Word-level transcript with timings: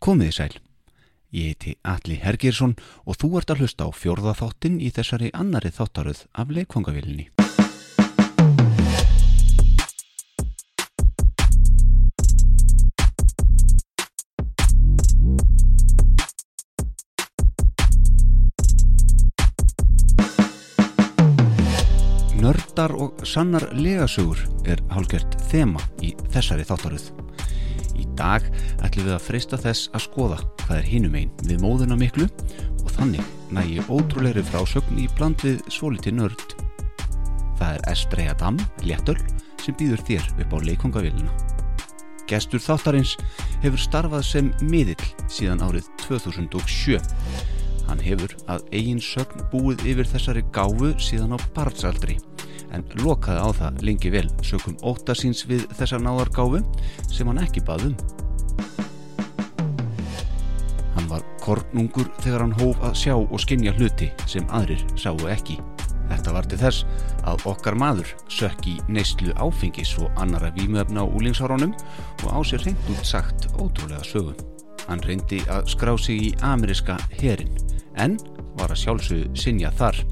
Komiði 0.00 0.32
sæl. 0.32 0.54
Ég 1.36 1.50
heiti 1.52 1.74
Alli 1.84 2.14
Hergirsson 2.16 2.72
og 3.04 3.18
þú 3.20 3.28
ert 3.36 3.50
að 3.52 3.60
hlusta 3.60 3.84
á 3.84 3.90
fjórða 3.92 4.32
þáttin 4.38 4.80
í 4.80 4.88
þessari 4.96 5.28
annari 5.36 5.68
þáttaröð 5.76 6.24
af 6.32 6.48
leikvangavílinni. 6.56 7.28
Nördar 22.40 22.96
og 22.96 23.20
sannar 23.28 23.68
legasögur 23.76 24.40
er 24.64 24.80
hálgjört 24.88 25.36
þema 25.52 25.84
í 26.00 26.16
þessari 26.32 26.64
þáttaröð. 26.64 27.12
Dag 28.20 28.44
ætlum 28.84 29.06
við 29.06 29.14
að 29.14 29.22
freysta 29.24 29.58
þess 29.60 29.88
að 29.96 30.04
skoða 30.04 30.38
hvað 30.66 30.76
er 30.76 30.88
hinum 30.90 31.14
einn 31.16 31.30
við 31.46 31.62
móðuna 31.62 31.96
miklu 31.96 32.26
og 32.84 32.90
þannig 32.92 33.30
nægi 33.56 33.84
ótrúleiri 33.88 34.42
frásögn 34.44 35.00
í 35.00 35.06
bland 35.16 35.40
við 35.44 35.62
svolítið 35.72 36.18
nörd. 36.18 36.44
Það 37.56 37.70
er 37.72 37.86
Estreja 37.92 38.34
Dam, 38.40 38.60
léttöl, 38.84 39.16
sem 39.60 39.76
býður 39.80 40.04
þér 40.08 40.28
upp 40.44 40.52
á 40.52 40.58
leikongavélina. 40.68 41.32
Gestur 42.28 42.62
þáttarins 42.62 43.16
hefur 43.64 43.80
starfað 43.80 44.26
sem 44.28 44.52
miðill 44.68 45.08
síðan 45.32 45.64
árið 45.64 45.88
2007. 46.04 47.00
Hann 47.88 48.04
hefur 48.04 48.36
að 48.52 48.68
eigin 48.70 49.00
sögn 49.02 49.48
búið 49.50 49.86
yfir 49.94 50.12
þessari 50.12 50.44
gáfu 50.54 50.92
síðan 51.02 51.34
á 51.34 51.38
barnsaldri 51.56 52.20
en 52.76 52.84
lokaði 53.02 53.42
á 53.42 53.48
það 53.60 53.82
lengi 53.86 54.12
vel 54.14 54.26
sökum 54.46 54.78
óttasíns 54.86 55.44
við 55.50 55.66
þessar 55.78 56.02
náðargáfu 56.04 56.62
sem 57.10 57.28
hann 57.30 57.42
ekki 57.42 57.64
baðum. 57.66 57.96
Hann 60.94 61.10
var 61.10 61.24
kornungur 61.42 62.08
þegar 62.22 62.46
hann 62.46 62.56
hóf 62.60 62.80
að 62.86 62.96
sjá 63.02 63.14
og 63.18 63.38
skinja 63.42 63.74
hluti 63.78 64.10
sem 64.30 64.46
aðrir 64.54 64.82
sáu 65.00 65.18
ekki. 65.30 65.58
Þetta 66.10 66.32
var 66.34 66.46
til 66.50 66.58
þess 66.58 66.86
að 67.28 67.44
okkar 67.50 67.76
maður 67.78 68.08
sökk 68.32 68.66
í 68.66 68.76
neyslu 68.90 69.34
áfengis 69.38 69.92
og 70.02 70.10
annara 70.20 70.50
vímuefna 70.56 71.04
á 71.04 71.06
úlingsárunum 71.06 71.74
og 72.24 72.28
á 72.34 72.38
sér 72.42 72.64
reynd 72.66 72.90
út 72.90 73.04
sagt 73.06 73.46
ótrúlega 73.54 74.02
sögum. 74.06 74.34
Hann 74.88 75.02
reyndi 75.06 75.38
að 75.46 75.68
skrá 75.70 75.94
sig 76.00 76.18
í 76.18 76.30
ameriska 76.42 76.98
herin 77.20 77.52
en 77.94 78.18
var 78.58 78.72
að 78.72 78.82
sjálfsögðu 78.82 79.38
sinja 79.38 79.70
þar. 79.78 80.02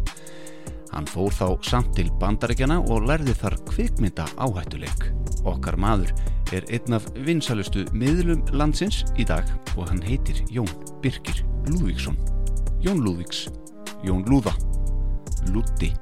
Hann 0.92 1.08
fór 1.10 1.32
þá 1.34 1.46
samt 1.66 1.94
til 1.96 2.08
bandarækjana 2.20 2.78
og 2.88 3.06
lærði 3.08 3.34
þar 3.36 3.58
kvikmynda 3.68 4.26
áhættuleik. 4.40 5.08
Okkar 5.48 5.76
maður 5.80 6.12
er 6.54 6.64
einn 6.72 6.96
af 6.96 7.06
vinsalustu 7.26 7.84
miðlum 7.92 8.42
landsins 8.56 9.04
í 9.20 9.26
dag 9.28 9.46
og 9.76 9.88
hann 9.90 10.02
heitir 10.04 10.40
Jón 10.52 10.70
Birkir 11.04 11.44
Lúðvíksson. 11.68 12.16
Jón 12.82 13.02
Lúðvíks, 13.04 13.48
Jón 14.06 14.24
Lúða, 14.30 14.54
Lúti. 15.52 15.92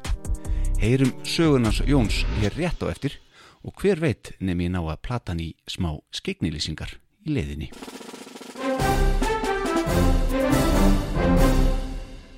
Heyrum 0.78 1.12
sögunars 1.24 1.80
Jóns 1.88 2.24
hér 2.40 2.52
rétt 2.54 2.84
á 2.84 2.92
eftir 2.92 3.16
og 3.64 3.74
hver 3.80 4.00
veit 4.00 4.34
nefn 4.38 4.68
ég 4.68 4.74
ná 4.76 4.82
að 4.84 5.02
platan 5.08 5.42
í 5.42 5.54
smá 5.66 5.96
skegnilýsingar 6.14 6.98
í 7.26 7.34
leiðinni. 7.34 7.72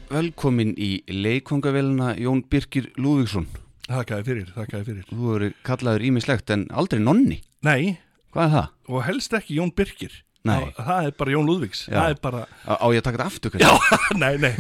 Velkomin 0.09 0.73
í 0.81 1.03
leikongavélina 1.13 2.15
Jón 2.21 2.41
Birkir 2.51 2.89
Lúðvíksson. 2.97 3.45
Þakkaði 3.89 4.25
fyrir, 4.29 4.49
þakkaði 4.57 4.87
fyrir. 4.87 5.05
Þú 5.11 5.35
eru 5.37 5.51
kallaður 5.67 6.05
ímislegt 6.09 6.53
en 6.55 6.65
aldrei 6.77 7.01
nonni. 7.03 7.43
Nei, 7.67 7.99
Hvað 8.33 8.45
er 8.47 8.53
það? 8.55 8.67
og 8.93 9.05
helst 9.09 9.37
ekki 9.39 9.57
Jón 9.59 9.73
Birkir. 9.77 10.17
Nei. 10.49 10.55
Það, 10.55 10.85
það 10.87 11.07
er 11.09 11.15
bara 11.19 11.33
Jón 11.35 11.49
Lúðvíks. 11.49 11.81
Já. 11.89 11.97
Það 11.99 12.13
er 12.15 12.19
bara, 12.25 12.43
Á 12.69 12.73
á 12.81 12.87
ég 12.95 13.01
að 13.01 13.07
taka 13.09 13.19
þetta 13.19 13.29
aftur? 13.29 13.57
já, 13.59 13.71
kannski? 13.89 14.19
nei, 14.23 14.35
nei. 14.39 14.55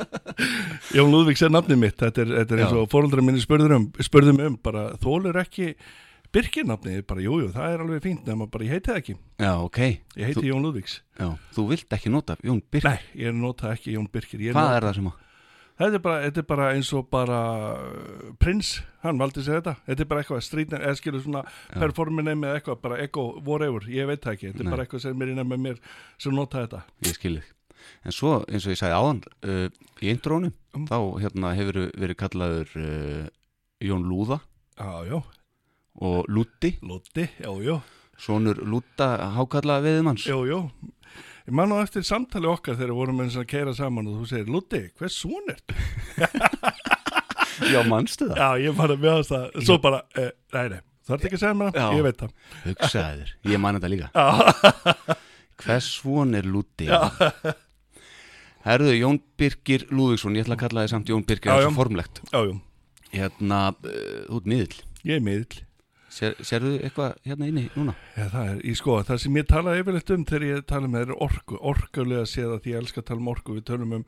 Jón 0.98 1.12
Lúðvíks 1.14 1.44
er 1.46 1.52
nafnið 1.54 1.80
mitt. 1.84 1.96
Þetta 2.02 2.24
er, 2.24 2.32
þetta 2.42 2.56
er 2.58 2.62
eins 2.64 2.74
Já. 2.74 2.80
og 2.82 2.90
fóröldra 2.92 3.24
minni 3.24 3.40
spurður 3.44 3.76
um, 3.78 3.86
spurðum 4.04 4.42
um, 4.44 4.58
bara 4.64 4.88
þólur 5.00 5.38
ekki 5.44 5.70
Birkir 6.34 6.66
nafnið. 6.68 7.02
Bara, 7.08 7.22
jú, 7.24 7.38
jú, 7.40 7.46
það 7.54 7.72
er 7.74 7.82
alveg 7.84 8.02
fínt, 8.04 8.26
nema 8.28 8.46
bara 8.52 8.64
ég 8.66 8.74
heiti 8.76 8.90
það 8.90 8.98
ekki. 9.00 9.14
Já, 9.40 9.52
ok. 9.64 9.78
Ég 10.18 10.26
heiti 10.28 10.42
Þú, 10.42 10.48
Jón 10.50 10.66
Lúðvíks. 10.66 10.98
já, 11.18 11.28
þú 11.56 11.64
vilt 11.70 11.96
ekki 11.96 12.10
nota 12.12 12.36
Jón 12.44 12.60
Birkir. 12.70 12.90
Nei, 12.90 13.24
ég 13.24 13.34
nota 13.34 13.72
ekki 13.72 13.94
Jón 13.96 14.08
Birkir. 14.12 14.42
Hvað 14.52 14.54
nota, 14.60 14.76
er 14.76 14.86
það 14.88 14.94
sem 14.98 15.08
að? 15.12 15.24
Þetta 15.78 15.94
er 15.94 16.02
bara, 16.02 16.22
þetta 16.26 16.40
er 16.42 16.46
bara 16.50 16.68
eins 16.74 16.88
og 16.98 17.04
bara 17.08 17.36
uh, 17.78 18.30
prins, 18.42 18.70
hann 19.04 19.18
valdi 19.20 19.44
sér 19.46 19.60
þetta. 19.60 19.76
Þetta 19.86 20.02
er 20.04 20.08
bara 20.10 20.22
eitthvað 20.24 20.40
strítnir, 20.42 20.82
eða 20.82 20.98
skilur 20.98 21.22
svona 21.22 21.42
Já. 21.46 21.76
performine 21.78 22.34
með 22.34 22.56
eitthvað, 22.58 22.80
bara 22.82 22.98
echo, 23.04 23.24
whatever, 23.46 23.86
ég 23.86 24.08
veit 24.10 24.20
það 24.24 24.34
ekki. 24.34 24.48
Þetta 24.50 24.64
Nei. 24.64 24.66
er 24.66 24.74
bara 24.74 24.84
eitthvað 24.88 25.04
sem 25.06 25.22
er 25.22 25.30
innan 25.36 25.48
með 25.52 25.62
mér 25.68 25.78
sem 26.18 26.34
nota 26.34 26.64
þetta. 26.66 26.82
Ég 27.06 27.14
skilði. 27.14 27.44
En 28.04 28.12
svo, 28.12 28.32
eins 28.50 28.66
og 28.66 28.74
ég 28.74 28.80
sagði 28.82 28.98
áðan, 28.98 29.22
uh, 29.46 29.68
í 30.02 30.10
intrónu, 30.12 30.52
Mm. 30.74 30.84
þá 30.90 30.98
hérna, 31.22 31.54
og 35.98 36.28
Lúti, 36.30 36.74
Lúti, 36.82 37.24
já, 37.42 37.50
já, 37.64 37.78
sonur 38.18 38.60
Lúta 38.62 39.08
hákalla 39.36 39.80
veðumanns. 39.82 40.26
já, 40.28 40.36
já. 40.46 40.60
Ég 41.48 41.54
man 41.56 41.72
á 41.72 41.80
eftir 41.80 42.04
samtali 42.04 42.44
okkar 42.50 42.76
þegar 42.76 42.90
við 42.92 42.98
vorum 43.00 43.20
eins 43.24 43.36
að 43.40 43.46
keira 43.48 43.72
saman 43.74 44.06
og 44.10 44.18
þú 44.20 44.26
segir, 44.28 44.50
Lúti, 44.52 44.82
hvers 44.98 45.16
son 45.16 45.48
er 45.48 45.62
Já, 47.72 47.80
mannstu 47.88 48.28
það? 48.28 48.36
Já, 48.38 48.48
ég 48.68 48.76
bara 48.78 48.96
meðast 49.00 49.32
það, 49.32 49.46
svo 49.66 49.78
bara, 49.82 50.02
eh, 50.20 50.28
nei, 50.54 50.66
nei, 50.74 50.82
það 51.08 51.14
er 51.16 51.24
ekki 51.26 51.38
að 51.38 51.42
segja 51.42 51.56
mér 51.58 51.72
það, 51.74 51.94
ég 51.98 52.04
veit 52.06 52.20
það. 52.20 52.34
Hugsaði 52.66 53.22
þér, 53.22 53.32
ég 53.54 53.62
man 53.64 53.78
þetta 53.78 53.90
líka. 53.94 54.10
Hvers 55.64 55.88
von 56.04 56.38
er 56.38 56.46
Lúti? 56.46 56.86
Já. 56.86 57.00
Herðu, 58.68 58.92
Jón 58.98 59.18
Birkir 59.40 59.86
Lúðvíksson, 59.90 60.36
ég 60.38 60.44
ætla 60.46 60.54
að 60.58 60.62
kalla 60.66 60.84
þið 60.84 60.92
samt 60.92 61.10
Jón 61.10 61.24
Birkir, 61.26 61.50
Já, 61.50 61.56
það 61.56 61.64
er 61.64 61.66
svo 61.70 61.78
formlegt. 61.80 62.20
já, 62.28 62.40
já, 62.44 62.54
Hérna, 63.16 63.60
uh, 63.72 64.20
þú 64.28 64.38
ert 64.42 64.48
miðl. 64.52 64.78
ég 65.08 65.16
er 65.16 65.24
miðl. 65.24 65.58
Sér, 66.08 66.36
sérðu 66.40 66.74
eitthvað 66.80 67.16
hérna 67.28 67.48
inni 67.50 67.66
núna? 67.76 67.94
Já, 68.16 68.26
það 68.32 68.50
er, 68.54 68.60
ég 68.64 68.76
sko, 68.80 68.98
það 69.04 69.22
sem 69.24 69.40
ég 69.40 69.48
tala 69.50 69.78
yfirleitt 69.78 70.12
um 70.14 70.26
þegar 70.28 70.46
ég 70.48 70.68
tala 70.70 70.90
með 70.90 71.06
er 71.06 71.16
orku, 71.28 71.58
orkulega 71.72 72.28
séð 72.28 72.54
að 72.56 72.68
ég 72.72 72.78
elska 72.80 73.02
að 73.02 73.08
tala 73.10 73.24
um 73.24 73.32
orku, 73.34 73.56
við 73.58 73.66
tölum 73.68 73.96
um, 73.98 74.06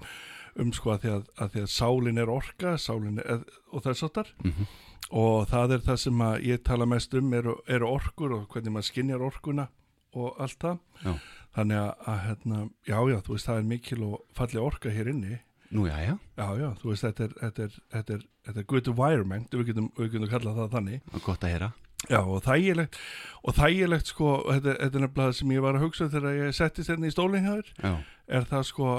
um 0.65 0.71
sko 0.77 0.95
að 0.95 1.03
því 1.05 1.13
að, 1.17 1.27
að 1.37 1.51
því 1.55 1.65
að 1.67 1.75
sálin 1.75 2.23
er 2.23 2.33
orka, 2.33 2.77
sálin 2.81 3.21
er, 3.21 3.45
og 3.71 3.85
þess 3.85 4.09
áttar 4.09 4.33
Mm 4.41 4.71
og 5.11 5.49
það 5.51 5.75
er 5.75 5.85
það 5.85 6.01
sem 6.05 6.25
ég 6.47 6.63
tala 6.67 6.87
mest 6.89 7.15
um 7.19 7.33
eru, 7.35 7.57
eru 7.67 7.89
orkur 7.91 8.35
og 8.37 8.49
hvernig 8.53 8.75
maður 8.75 8.89
skinjar 8.91 9.25
orkuna 9.27 9.67
og 10.15 10.41
allt 10.43 10.59
það. 10.63 10.81
Já. 11.05 11.13
Þannig 11.57 11.79
að, 11.81 11.91
að 12.13 12.19
hérna, 12.27 12.59
já, 12.87 12.99
já, 13.11 13.17
þú 13.27 13.35
veist, 13.35 13.49
það 13.49 13.61
er 13.61 13.69
mikil 13.71 14.01
og 14.07 14.17
falleg 14.39 14.67
orka 14.67 14.93
hér 14.95 15.11
inni. 15.11 15.39
Nú, 15.71 15.87
já, 15.87 15.97
já, 16.03 16.15
Já, 16.39 16.47
já, 16.59 16.69
þú 16.81 16.91
veist, 16.91 17.07
þetta 17.07 17.25
er, 17.27 17.35
þetta 17.41 17.65
er, 17.67 17.77
þetta 17.95 18.15
er, 18.17 18.25
þetta 18.47 18.63
er 18.63 18.69
good 18.73 18.91
environment, 18.91 19.55
við 19.55 19.71
getum, 19.71 19.89
við 19.99 20.13
getum 20.15 20.31
kallað 20.31 20.61
það 20.61 20.75
þannig. 20.77 21.11
gott 21.27 21.47
að 21.47 21.55
heyra. 21.55 21.71
Já, 22.09 22.21
og 22.23 22.41
þægilegt, 22.47 22.97
og 23.45 23.57
þægilegt 23.59 24.11
sko, 24.11 24.35
þetta, 24.49 24.75
þetta 24.81 24.99
er 24.99 25.05
nefnilega 25.05 25.37
sem 25.37 25.55
ég 25.55 25.65
var 25.65 25.77
að 25.77 25.85
hugsa 25.85 26.09
þegar 26.11 26.39
ég 26.39 26.55
settist 26.57 26.91
hérna 26.91 27.11
í 27.11 27.15
stólinn 27.15 27.45
hjá 27.45 27.53
þér, 27.59 27.73
Já, 27.85 27.93
er 28.39 28.47
það 28.49 28.69
sko 28.71 28.93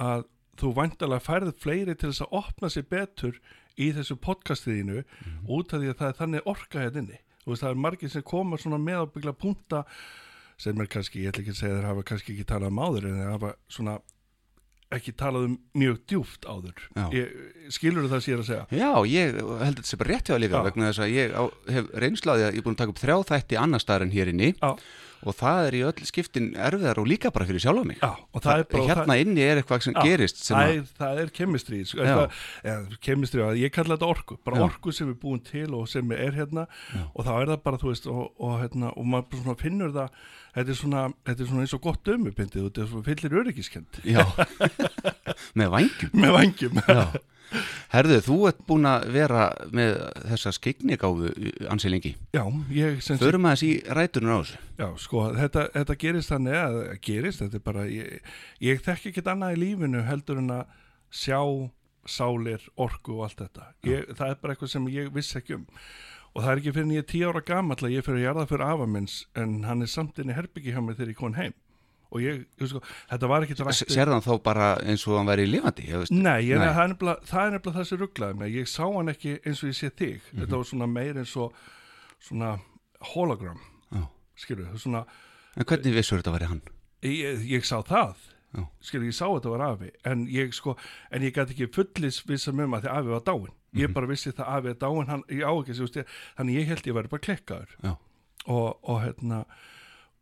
að 0.00 0.24
þú 0.60 0.70
vandalega 0.76 1.24
færð 1.24 1.52
fleiri 1.60 1.96
til 1.96 2.10
þess 2.10 2.24
að 2.24 2.38
opna 2.40 2.70
sér 2.72 2.86
betur 2.90 3.36
í 3.80 3.90
þessu 3.96 4.16
podcastiðinu 4.20 5.02
út 5.48 5.72
af 5.72 5.80
því 5.82 5.92
að 5.92 6.00
það 6.00 6.08
er 6.08 6.18
þannig 6.18 6.48
orka 6.52 6.82
hérna 6.82 7.04
inni. 7.04 7.20
Þú 7.44 7.52
veist, 7.52 7.62
það 7.64 7.70
er 7.70 7.84
margir 7.84 8.12
sem 8.12 8.24
koma 8.26 8.58
svona 8.60 8.80
með 8.82 8.98
að 9.02 9.12
byggla 9.14 9.36
punta 9.40 9.84
sem 10.60 10.80
er 10.82 10.90
kannski, 10.92 11.22
ég 11.24 11.32
ætla 11.32 11.44
ekki 11.44 11.54
að 11.54 11.60
segja 11.62 11.76
þeir 11.78 11.88
hafa 11.88 12.06
kannski 12.10 12.34
ekki 12.34 12.48
talað 12.50 12.72
um 12.74 12.82
áður 12.84 13.06
en 13.08 13.20
þeir 13.20 13.30
hafa 13.32 13.52
svona 13.72 13.94
ekki 14.90 15.12
talað 15.14 15.44
um 15.46 15.52
mjög 15.78 15.98
djúft 16.10 16.46
áður. 16.50 16.80
Ég, 17.14 17.34
skilur 17.70 18.08
það 18.10 18.24
sér 18.24 18.40
að 18.42 18.48
segja? 18.48 18.64
já 18.74 18.90
ég 19.06 19.36
held 19.36 19.52
að 19.54 19.60
þetta 19.68 19.86
sé 19.90 19.98
bara 20.00 20.10
rétt 20.10 20.26
hjá 20.26 20.34
það 20.34 20.42
líka 20.42 20.58
Já. 20.58 20.64
vegna 20.66 20.88
þess 20.90 21.02
að 21.04 21.12
ég 21.14 21.36
á, 21.38 21.42
hef 21.76 21.92
reynslaði 22.04 22.46
að 22.46 22.50
ég 22.50 22.58
er 22.58 22.66
búin 22.66 22.74
að 22.74 22.80
taka 22.82 22.94
upp 22.96 23.02
þrjá 23.04 23.16
þætti 23.30 23.60
annar 23.62 23.84
staðar 23.84 24.06
en 24.08 24.14
hér 24.16 24.32
inni 24.32 24.50
Já. 24.56 24.70
Og 25.20 25.36
það 25.36 25.60
er 25.66 25.76
í 25.76 25.80
öll 25.84 26.06
skiptin 26.08 26.50
erfiðar 26.56 27.00
og 27.02 27.08
líka 27.10 27.30
bara 27.34 27.46
fyrir 27.48 27.62
sjálfa 27.62 27.84
mig. 27.84 27.98
Er 28.00 28.64
hérna 28.88 29.16
inni 29.20 29.44
er 29.44 29.60
eitthvað 29.60 29.84
sem 29.86 29.96
Já, 29.96 30.02
gerist 30.06 30.40
sem 30.42 30.56
það 30.56 30.66
að, 30.70 30.76
er, 30.78 30.90
það 31.00 31.20
er 31.24 31.32
kemistri 31.40 31.80
sko, 31.88 32.26
kemistri, 33.04 33.44
ég 33.60 33.74
kalla 33.74 33.96
þetta 33.98 34.10
orku 34.10 34.38
bara 34.46 34.60
Já. 34.60 34.64
orku 34.70 34.94
sem 34.96 35.10
er 35.12 35.18
búin 35.20 35.42
til 35.44 35.68
og 35.76 35.88
sem 35.92 36.14
er 36.16 36.36
hérna 36.38 36.66
Já. 36.94 37.02
og 37.14 37.26
þá 37.28 37.32
er 37.36 37.52
það 37.52 37.64
bara, 37.68 37.80
þú 37.82 37.92
veist 37.92 38.10
og, 38.10 38.22
og, 38.40 38.54
hérna, 38.62 38.92
og 38.96 39.10
maður 39.12 39.58
finnur 39.60 39.92
það 39.96 40.20
þetta 40.56 40.74
er 40.74 40.78
svona, 40.80 41.02
þetta 41.28 41.44
er 41.44 41.50
svona 41.52 41.66
eins 41.66 41.74
og 41.76 41.82
gott 41.84 42.00
dömubindið 42.08 42.64
þetta 42.68 42.84
er 42.86 42.92
svona 42.94 43.08
fyllir 43.10 43.36
öryggiskend 43.42 44.00
með 45.60 45.74
vangjum. 45.76 46.16
með 46.16 46.34
vangjum. 46.38 46.80
Herðu, 47.90 48.20
þú 48.26 48.36
ert 48.50 48.60
búin 48.68 48.86
að 48.86 49.08
vera 49.16 49.48
með 49.74 49.96
þessa 50.32 50.52
skegnigáfu 50.54 51.32
ansi 51.72 51.90
lengi. 51.90 52.14
Já, 52.36 52.44
ég 52.74 53.00
Förum 53.20 53.48
aðeins 53.50 53.64
í 53.66 53.72
rætunar 53.90 54.36
á 54.36 54.40
þessu. 54.42 54.60
Já, 54.78 54.86
sko, 55.02 55.24
þetta, 55.38 55.66
þetta 55.74 55.98
gerist 56.04 56.34
þannig 56.34 56.60
að 56.60 56.78
gerist, 57.08 57.42
þetta 57.42 57.60
er 57.60 57.66
bara 57.66 57.88
ég, 57.90 58.32
ég 58.62 58.86
þekki 58.86 59.12
ekkert 59.12 59.32
annað 59.34 59.56
í 59.56 59.60
lífinu 59.64 60.04
heldur 60.06 60.40
en 60.42 60.54
að 60.60 60.78
sjá 61.10 61.40
sálir, 62.08 62.62
orku 62.80 63.18
og 63.18 63.26
allt 63.26 63.42
þetta 63.44 63.66
ég, 63.86 64.06
það 64.16 64.32
er 64.32 64.38
bara 64.40 64.54
eitthvað 64.54 64.72
sem 64.72 64.86
ég 64.92 65.10
vissi 65.14 65.36
ekki 65.40 65.58
um 65.58 65.66
og 66.30 66.44
það 66.44 66.50
er 66.52 66.60
ekki 66.60 66.72
fyrir 66.74 66.86
en 66.86 66.94
ég 66.94 67.02
er 67.02 67.08
tíu 67.10 67.30
ára 67.30 67.42
gamall 67.42 67.82
að 67.82 67.96
ég 67.96 68.06
fyrir 68.06 68.20
að 68.20 68.26
jarða 68.28 68.46
fyrir 68.50 68.66
afa 68.68 68.86
minns 68.86 69.16
en 69.38 69.56
hann 69.66 69.82
er 69.82 69.90
samt 69.90 70.20
inn 70.22 70.30
í 70.30 70.36
herbyggi 70.36 70.74
hjá 70.74 70.80
mig 70.84 70.98
þegar 70.98 71.12
ég 71.12 71.18
kom 71.18 71.36
heim 71.38 71.56
og 72.10 72.24
ég, 72.24 72.42
sko, 72.66 72.80
þetta 73.12 73.30
var 73.30 73.46
ekki 73.46 73.56
Sér 73.78 74.10
þann 74.10 74.24
þá 74.24 74.32
bara 74.42 74.70
eins 74.82 75.06
og 75.06 75.18
hann 75.20 75.30
væri 75.30 75.46
lifandi? 75.46 75.86
Nei, 76.10 76.48
ég, 76.48 76.58
Nei. 76.58 76.70
Það, 76.74 76.80
er 76.84 77.20
það 77.30 77.44
er 77.44 77.54
nefnilega 77.54 77.76
það 77.76 77.88
sem 77.90 78.00
rugglaði 78.00 78.38
mig 78.40 78.56
ég 78.58 78.70
sá 78.70 78.82
hann 78.86 79.12
ekki 79.12 79.36
eins 79.38 79.62
og 79.62 79.70
ég 79.70 79.78
sé 79.78 79.90
þig 79.90 80.16
mm 80.16 80.20
-hmm. 80.20 80.40
þetta 80.42 80.56
var 80.56 80.68
svona 80.72 80.90
meir 80.90 81.20
eins 81.22 81.36
og 81.36 81.54
svona 82.20 82.58
hologram 83.14 83.60
skilur, 84.40 84.76
svona 84.78 85.06
En 85.56 85.66
hvernig 85.66 85.94
vissur 85.94 86.20
þetta 86.20 86.30
að 86.30 86.38
vera 86.38 86.50
hann? 86.52 86.62
Ég, 87.02 87.40
ég 87.50 87.64
sá 87.66 87.80
það 87.82 88.16
skilur, 88.82 89.06
ég 89.06 89.14
sá 89.14 89.26
að 89.26 89.36
þetta 89.38 89.54
var 89.54 89.64
afi 89.66 89.90
en 90.04 90.26
ég 90.30 90.54
sko, 90.54 90.76
en 91.10 91.22
ég 91.22 91.34
gæti 91.34 91.54
ekki 91.54 91.72
fullis 91.74 92.22
vissa 92.26 92.52
með 92.52 92.70
maður 92.70 92.86
því 92.86 92.94
afi 92.98 93.14
var 93.14 93.26
dáin 93.26 93.52
ég 93.76 93.86
mhm. 93.86 93.94
bara 93.94 94.10
vissi 94.10 94.32
það 94.32 94.54
afi 94.56 94.68
er 94.68 94.78
dáin, 94.80 95.10
hann, 95.10 95.24
ég 95.30 95.44
á 95.46 95.52
ekki 95.54 96.06
þannig 96.36 96.56
ég 96.58 96.66
held 96.66 96.86
ég 96.86 96.96
væri 96.96 97.12
bara 97.12 97.26
klekkaður 97.26 97.76
og, 98.46 98.78
og 98.82 99.02
hérna 99.04 99.44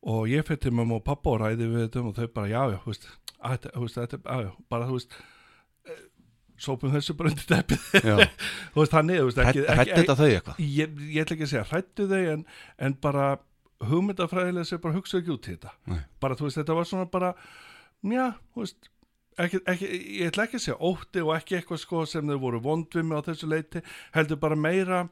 og 0.03 0.29
ég 0.31 0.47
fyrir 0.47 0.62
til 0.62 0.75
mamma 0.75 0.99
og 0.99 1.05
pappa 1.06 1.33
og 1.33 1.43
ræði 1.43 1.67
við 1.67 1.87
þetta 1.87 2.05
og 2.05 2.15
þau 2.19 2.29
bara 2.37 2.50
já 2.50 2.61
já, 2.73 2.79
þú 2.85 2.93
veist, 2.93 3.09
að, 3.39 3.67
þetta, 3.97 4.39
já, 4.45 4.50
bara 4.71 4.91
veist 4.91 5.17
eh, 5.89 6.05
sópum 6.59 6.95
þessu 6.95 7.17
bara 7.19 7.33
undir 7.33 7.49
teppið 7.49 7.89
þú 8.75 8.83
veist, 8.83 8.95
hann 8.95 9.15
er 9.15 9.25
Hrætti 9.39 9.97
þetta 10.00 10.19
þau 10.19 10.29
eitthvað? 10.29 10.61
Ég, 10.62 11.00
ég 11.09 11.25
ætla 11.25 11.39
ekki 11.39 11.49
að 11.49 11.55
segja 11.55 11.67
hrættu 11.73 12.09
þau 12.11 12.21
en, 12.35 12.45
en 12.79 12.99
bara 13.03 13.33
hugmyndafræðilega 13.89 14.71
sem 14.71 14.83
bara 14.83 14.99
hugsa 14.99 15.19
ekki 15.21 15.35
út 15.35 15.49
í 15.50 15.56
þetta 15.56 15.75
Nei. 15.91 16.00
bara 16.23 16.39
þú 16.39 16.49
veist, 16.49 16.61
þetta 16.62 16.79
var 16.79 16.89
svona 16.91 17.11
bara 17.11 17.35
já, 18.06 18.25
þú 18.55 18.65
veist 18.65 18.91
ekki, 19.39 19.61
ekki, 19.71 19.91
ég 20.19 20.33
ætla 20.33 20.47
ekki 20.49 20.59
að 20.59 20.65
segja 20.65 20.81
ótti 20.89 21.23
og 21.23 21.35
ekki 21.37 21.59
eitthvað 21.59 21.83
sko 21.83 22.06
sem 22.11 22.33
þau 22.33 22.41
voru 22.43 22.62
vondvimi 22.62 23.19
á 23.19 23.23
þessu 23.27 23.50
leiti 23.50 23.83
heldur 24.17 24.41
bara 24.43 24.59
meira 24.59 25.05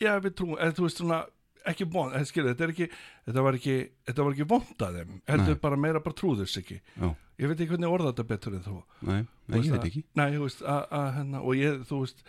já, 0.00 0.16
við 0.20 0.36
trúum, 0.36 0.58
eða 0.58 0.76
þú 0.76 0.88
veist 0.88 1.00
svona 1.00 1.22
ekki 1.70 1.86
vond, 1.90 2.16
skilja, 2.28 2.54
þetta 2.54 2.66
er 2.66 2.72
ekki 2.74 2.88
þetta 3.28 3.44
var 3.46 3.58
ekki, 3.58 3.76
þetta 4.08 4.26
var 4.26 4.36
ekki 4.36 4.48
vond 4.50 4.86
að 4.86 4.98
þeim 4.98 5.14
heldur 5.30 5.60
bara 5.62 5.78
meira 5.80 6.02
bara 6.04 6.18
trúðus 6.18 6.56
ekki. 6.60 6.80
Já. 6.96 7.06
ég 7.40 7.50
veit 7.50 7.56
ekki 7.58 7.70
hvernig 7.74 7.94
orða 7.94 8.12
þetta 8.12 8.26
betur 8.32 8.58
en 8.58 8.66
þú. 8.66 8.80
Nei, 9.08 9.22
Nei 9.48 9.60
ég 9.60 9.70
veit 9.76 9.88
ekki. 9.90 10.04
Nei, 10.20 10.28
þú 10.36 10.42
veist, 10.48 10.66
að, 10.66 10.82
að, 11.00 11.08
hennar, 11.20 11.46
og 11.46 11.56
ég, 11.60 11.80
þú 11.88 12.02
veist 12.04 12.26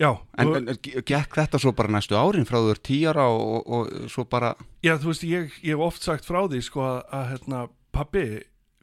Já, 0.00 0.14
en, 0.40 0.48
og, 0.48 0.54
en 0.56 0.78
gekk 1.04 1.34
þetta 1.36 1.58
svo 1.60 1.74
bara 1.76 1.92
næstu 1.92 2.16
árin 2.16 2.46
frá 2.48 2.56
þú 2.56 2.70
er 2.72 2.78
tíara 2.88 3.26
og, 3.28 3.42
og, 3.60 3.90
og 3.90 4.12
svo 4.12 4.24
bara 4.24 4.54
Já, 4.86 4.94
þú 4.96 5.10
veist, 5.10 5.26
ég, 5.28 5.58
ég 5.60 5.74
hef 5.74 5.84
oft 5.90 6.06
sagt 6.06 6.24
frá 6.24 6.40
því 6.46 6.62
sko 6.64 6.86
að, 6.86 7.00
að 7.18 7.26
hérna, 7.34 7.64
pabbi 7.92 8.24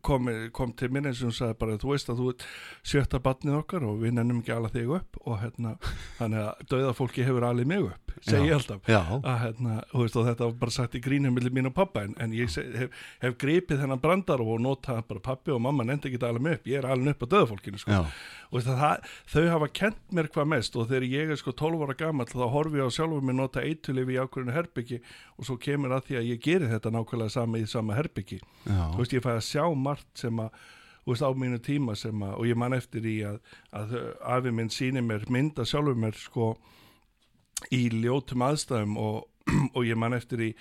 kom, 0.08 0.30
kom 0.56 0.74
til 0.78 0.90
minn 0.94 1.08
eins 1.10 1.22
og 1.22 1.30
hún 1.30 1.36
sagði 1.36 1.58
bara 1.62 1.78
þú 1.82 1.92
veist 1.92 2.12
að 2.12 2.22
þú 2.22 2.34
sjötta 2.88 3.20
batnið 3.24 3.58
okkar 3.60 3.86
og 3.88 4.00
við 4.04 4.16
nennum 4.18 4.42
ekki 4.42 4.54
alla 4.56 4.72
þig 4.74 4.94
upp 5.00 5.20
og 5.24 5.40
hérna, 5.42 5.74
þannig 6.20 6.44
að 6.46 6.64
dauðafólki 6.72 7.26
hefur 7.28 7.48
alveg 7.48 7.70
mig 7.70 7.86
upp, 7.90 8.16
segi 8.22 8.50
ég 8.50 8.56
alltaf. 8.58 8.88
að, 9.20 9.38
hérna, 9.44 9.76
veist, 9.94 10.18
og 10.18 10.28
þetta 10.30 10.48
var 10.48 10.58
bara 10.64 10.76
sagt 10.78 10.98
í 10.98 11.04
grínum 11.04 11.36
millir 11.38 11.54
mín 11.56 11.70
og 11.70 11.76
pappa, 11.78 12.06
en, 12.08 12.16
en 12.24 12.36
ég 12.38 12.52
seg, 12.54 12.72
hef, 12.80 13.04
hef 13.24 13.38
gripið 13.42 13.84
þennan 13.84 14.04
brandar 14.04 14.44
og 14.44 14.62
notað 14.64 15.04
bara 15.12 15.26
pappi 15.32 15.56
og 15.56 15.62
mamma 15.68 15.86
nefndi 15.88 16.14
ekki 16.14 16.24
alveg 16.26 16.48
mig 16.48 16.60
upp, 16.60 16.72
ég 16.72 16.82
er 16.82 16.90
alveg 16.94 17.16
upp 17.16 17.28
á 17.28 17.32
dauðafólkinu 17.36 17.84
sko. 17.84 18.02
Og 18.52 18.64
það, 18.64 19.10
þau 19.34 19.44
hafa 19.52 19.68
kent 19.82 20.00
mér 20.16 20.32
hvað 20.34 20.50
mest. 20.54 20.78
Og 20.80 20.88
þegar 20.90 21.08
ég 21.12 21.34
er 21.34 21.42
sko 21.42 21.54
12 21.58 21.84
ára 21.88 21.98
gammal 22.00 22.30
þá 22.30 22.48
horfi 22.54 22.82
ég 22.82 22.88
á 22.88 22.96
sjálfur 22.98 23.28
mér 23.28 23.40
nota 23.42 23.66
eitulif 23.66 24.14
í 24.14 24.20
ákveðinu 24.22 24.56
herbyggi 24.56 25.02
og 25.36 25.50
svo 25.50 25.60
kemur 25.62 25.96
að 25.98 26.10
því 26.10 26.20
að 26.22 26.32
ég 26.32 26.42
gerir 26.48 26.72
þetta 26.72 26.94
nákvæmlega 26.96 27.36
sama 27.36 27.62
í 27.62 27.68
sama 27.70 27.98
herbyggi, 27.98 28.42
þú 28.66 28.98
veist 29.02 29.16
ég 29.18 29.26
fæ 29.26 29.32
að 29.36 29.46
sjá 29.50 29.64
margt 29.76 30.26
sem 30.26 30.44
að 30.44 30.52
veist, 31.08 31.24
á 31.24 31.32
mínu 31.32 31.60
tíma 31.64 31.96
sem 31.96 32.24
að, 32.24 32.34
og 32.36 32.50
ég 32.50 32.60
man 32.60 32.76
eftir 32.76 33.06
í 33.08 33.18
að, 33.28 33.40
að 33.76 33.96
afi 34.36 34.52
minn 34.56 34.72
síni 34.74 35.04
mér 35.04 35.28
mynda 35.32 35.66
sjálfur 35.68 35.98
mér 36.00 36.18
sko 36.20 36.54
í 37.74 37.88
ljótum 37.94 38.44
aðstæðum 38.48 38.98
og, 39.02 39.24
og 39.76 39.88
ég 39.88 40.00
man 40.00 40.18
eftir 40.18 40.44
í 40.50 40.52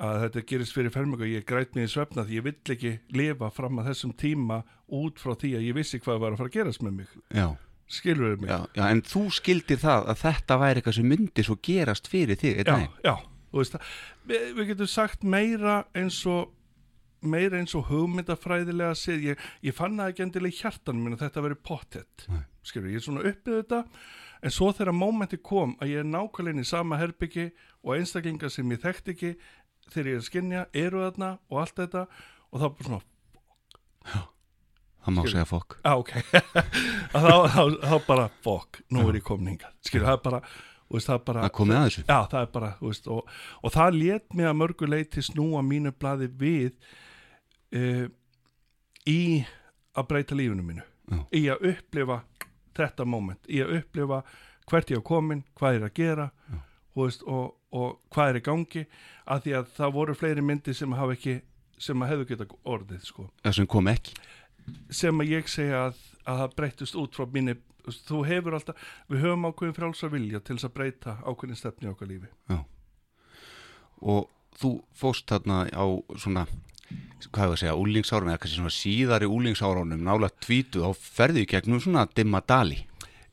að 0.00 0.20
þetta 0.24 0.44
gerist 0.50 0.76
fyrir 0.76 0.94
fermingu. 0.94 1.26
Og 1.26 1.32
ég 1.32 1.46
græt 1.48 1.74
mér 1.76 1.88
í 1.88 1.92
svefna 1.92 2.26
því 2.26 2.38
ég 2.38 2.46
vill 2.46 2.74
ekki 2.76 2.92
lifa 3.16 3.50
fram 3.54 3.80
að 3.80 3.90
þessum 3.90 4.14
tíma 4.20 4.62
út 5.00 5.20
frá 5.22 5.34
því 5.34 5.56
að 5.58 5.66
ég 5.68 5.76
vissi 5.80 6.00
hvað 6.02 6.22
var 6.22 6.34
að 6.36 6.42
fara 6.42 6.52
að 6.52 6.56
gerast 6.58 6.84
með 6.86 6.96
mig. 7.00 7.18
Já. 7.36 7.48
skilur 7.90 8.34
þau 8.36 8.44
mig? 8.44 8.52
Já, 8.52 8.58
já, 8.78 8.84
en 8.86 9.02
þú 9.02 9.24
skildir 9.34 9.82
það 9.82 10.12
að 10.12 10.22
þetta 10.22 10.60
væri 10.62 10.80
eitthvað 10.80 10.96
sem 11.00 11.10
myndi 11.10 11.44
svo 11.46 11.58
gerast 11.66 12.06
fyrir 12.10 12.38
þig 12.38 12.62
já, 12.62 12.76
já, 13.02 13.14
þú 13.50 13.60
veist 13.62 13.74
það. 13.74 13.90
Við, 14.30 14.62
getum 14.68 14.90
sagt 14.90 15.26
meira 15.26 15.76
eins 15.98 16.20
og 16.30 16.54
meira 17.20 17.58
eins 17.58 17.74
og 17.76 17.90
hugmyndafræðilega 17.90 18.94
séð, 18.96 19.26
ég, 19.32 19.42
ég 19.66 19.76
fann 19.76 19.98
það 19.98 20.12
ekki 20.14 20.24
endilega 20.24 20.54
í 20.54 20.60
hjartanum 20.62 21.02
minn 21.04 21.18
að 21.18 21.26
þetta 21.26 21.44
veri 21.44 21.58
pottet 21.66 22.30
skilur, 22.66 22.90
ég 22.92 23.00
er 23.00 23.04
svona 23.04 23.24
uppið 23.26 23.58
þetta. 23.60 23.82
En 24.40 24.54
svo 24.54 24.70
þegar 24.72 24.96
mómenti 24.96 25.36
kom 25.44 25.74
að 25.82 25.90
ég 25.92 26.02
er 26.02 26.08
nákvæmlega 26.08 26.62
í 26.62 26.68
sama 26.68 26.96
herbyggi 27.00 27.50
og 27.84 27.96
einstaklingar 27.98 28.52
sem 28.52 28.70
ég 28.72 28.80
þekkt 28.80 29.10
ekki 29.12 29.32
þegar 29.94 30.10
ég 30.12 30.20
er 30.20 30.26
skinnja, 30.26 30.64
eru 30.72 31.04
þarna 31.04 31.30
og 31.50 31.62
allt 31.62 31.80
þetta 31.82 32.06
og 32.50 32.64
er 32.64 32.74
bara 32.78 32.88
svona 32.88 33.02
Já, 34.00 34.20
það 35.04 35.14
má 35.16 35.20
segja 35.28 35.44
fokk. 35.48 35.76
Já, 35.84 35.92
ok. 36.00 36.10
Þá, 37.12 37.34
þá, 37.52 37.62
þá 37.84 37.94
bara 38.06 38.26
fokk, 38.44 38.80
nú 38.94 39.06
er 39.10 39.18
ég 39.20 39.26
komninga 39.26 39.72
skilur, 39.84 40.08
það 40.08 40.18
er 40.18 40.26
bara 40.26 40.42
Veist, 40.90 41.06
það, 41.06 41.20
bara, 41.28 41.42
það 41.44 41.52
komið 41.54 41.76
að 41.78 41.88
já, 42.00 42.16
það 42.32 42.46
bara, 42.50 42.68
veist, 42.82 43.04
og, 43.14 43.28
og 43.62 43.70
það 43.70 43.98
let 44.00 44.32
mig 44.34 44.48
að 44.48 44.56
mörgu 44.58 44.88
leiti 44.88 45.22
snúa 45.22 45.60
mínu 45.62 45.92
bladi 45.94 46.26
við 46.40 46.72
uh, 47.78 48.08
í 49.06 49.20
að 49.94 50.08
breyta 50.10 50.34
lífinu 50.34 50.64
mínu. 50.66 50.82
Já. 51.10 51.20
í 51.34 51.44
að 51.50 51.64
upplifa 51.72 52.20
þetta 52.78 53.06
moment, 53.06 53.46
í 53.50 53.62
að 53.62 53.76
upplifa 53.80 54.20
hvert 54.70 54.90
ég 54.92 55.02
á 55.02 55.04
komin, 55.06 55.44
hvað 55.58 55.78
er 55.78 55.86
að 55.86 55.94
gera 55.96 56.26
veist, 56.98 57.24
og, 57.26 57.54
og 57.76 58.00
hvað 58.10 58.32
er 58.32 58.38
í 58.40 58.44
gangi 58.46 58.84
að 59.30 59.42
því 59.44 59.56
að 59.60 59.72
það 59.76 59.94
voru 59.96 60.16
fleiri 60.18 60.44
myndi 60.44 60.74
sem 60.74 60.94
hafa 60.98 61.16
ekki, 61.16 61.36
sem 61.78 62.02
að 62.02 62.12
hefðu 62.12 62.28
geta 62.30 62.46
orðið 62.64 63.04
sko. 63.06 63.26
sem 63.50 63.68
kom 63.70 63.90
ekki. 63.90 64.16
Sem 64.94 65.22
að 65.22 65.32
ég 65.34 65.50
segja 65.50 65.84
að, 65.88 66.00
að 66.28 66.42
það 66.42 66.56
breytist 66.58 66.98
út 66.98 67.16
frá 67.16 67.26
mínu, 67.30 67.56
þú 68.06 68.24
hefur 68.28 68.58
alltaf 68.58 68.90
við 69.08 69.24
höfum 69.24 69.46
ákveðin 69.48 69.78
frálsa 69.78 70.10
vilja 70.12 70.42
til 70.42 70.56
þess 70.56 70.68
að 70.68 70.74
breyta 70.76 71.16
ákveðin 71.24 71.60
stefni 71.60 71.90
okkar 71.90 72.10
lífi. 72.10 72.28
Já. 72.50 72.60
og 74.00 74.28
þú 74.60 74.74
fóst 74.96 75.28
þarna 75.30 75.64
á 75.72 75.86
svona 76.18 76.46
hvað 77.30 77.42
hefur 77.44 77.54
að 77.54 77.60
segja, 77.62 77.78
úlingsárum 77.78 78.30
eða 78.30 78.40
kannski 78.42 78.58
svona 78.58 78.74
síðari 78.74 79.28
úlingsárunum 79.30 80.04
nála 80.04 80.30
tvítu 80.42 80.82
þá 80.82 80.90
ferði 80.98 81.44
ég 81.44 81.52
gegnum 81.52 81.82
svona 81.82 82.06
dimma 82.16 82.40
dali. 82.42 82.80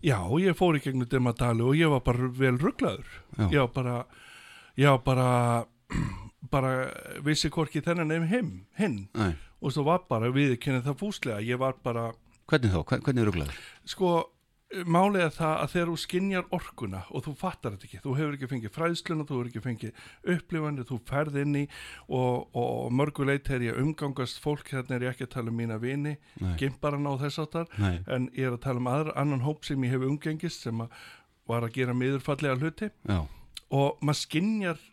Já, 0.05 0.19
ég 0.37 0.57
fór 0.57 0.77
í 0.77 0.83
gegnum 0.83 1.09
dimma 1.09 1.33
dali 1.37 1.65
og 1.65 1.77
ég 1.77 1.89
var 1.89 2.03
bara 2.05 2.29
vel 2.37 2.57
rugglaður 2.61 3.07
ég 3.49 3.57
var 3.63 3.71
bara 3.73 3.95
var 4.85 5.03
bara 5.05 5.65
bara 6.53 6.71
vissi 7.25 7.49
hvorki 7.49 7.81
þennan 7.83 8.07
nefn 8.13 8.27
hinn 8.31 8.53
hinn 8.77 9.35
og 9.61 9.73
svo 9.73 9.83
var 9.87 10.05
bara 10.09 10.29
viðkynna 10.31 10.83
það 10.85 10.99
fúslega 11.01 11.41
ég 11.43 11.59
var 11.59 11.77
bara 11.83 12.11
Hvernig 12.47 12.71
þá? 12.71 12.79
Hvernig 13.03 13.21
er 13.21 13.27
rugglaður? 13.27 13.55
Sko 13.83 14.09
Málið 14.67 15.21
er 15.23 15.29
það 15.31 15.51
að 15.61 15.69
þegar 15.71 15.87
þú 15.87 15.93
skinjar 16.01 16.47
orkuna 16.51 16.99
og 17.15 17.21
þú 17.23 17.31
fattar 17.39 17.71
þetta 17.71 17.85
ekki, 17.87 17.99
þú 18.03 18.15
hefur 18.17 18.33
ekki 18.35 18.47
fengið 18.51 18.73
fræðsluna, 18.75 19.23
þú 19.23 19.35
hefur 19.37 19.47
ekki 19.47 19.61
fengið 19.63 20.01
upplifandi, 20.33 20.83
þú 20.89 20.97
ferð 21.07 21.37
inn 21.39 21.53
í 21.55 21.61
og, 22.11 22.49
og 22.51 22.89
mörguleit 22.91 23.47
er 23.55 23.63
ég 23.63 23.79
umgangast 23.79 24.41
fólk, 24.43 24.67
hérna 24.75 24.97
er 24.97 25.05
ég 25.07 25.15
ekki 25.15 25.23
að 25.23 25.31
tala 25.37 25.53
um 25.53 25.55
mína 25.61 25.77
vini, 25.79 26.17
gimbaran 26.59 27.07
á 27.07 27.15
þess 27.23 27.39
áttar, 27.45 27.71
en 27.79 28.27
ég 28.35 28.49
er 28.49 28.57
að 28.57 28.65
tala 28.67 28.83
um 28.83 28.91
aðra, 28.91 29.15
annan 29.23 29.45
hóp 29.47 29.63
sem 29.63 29.87
ég 29.87 29.95
hef 29.95 30.03
umgengist 30.03 30.67
sem 30.67 30.83
að 30.83 30.99
var 31.47 31.63
að 31.63 31.77
gera 31.79 31.95
miðurfallega 31.95 32.59
hluti 32.59 32.91
Já. 33.07 33.21
Og 33.73 34.01
maður 34.01 34.21
skinjar 34.21 34.83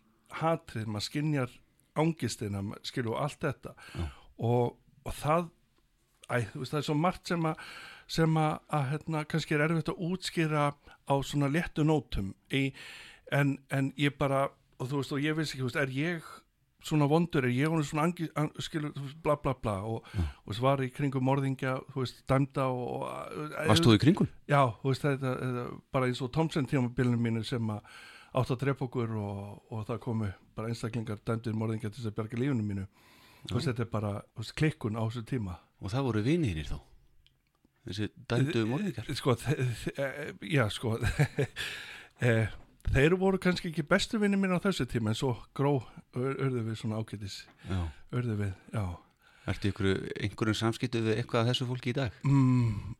hatrið, 0.41 0.87
maður 0.87 1.07
skinjar 1.09 1.57
ángistina, 1.95 2.63
skilju 2.83 3.15
allt 3.19 3.43
þetta 3.45 3.75
og, 4.37 4.75
og 5.05 5.13
það, 5.15 5.49
æ, 6.27 6.37
veist, 6.53 6.73
það 6.73 6.79
er 6.81 6.87
svo 6.89 6.97
margt 6.99 7.31
sem 7.31 7.45
að 7.47 7.67
sem 8.05 8.37
að, 8.37 8.59
að 8.77 8.87
hérna, 8.91 9.23
kannski 9.25 9.55
er 9.55 9.65
erfitt 9.65 9.89
að 9.89 10.01
útskýra 10.05 10.65
á 10.75 11.15
svona 11.25 11.49
léttu 11.49 11.85
nótum 11.87 12.35
í, 12.53 12.67
en, 13.33 13.55
en 13.73 13.89
ég 13.97 14.13
bara 14.19 14.49
og 14.77 14.89
þú 14.91 14.99
veist 14.99 15.15
og 15.15 15.23
ég 15.23 15.37
veist 15.37 15.55
ekki, 15.55 15.65
veist, 15.65 15.79
er 15.79 15.93
ég 15.95 16.27
svona 16.85 17.07
vondur, 17.09 17.47
er 17.47 17.53
ég 17.55 17.71
hún 17.71 17.81
svona 17.85 18.05
angi, 18.05 18.27
an, 18.37 18.51
skilur, 18.61 18.93
bla 19.25 19.37
bla 19.41 19.55
bla 19.57 19.79
og, 19.89 20.09
ja. 20.13 20.25
og 20.45 20.59
var 20.61 20.83
í 20.85 20.91
kringum 20.93 21.25
morðingja, 21.25 21.79
þú 21.93 22.03
veist, 22.03 22.21
dæmda 22.29 22.67
og... 22.69 23.07
Varst 23.71 23.87
þú 23.87 23.95
í 23.95 24.01
kringum? 24.03 24.29
Já, 24.51 24.61
þú 24.81 24.91
veist, 24.91 25.07
þetta 25.07 25.33
er 25.47 25.71
bara 25.95 26.11
eins 26.11 26.21
og 26.21 26.29
Tomsen 26.35 26.69
tímabilinu 26.69 27.17
mínu 27.17 27.41
sem 27.47 27.73
að 27.73 27.89
átt 28.35 28.51
að 28.55 28.61
drepa 28.65 28.85
okkur 28.87 29.15
og, 29.19 29.37
og 29.71 29.85
það 29.87 30.01
komu 30.03 30.31
bara 30.57 30.71
einstaklingar 30.71 31.21
dæmdir 31.25 31.55
morðingja 31.57 31.91
til 31.91 32.01
þess 32.01 32.11
að 32.11 32.17
berga 32.19 32.41
lífunum 32.41 32.67
mínu. 32.71 32.89
Veist, 33.51 33.69
þetta 33.69 33.85
er 33.85 33.93
bara 33.93 34.11
klikkun 34.57 34.97
á 34.97 35.03
þessu 35.05 35.25
tíma. 35.29 35.59
Og 35.79 35.93
það 35.93 36.07
voru 36.09 36.25
vinirinn 36.25 36.69
þá? 36.69 36.79
þessi 37.85 38.09
dæmdu 38.29 38.65
morðingar 38.69 39.09
sko, 39.17 39.35
já 40.41 40.65
sko 40.73 40.95
þeir 42.95 43.15
voru 43.21 43.39
kannski 43.41 43.71
ekki 43.71 43.85
bestu 43.87 44.19
vinni 44.21 44.39
mín 44.41 44.55
á 44.55 44.59
þessu 44.63 44.87
tíma 44.89 45.13
en 45.13 45.19
svo 45.19 45.35
gró 45.57 45.77
örðu 46.17 46.65
við 46.65 46.79
svona 46.81 47.01
ákveðis 47.01 47.43
örðu 48.15 48.39
við, 48.45 48.53
já 48.73 48.85
Ertu 49.45 49.69
ykkur, 49.69 49.89
einhverjum 50.25 50.55
samskiptu 50.57 51.03
við 51.05 51.19
eitthvað 51.19 51.43
af 51.43 51.49
þessu 51.51 51.65
fólki 51.69 51.91
í 51.91 51.93
dag? 51.93 52.15
Mm, 52.25 52.95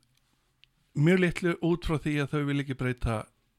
mjög 1.02 1.22
litlu 1.24 1.54
út 1.66 1.88
frá 1.88 1.96
því 2.04 2.12
að 2.22 2.36
þau 2.36 2.44
vil 2.46 2.62
ekki 2.62 2.76
breyta 2.78 3.16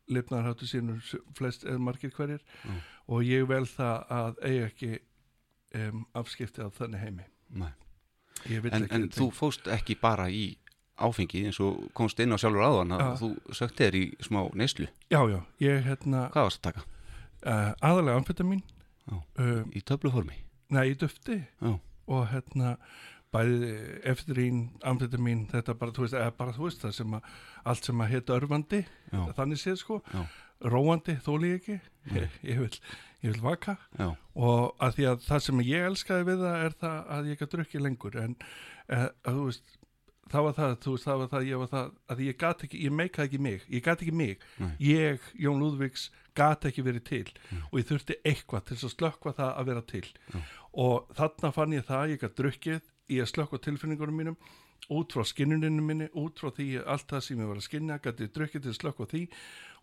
lifnarháttu 0.08 0.68
sínur 0.70 1.02
flest 1.38 1.66
eða 1.68 1.80
margir 1.84 2.12
hverjir 2.16 2.44
mm. 2.64 2.80
og 3.08 3.24
ég 3.28 3.48
vel 3.50 3.66
það 3.68 4.06
að 4.20 4.40
eiga 4.48 4.70
ekki 4.70 4.92
um, 5.76 6.06
afskipti 6.14 6.64
á 6.64 6.70
þannig 6.72 7.04
heimi 7.04 7.28
En, 8.72 8.86
en 8.94 9.08
þú 9.10 9.32
fóst 9.34 9.66
ekki 9.74 9.96
bara 10.00 10.28
í 10.30 10.52
áfengi 11.02 11.44
eins 11.50 11.58
og 11.62 11.88
komst 11.98 12.20
inn 12.22 12.34
á 12.34 12.38
sjálfur 12.38 12.64
áðan 12.66 12.94
að 12.96 13.16
þú 13.22 13.30
sökti 13.58 13.84
þér 13.86 13.98
í 13.98 14.04
smá 14.26 14.40
neyslu. 14.58 14.88
já, 15.10 15.20
já, 15.30 15.40
ég 15.62 15.84
hérna 15.86 16.28
Hvað 16.34 16.48
varst 16.48 16.62
að 16.62 16.68
taka? 16.70 16.86
uh, 17.44 17.72
aðalega 17.82 18.22
amfetamin 18.22 18.62
uh, 19.12 19.64
Í 19.74 19.82
töfluformi? 19.82 20.38
nei, 20.70 20.92
í 20.92 20.96
dufti 21.00 21.40
Já. 21.62 21.74
og 22.08 22.28
hérna 22.32 22.78
bæði 23.36 23.72
eftirín, 24.08 24.60
amfetamin 24.88 25.46
þetta 25.52 25.76
bara, 25.80 25.92
þú 25.96 26.06
veist, 26.06 26.18
bara 26.40 26.56
þú 26.56 26.68
veist 26.68 26.84
það 26.86 26.94
sem 26.96 27.16
að 27.18 27.32
allt 27.68 27.90
sem 27.90 28.04
að 28.04 28.14
heita 28.14 28.38
örvandi 28.38 28.84
Já. 29.12 29.22
þannig 29.40 29.62
séð 29.62 29.80
sko, 29.82 29.98
Já. 30.14 30.22
róandi 30.74 31.18
þóli 31.26 31.52
ég 31.52 31.60
ekki, 31.62 31.80
Nei. 32.08 32.22
ég, 32.22 32.38
ég 32.54 32.62
vil 32.64 32.72
ég 33.26 33.34
vil 33.34 33.42
vaka 33.44 33.76
Já. 33.98 34.12
og 34.38 34.78
að 34.84 34.96
því 35.00 35.10
að 35.12 35.26
það 35.28 35.44
sem 35.48 35.66
ég 35.68 35.90
elskaði 35.90 36.30
við 36.30 36.46
það 36.46 36.64
er 36.68 36.78
það 36.86 37.12
að 37.18 37.30
ég 37.32 37.42
gæti 37.42 37.52
drukki 37.58 37.84
lengur 37.84 38.18
en 38.22 38.38
uh, 38.38 39.08
að, 39.08 39.34
þú 39.34 39.46
veist 39.50 39.76
það 40.28 40.44
var 40.48 40.56
það, 40.58 40.74
þú 40.84 40.94
veist, 40.94 41.08
það 41.08 41.22
var 41.22 41.30
það, 41.34 41.46
ég 41.48 41.62
var 41.62 41.70
það 41.72 41.92
að 42.14 42.22
ég 42.28 42.38
gat 42.42 42.64
ekki, 42.68 42.82
ég 42.84 42.96
meikaði 43.00 43.30
ekki 43.30 43.42
mig, 43.48 43.68
ég 43.72 43.84
gat 43.86 44.04
ekki 44.04 44.16
mig 44.22 44.46
Nei. 44.60 44.72
ég, 44.84 45.30
Jón 45.40 45.62
Lúðvíks 45.64 46.10
gat 46.38 46.68
ekki 46.70 46.84
verið 46.86 47.06
til 47.08 47.26
Já. 47.28 47.62
og 47.72 47.80
ég 47.82 47.88
þurfti 47.92 48.20
eitthvað 48.28 48.68
til 48.70 48.78
að 48.80 48.94
slökkva 48.96 49.34
það 49.40 49.52
að 49.54 49.72
vera 49.72 49.86
til 49.92 50.06
Já. 50.06 50.40
og 50.88 51.16
þarna 51.18 51.54
fann 51.56 51.76
ég 51.78 51.88
það, 51.88 52.14
ég 52.14 52.22
gat 52.24 52.38
drukkið 52.40 52.94
í 53.12 53.20
að 53.24 53.32
slökkva 53.34 53.62
tilfinningunum 53.64 54.18
mínum 54.22 54.40
út 54.94 55.14
frá 55.16 55.24
skinnuninu 55.28 55.84
minni, 55.84 56.08
út 56.16 56.40
frá 56.40 56.52
því 56.54 56.68
allt 56.86 57.08
það 57.12 57.24
sem 57.26 57.40
ég 57.42 57.50
var 57.50 57.60
að 57.60 57.66
skinna, 57.68 58.00
gæti 58.04 58.28
drukkið 58.34 58.66
til 58.66 58.74
að 58.74 58.78
slökkva 58.78 59.08
því 59.12 59.24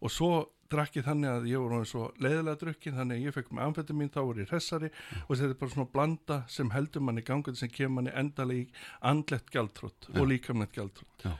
og 0.05 0.13
svo 0.13 0.31
drakk 0.73 0.99
ég 0.99 1.07
þannig 1.07 1.31
að 1.31 1.49
ég 1.51 1.63
var 1.63 1.75
orðinn 1.77 1.91
svo 1.91 2.05
leiðilega 2.25 2.61
drukkin 2.63 2.97
þannig 2.99 3.19
að 3.21 3.27
ég 3.27 3.37
fekk 3.37 3.51
með 3.53 3.67
amfetamin, 3.69 4.13
þá 4.15 4.21
var 4.21 4.41
ég 4.41 4.53
hressari 4.53 4.91
og 5.27 5.33
þetta 5.35 5.51
er 5.51 5.59
bara 5.61 5.75
svona 5.75 5.93
blanda 5.97 6.39
sem 6.51 6.73
heldur 6.75 7.05
manni 7.05 7.25
gangað 7.27 7.59
sem 7.61 7.73
kemur 7.73 7.99
manni 7.99 8.15
endalegi 8.17 8.69
andlegt 9.13 9.53
gjaldtrótt 9.55 10.09
Já. 10.09 10.17
og 10.21 10.31
líkamlegt 10.33 10.79
gjaldtrótt 10.79 11.29
Já. 11.29 11.35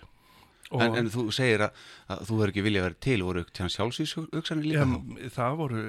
En, 0.73 0.95
en 0.97 1.11
þú 1.13 1.27
segir 1.35 1.67
að, 1.67 1.83
að 2.09 2.23
þú 2.29 2.37
verður 2.39 2.53
ekki 2.55 2.65
vilja 2.65 2.81
að 2.81 2.87
vera 2.89 3.01
til 3.07 3.19
voru 3.27 3.43
til 3.51 3.63
hann 3.65 3.75
sjálfsvíshugsanir 3.75 4.69
líka 4.71 4.87
þá? 4.89 4.97
Það 5.37 5.57
voru 5.61 5.83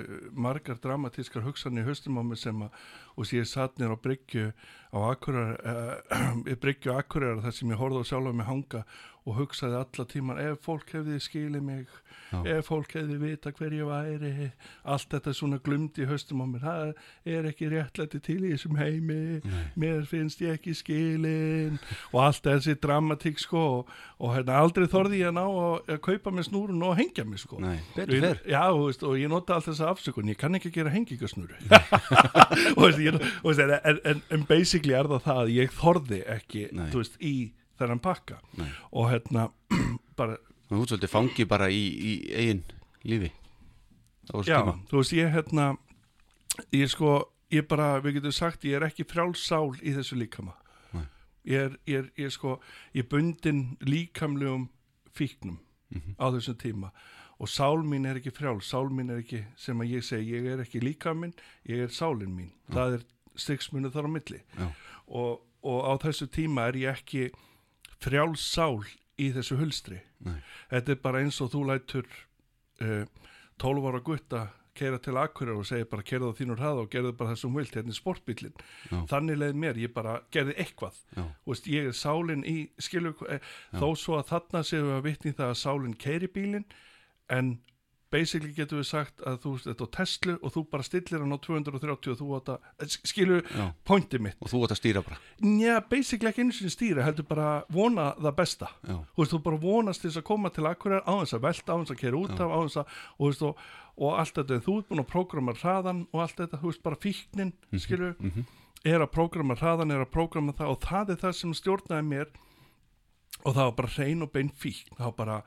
margar 0.46 0.82
dramatískar 0.84 1.46
hugsanir 1.46 1.86
í 1.86 1.88
haustum 1.88 2.20
á 2.20 2.24
mig 2.28 2.42
sem 2.42 2.66
að 2.68 2.84
og 3.16 3.32
ég 3.32 3.48
satt 3.48 3.80
nýr 3.80 3.96
á 3.96 3.98
bryggju 4.04 4.52
á 4.92 4.98
Akurar 5.08 5.56
uh, 5.64 6.56
bryggju 6.60 6.96
Akurar 6.96 7.40
þar 7.44 7.56
sem 7.56 7.72
ég 7.72 7.80
horfði 7.80 8.04
á 8.04 8.10
sjálf 8.12 8.36
mig 8.36 8.50
hanga 8.50 8.84
og 9.26 9.40
hugsaði 9.40 9.78
alla 9.80 10.06
tíman 10.10 10.40
ef 10.42 10.60
fólk 10.66 10.92
hefði 10.94 11.18
skilið 11.24 11.64
mig 11.66 11.86
Já. 12.30 12.40
ef 12.58 12.68
fólk 12.70 12.94
hefði 12.94 13.18
vita 13.22 13.52
hver 13.58 13.74
ég 13.74 13.88
væri 13.90 14.50
allt 14.84 15.08
þetta 15.14 15.34
svona 15.34 15.58
glumdi 15.66 16.04
í 16.06 16.10
haustum 16.10 16.44
á 16.44 16.48
mér 16.50 16.66
það 16.66 16.92
er 17.36 17.48
ekki 17.50 17.70
réttlæti 17.74 18.22
til 18.26 18.38
í 18.44 18.52
þessum 18.54 18.78
heimi 18.78 19.18
Nei. 19.42 19.64
mér 19.82 20.06
finnst 20.10 20.44
ég 20.46 20.60
ekki 20.60 20.76
skilin 20.78 21.80
og 22.12 22.20
allt 22.28 22.46
þessi 22.46 22.78
dramatík 22.82 23.42
sko 23.42 23.64
og, 23.80 23.92
og 24.22 24.36
hérna 24.36 24.60
aldrei 24.62 24.86
þorði 24.92 25.24
ég 25.24 25.32
að 25.32 25.38
ná 25.40 25.44
að, 25.46 25.76
að 25.96 26.02
kaupa 26.10 26.36
mér 26.36 26.50
snúrun 26.50 26.86
og 26.86 26.96
hengja 27.00 27.26
mig 27.26 27.42
sko 27.42 27.60
fer. 28.22 28.42
Já, 28.50 28.62
þú 28.70 28.86
veist, 28.86 29.06
og 29.10 29.18
ég 29.20 29.32
nota 29.32 29.58
allt 29.58 29.70
þessa 29.72 29.90
afsökun, 29.94 30.30
ég 30.30 30.40
kann 30.40 30.58
ekki 30.60 30.74
gera 30.76 30.94
hengingasnúru 30.94 31.58
og, 31.66 32.82
veist, 32.86 33.02
ég, 33.02 33.18
og 33.42 33.50
veist, 33.50 33.66
en, 33.66 34.02
en, 34.14 34.24
en 34.38 34.48
basically 34.50 34.94
er 34.98 35.10
það 35.10 35.26
það 35.30 35.44
að 35.44 35.54
ég 35.56 35.78
þorði 35.82 36.24
ekki, 36.38 36.68
Nei. 36.76 36.90
þú 36.94 37.02
veist, 37.02 37.22
í 37.22 37.36
þennan 37.80 38.00
pakka 38.04 38.40
Nei. 38.58 38.70
og 38.92 39.10
hérna 39.12 39.50
bara, 40.20 40.38
Þú 40.70 40.82
ert 40.82 40.90
svolítið 40.90 41.12
fangi 41.14 41.46
bara 41.46 41.68
í, 41.70 41.82
í 41.94 42.12
eigin 42.34 42.64
lífi. 43.06 43.32
Já, 44.50 44.62
þú 44.90 44.98
veist, 44.98 45.14
ég 45.14 45.30
hérna 45.36 45.68
ég 46.74 46.90
sko, 46.90 47.12
ég 47.54 47.68
bara, 47.70 48.00
við 48.02 48.18
getum 48.18 48.34
sagt 48.34 48.66
ég 48.66 48.80
er 48.80 48.88
ekki 48.88 49.06
frjálsál 49.06 49.76
í 49.86 49.94
þessu 49.94 50.18
líkama 50.18 50.56
ég 51.46 51.60
er, 51.68 51.76
ég 51.86 52.00
er, 52.00 52.08
ég 52.18 52.26
er 52.26 52.34
sko 52.34 52.56
ég 52.96 53.04
er 53.04 53.10
bundin 53.12 53.60
líkamlegum 53.86 54.70
fíknum 55.14 55.60
Mhm. 55.94 56.16
á 56.18 56.26
þessum 56.34 56.56
tíma 56.58 56.88
og 57.40 57.48
sál 57.48 57.84
mín 57.86 58.08
er 58.10 58.18
ekki 58.18 58.32
frjáls, 58.34 58.66
sál 58.66 58.90
mín 58.90 59.12
er 59.14 59.20
ekki 59.22 59.44
sem 59.56 59.78
að 59.80 59.92
ég 59.94 60.04
segi, 60.04 60.32
ég 60.34 60.48
er 60.56 60.64
ekki 60.64 60.82
líka 60.82 61.14
minn 61.14 61.36
ég 61.70 61.84
er 61.86 61.92
sálin 61.94 62.34
mín, 62.34 62.50
það 62.74 62.96
er 62.98 63.04
stiksmunu 63.38 63.92
þar 63.94 64.10
á 64.10 64.12
milli 64.16 64.40
Já. 64.58 64.66
og, 65.08 65.44
og 65.62 65.80
á 65.86 65.94
þessu 66.02 66.26
tíma 66.34 66.66
er 66.72 66.80
ég 66.82 66.98
ekki 66.98 67.30
frjáls 68.06 68.46
sál 68.46 68.84
í 69.20 69.32
þessu 69.36 69.58
hulstri. 69.60 70.02
Nei. 70.26 70.38
þetta 70.72 70.96
er 70.96 71.02
bara 71.04 71.22
eins 71.24 71.42
og 71.44 71.52
þú 71.54 71.66
lætur 71.70 72.08
uh, 72.82 73.04
12 73.62 73.90
ára 73.92 74.02
gutta 74.04 74.46
keira 74.76 75.00
til 75.00 75.16
akkurir 75.20 75.56
og 75.56 75.68
segja 75.68 75.88
bara 75.88 76.04
keira 76.04 76.28
það 76.28 76.40
þínur 76.42 76.60
hraða 76.60 76.84
og 76.84 76.90
gerðu 76.92 77.12
bara 77.16 77.36
þú 77.40 77.52
vilt, 77.56 77.76
hérna 77.78 77.94
er 77.94 77.98
sportbílin 77.98 78.56
Já. 78.92 78.98
þannig 79.12 79.40
leið 79.40 79.62
mér, 79.62 79.80
ég 79.80 79.94
bara 79.96 80.18
gerði 80.36 80.58
eitthvað. 80.64 80.98
Veist, 81.48 81.70
ég 81.72 81.88
er 81.92 81.96
sálin 81.96 82.44
í 82.44 82.58
skilur, 82.84 83.16
eh, 83.32 83.40
þó 83.72 83.88
svo 83.96 84.18
að 84.20 84.34
þarna 84.34 84.64
séum 84.68 84.90
við 84.90 84.98
að 84.98 85.06
vitni 85.08 85.36
það 85.38 85.54
að 85.54 85.62
sálin 85.62 85.96
keiri 85.96 86.32
bílinn 86.36 86.68
en 87.32 87.54
basically 88.16 88.54
getum 88.56 88.80
við 88.82 88.88
sagt 88.90 89.24
að 89.28 89.38
þú 89.44 89.52
veist, 89.56 89.68
þetta 89.70 89.86
á 89.86 89.96
Tesla 89.98 90.36
og 90.42 90.54
þú 90.56 90.64
bara 90.72 90.84
stillir 90.88 91.20
hann 91.26 91.36
á 91.36 91.40
230 91.44 92.12
og 92.14 92.20
þú 92.22 92.28
átt 92.40 92.52
að, 92.56 92.60
eh, 92.80 92.98
skilur 93.12 93.42
Já. 93.52 93.66
pointið 93.86 94.24
mitt, 94.26 94.38
Og 94.42 94.50
þú 94.54 94.62
átt 94.66 94.76
að 94.76 94.82
stýra 94.82 95.04
bara. 95.06 95.18
njá, 95.44 95.76
basically 95.90 96.32
ekki 96.32 96.44
eins 96.46 96.62
og 96.64 96.74
stýra, 96.76 97.04
heldur 97.04 97.28
bara 97.28 97.50
vona 97.70 98.08
það 98.16 98.36
besta 98.40 98.70
Já. 98.88 98.96
þú 99.16 99.20
veist, 99.24 99.32
þú 99.36 99.42
bara 99.44 99.58
vonast 99.68 100.02
þess 100.08 100.18
að 100.22 100.28
koma 100.32 100.50
til 100.50 100.64
akkurar 100.72 101.04
á 101.04 101.14
þess 101.22 101.34
að 101.40 101.44
velta, 101.50 101.70
á 101.74 101.78
þess 101.84 101.92
að 101.96 102.02
kera 102.04 102.22
út 102.24 102.40
af 102.40 102.50
á 102.50 102.60
þess 102.66 102.78
að, 102.82 102.86
og, 103.20 103.26
veist, 103.30 103.42
og, 103.42 103.58
og 103.98 104.20
allt 104.20 104.34
þetta, 104.40 104.62
þú 104.66 104.78
ert 104.80 104.90
búin 104.90 105.04
að 105.06 105.12
prógrama 105.12 105.54
hraðan 105.60 106.08
og 106.14 106.20
allt 106.26 106.36
þetta, 106.42 106.62
þú 106.62 106.72
veist, 106.72 106.84
bara 106.84 106.96
fíknin 106.96 107.54
skilur, 107.80 108.16
Mhm. 108.20 108.46
er 108.86 109.00
að 109.02 109.12
prógrama 109.12 109.56
hraðan, 109.58 109.92
er 109.92 110.06
að 110.06 110.12
prógrama 110.12 110.54
það 110.54 110.70
og 110.70 110.80
það 110.82 111.10
er 111.10 111.16
það 111.24 111.34
sem 111.36 111.54
stjórnaði 111.54 112.06
mér 112.08 112.28
og 113.46 113.54
það 113.56 113.64
var 113.68 113.72
bara 113.80 113.88
hrein 113.96 114.22
og 114.24 114.32
bein 114.34 114.50
fíkn 114.50 114.96
það 114.98 115.06
var 115.06 115.16
bara 115.20 115.38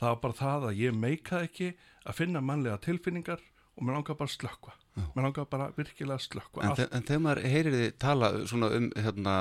það, 0.00 0.08
var 0.08 0.16
bara 0.24 0.32
það 0.34 0.66
að 0.70 0.78
ég 0.80 0.94
meikaði 0.96 1.48
ekki 1.48 1.68
að 2.06 2.16
finna 2.20 2.40
mannlega 2.40 2.78
tilfinningar 2.84 3.40
og 3.76 3.84
mér 3.86 3.94
langar 4.00 4.16
bara 4.18 4.28
að 4.28 4.36
slökkva 4.38 4.72
mér 5.14 5.22
langar 5.24 5.46
bara 5.48 5.70
virkilega 5.76 6.16
að 6.18 6.24
slökkva 6.26 6.64
En, 6.66 6.88
en 6.92 7.04
þegar 7.06 7.20
maður 7.24 7.46
heyrir 7.52 7.76
þið 7.78 7.92
tala 8.02 8.30
svona 8.50 8.70
um 8.76 8.88
hérna, 8.96 9.34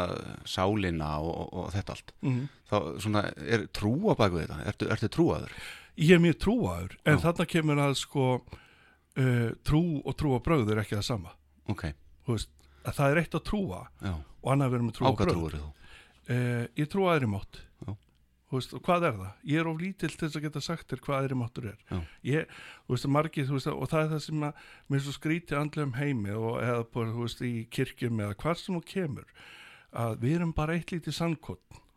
sálina 0.48 1.10
og, 1.20 1.34
og, 1.34 1.54
og 1.64 1.72
þetta 1.74 1.96
allt, 1.96 2.14
Mhm. 2.22 2.44
þá 2.70 2.76
svona 3.04 3.24
er 3.38 3.66
trú 3.74 3.94
á 4.08 4.14
baku 4.16 4.40
þetta? 4.44 4.60
Ertu, 4.72 4.90
ertu 4.94 5.10
trúaður? 5.10 5.52
ég 6.00 6.16
er 6.16 6.22
mjög 6.24 6.38
trúaður 6.46 6.94
en 7.06 7.18
þarna 7.20 7.46
kemur 7.50 7.82
að 7.84 7.96
sko 8.00 8.28
uh, 9.20 9.50
trú 9.68 9.82
og 10.06 10.16
trúabröð 10.20 10.72
er 10.72 10.84
ekki 10.84 10.96
það 11.00 11.08
sama 11.10 11.34
Ok, 11.70 11.84
Þú 12.26 12.36
veist, 12.38 12.50
að 12.86 12.96
það 13.00 13.12
er 13.12 13.20
eitt 13.24 13.36
að 13.38 13.44
trúa 13.50 13.82
já. 14.02 14.14
og 14.16 14.52
annað 14.54 14.68
að 14.70 14.72
vera 14.78 14.84
með 14.88 14.94
Á 14.94 14.98
trú 15.00 15.06
og 15.10 15.18
hvað 15.20 15.34
bröð 15.34 15.58
uh, 16.30 16.66
ég 16.80 16.88
trú 16.94 17.10
aðri 17.10 17.28
mátt 17.34 17.60
Já. 17.86 17.92
Veist, 18.50 18.72
og 18.74 18.82
hvað 18.82 19.04
er 19.06 19.18
það? 19.20 19.34
Ég 19.52 19.62
er 19.62 19.68
of 19.70 19.82
lítill 19.82 20.10
til 20.10 20.24
þess 20.24 20.38
að 20.40 20.46
geta 20.48 20.62
sagt 20.66 20.90
þér 20.90 21.02
hvað 21.06 21.20
aðri 21.20 21.36
máttur 21.38 21.68
er. 21.70 21.84
Ég, 22.26 22.56
veist, 22.90 23.06
margir, 23.14 23.46
veist, 23.52 23.70
og 23.70 23.92
það 23.92 24.02
er 24.02 24.10
það 24.16 24.24
sem 24.26 24.48
að 24.48 24.64
mér 24.90 25.04
svo 25.06 25.14
skrítið 25.14 25.60
andlegum 25.60 25.94
heimi 26.00 26.34
og 26.34 26.58
eða 26.64 26.88
bara, 26.96 27.28
í 27.46 27.54
kirkjum 27.70 28.24
eða 28.26 28.40
hvað 28.42 28.58
sem 28.64 28.80
þú 28.80 28.82
kemur 28.90 29.30
að 30.00 30.18
við 30.24 30.40
erum 30.40 30.56
bara 30.58 30.74
eitt 30.78 30.92
lítið 30.96 31.16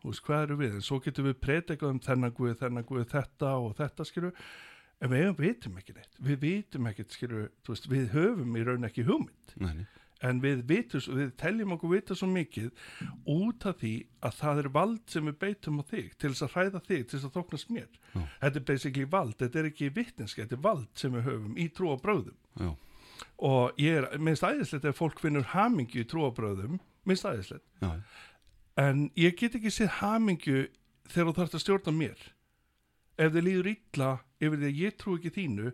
veist, 0.03 0.23
hvað 0.27 0.45
eru 0.47 0.59
við, 0.61 0.77
en 0.77 0.85
svo 0.85 0.99
getum 1.03 1.29
við 1.29 1.41
predikað 1.43 1.95
um 1.95 2.03
þennan 2.03 2.37
guð, 2.37 2.55
þennan 2.61 2.87
guð, 2.89 3.07
þetta 3.13 3.55
og 3.63 3.75
þetta 3.79 4.07
skilur, 4.09 4.47
en 5.03 5.13
við 5.13 5.33
vitum 5.39 5.79
ekki 5.81 5.97
neitt. 5.97 6.17
Við 6.19 6.41
vitum 6.43 6.89
ekkert, 6.91 7.19
veist, 7.69 7.89
við 7.91 8.09
höfum 8.17 8.57
í 8.59 8.65
raun 8.67 8.89
ekki 8.89 9.07
hugmynd. 9.09 9.57
Nei. 9.63 9.85
En 10.23 10.41
við 10.43 10.63
vitum, 10.69 11.03
við 11.19 11.33
teljum 11.41 11.75
okkur 11.77 11.93
vita 11.97 12.17
svo 12.19 12.29
mikið 12.31 12.71
út 13.33 13.67
af 13.69 13.81
því 13.81 13.93
að 14.23 14.37
það 14.39 14.61
er 14.63 14.69
vald 14.77 15.03
sem 15.11 15.29
við 15.31 15.39
beitum 15.43 15.81
á 15.81 15.85
þig 15.91 16.13
til 16.17 16.31
þess 16.31 16.47
að 16.47 16.55
hræða 16.57 16.83
þig, 16.87 17.03
til 17.03 17.17
þess 17.19 17.29
að 17.29 17.37
þóknast 17.39 17.73
mér 17.75 17.89
Já. 18.15 18.23
þetta 18.45 18.61
er 18.63 18.67
basically 18.71 19.09
vald, 19.17 19.37
þetta 19.43 19.63
er 19.63 19.71
ekki 19.73 19.91
vittinski, 19.97 20.45
þetta 20.45 20.59
er 20.59 20.65
vald 20.69 20.91
sem 21.03 21.17
við 21.17 21.27
höfum 21.29 21.57
í 21.59 21.69
trúabröðum 21.79 22.37
Já. 22.63 22.71
og 23.51 23.83
ég 23.83 23.99
er, 24.03 24.09
minnst 24.19 24.47
æðislegt 24.47 24.91
ef 24.91 25.01
fólk 25.01 25.23
finnur 25.23 25.49
hamingju 25.55 26.05
í 26.05 26.09
trúabröðum 26.13 26.79
minnst 27.09 27.27
æðislegt, 27.27 27.67
Já. 27.83 27.93
en 28.79 29.09
ég 29.19 29.35
get 29.41 29.59
ekki 29.59 29.75
séð 29.75 29.99
hamingju 30.01 30.69
þegar 31.11 31.33
þú 31.33 31.39
þarfst 31.41 31.59
að 31.59 31.65
stjórna 31.67 31.97
mér 31.99 32.29
ef 33.21 33.33
þið 33.35 33.45
líður 33.49 33.73
illa 33.75 34.13
yfir 34.43 34.61
því 34.61 34.69
að 34.71 34.79
ég 34.81 34.95
trú 35.01 35.17
ekki 35.19 35.35
þínu 35.35 35.73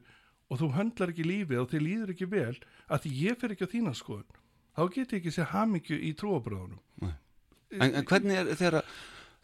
og 0.49 0.61
þú 0.62 0.71
höndlar 0.76 1.12
ekki 1.12 1.26
lífið 1.28 1.62
og 1.62 1.71
þið 1.73 1.85
líður 1.85 2.14
ekki 2.14 2.28
vel 2.33 2.57
að 2.88 3.05
því 3.05 3.14
ég 3.23 3.38
fer 3.40 3.55
ekki 3.55 3.69
á 3.69 3.75
þína 3.75 3.95
skoðun 3.99 4.40
þá 4.78 4.83
get 4.95 5.12
ég 5.12 5.21
ekki 5.21 5.35
séð 5.35 5.52
hamingju 5.52 5.99
í 6.00 6.14
trúabröðunum 6.17 6.81
Nei. 7.05 7.14
En, 7.76 7.95
en 8.00 8.05
hvernig 8.09 8.38
er 8.40 8.50
þegar 8.57 8.85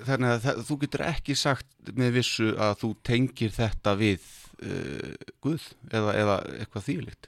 Þannig 0.07 0.29
að 0.31 0.43
það, 0.45 0.59
þú 0.69 0.75
getur 0.83 1.01
ekki 1.03 1.35
sagt 1.35 1.89
með 1.99 2.13
vissu 2.15 2.53
að 2.55 2.77
þú 2.79 2.89
tengir 3.03 3.51
þetta 3.51 3.93
við 3.99 4.27
uh, 4.63 5.09
Guð 5.43 5.65
eða, 5.91 6.13
eða 6.15 6.37
eitthvað 6.61 6.85
þýlikt. 6.85 7.27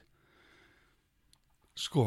sko 1.75 2.05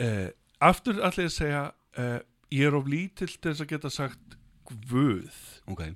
eh, 0.00 0.28
aftur 0.60 1.00
allir 1.00 1.30
að 1.30 1.34
segja 1.34 1.62
eh, 1.96 2.18
ég 2.52 2.68
er 2.68 2.76
of 2.76 2.88
lítill 2.90 3.30
til 3.32 3.52
þess 3.52 3.64
að 3.64 3.72
geta 3.72 3.92
sagt 3.92 4.36
Guð 4.90 5.40
Ok, 5.70 5.86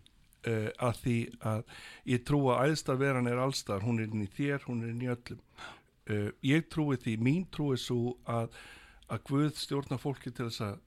uh, 0.46 0.70
að 0.88 1.02
því 1.02 1.18
að 1.52 1.64
ég 2.14 2.24
trú 2.28 2.40
að 2.52 2.70
æðsta 2.70 2.98
veran 3.00 3.30
er 3.30 3.42
allstar, 3.42 3.84
hún 3.84 4.00
er 4.02 4.08
inn 4.10 4.24
í 4.26 4.30
þér, 4.36 4.64
hún 4.68 4.84
er 4.84 4.94
inn 4.94 5.04
í 5.04 5.12
öllum. 5.14 5.44
Uh, 6.04 6.30
ég 6.44 6.66
trúi 6.72 6.98
því, 7.00 7.18
mín 7.24 7.44
trúi 7.52 7.78
svo 7.80 8.16
að 8.28 8.54
að 9.12 9.24
Guð 9.28 9.56
stjórna 9.60 9.98
fólki 10.00 10.32
til 10.32 10.48
þess 10.48 10.64
að 10.64 10.82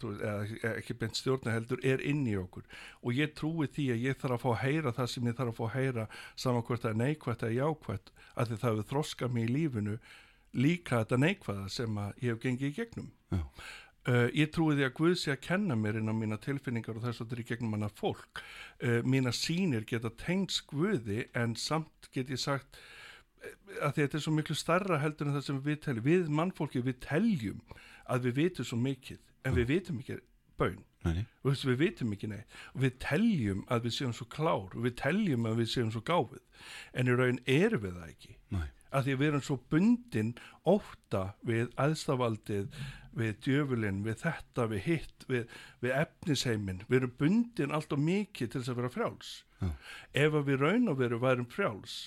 eða 0.00 0.72
ekki 0.78 0.96
beint 0.96 1.18
stjórna 1.18 1.52
heldur 1.52 1.80
er 1.84 2.00
inn 2.06 2.22
í 2.28 2.36
okkur 2.40 2.64
og 3.02 3.16
ég 3.16 3.34
trúi 3.36 3.68
því 3.68 3.90
að 3.94 4.04
ég 4.06 4.18
þarf 4.20 4.38
að 4.38 4.42
fá 4.44 4.48
að 4.54 4.62
heyra 4.62 4.92
það 4.96 5.10
sem 5.12 5.28
ég 5.28 5.36
þarf 5.36 5.52
að 5.52 5.58
fá 5.58 5.64
að 5.66 5.74
heyra 5.74 6.06
saman 6.40 6.64
hvort 6.64 6.84
það 6.84 6.90
er 6.90 7.00
neikvætt 7.02 7.44
eða 7.44 7.58
jákvætt 7.58 8.12
að 8.34 8.48
því 8.48 8.58
það 8.62 8.70
hefur 8.70 8.88
þroskað 8.92 9.34
mig 9.36 9.44
í 9.44 9.52
lífinu 9.58 9.98
líka 10.56 11.02
þetta 11.02 11.20
neikvæða 11.24 11.68
sem 11.76 12.00
ég 12.00 12.30
hef 12.30 12.42
gengið 12.44 12.70
í 12.70 12.76
gegnum 12.78 13.10
Já. 13.30 13.42
Uh, 14.08 14.30
ég 14.32 14.48
trúi 14.48 14.78
því 14.78 14.86
að 14.86 14.94
Guð 14.96 15.16
sé 15.20 15.34
að 15.34 15.42
kenna 15.44 15.76
mér 15.76 15.98
inn 16.00 16.08
á 16.08 16.14
mína 16.16 16.38
tilfinningar 16.40 16.96
og 16.96 17.04
þess 17.04 17.20
að 17.20 17.26
þetta 17.26 17.36
er 17.36 17.42
í 17.42 17.48
gegnum 17.50 17.74
hana 17.76 17.90
fólk. 17.92 18.40
Uh, 18.80 19.00
mína 19.04 19.32
sínir 19.36 19.84
geta 19.88 20.12
tengst 20.22 20.64
Guði 20.70 21.26
en 21.36 21.52
samt 21.60 22.08
get 22.14 22.32
ég 22.32 22.40
sagt 22.40 22.80
uh, 22.80 23.52
að 23.80 23.90
að 23.90 23.98
þetta 24.00 24.16
er 24.16 24.24
svo 24.24 24.32
miklu 24.36 24.56
starra 24.56 25.02
heldur 25.02 25.28
en 25.28 25.36
það 25.36 25.46
sem 25.50 25.60
við 25.66 25.82
teljum. 25.84 26.06
Við 26.08 26.32
mannfólki 26.40 26.84
við 26.86 27.02
teljum 27.04 27.60
að 28.08 28.30
við 28.30 28.40
vitum 28.40 28.70
svo 28.70 28.80
mikið 28.80 29.20
en 29.44 29.58
við 29.58 29.74
vitum 29.74 30.00
ekki 30.00 30.22
bön 30.60 30.80
Nei, 31.00 31.14
nei. 31.16 31.24
Þú 31.40 31.48
veist, 31.48 31.64
við 31.64 31.78
vitum 31.80 32.10
ekki 32.12 32.28
neitt. 32.28 32.58
Og 32.74 32.82
við 32.84 32.96
teljum 33.00 33.62
að 33.72 33.86
við 33.86 33.94
séum 33.96 34.12
svo 34.16 34.26
klár 34.32 34.74
og 34.74 34.82
við 34.84 34.96
teljum 35.00 35.48
að 35.48 35.62
við 35.62 35.70
séum 35.72 35.92
svo 35.94 36.02
gáfið 36.04 36.66
en 36.92 37.08
í 37.08 37.16
raun 37.16 37.40
erum 37.48 37.84
við 37.86 37.96
það 37.96 38.10
ekki. 38.10 38.36
Nei. 38.56 38.66
Að 38.90 39.06
því 39.06 39.16
við 39.20 39.28
erum 39.30 39.44
svo 39.46 39.56
bundin 39.72 40.32
óta 40.68 41.22
við 41.46 41.70
aðstafaldið 41.80 42.80
við 43.16 43.40
djöfulinn, 43.44 44.04
við 44.06 44.20
þetta, 44.22 44.66
við 44.70 44.84
hitt 44.86 45.26
við, 45.30 45.56
við 45.82 45.96
efnisheimin 45.98 46.84
við 46.86 47.00
erum 47.00 47.16
bundin 47.18 47.74
allt 47.74 47.94
og 47.96 48.02
mikið 48.04 48.52
til 48.52 48.60
þess 48.60 48.72
að 48.72 48.80
vera 48.82 48.94
frjáls 48.94 49.32
Já. 49.60 49.68
ef 50.26 50.38
að 50.38 50.48
við 50.50 50.64
raun 50.64 50.92
og 50.92 51.00
veru 51.00 51.20
værum 51.22 51.50
frjáls 51.50 51.98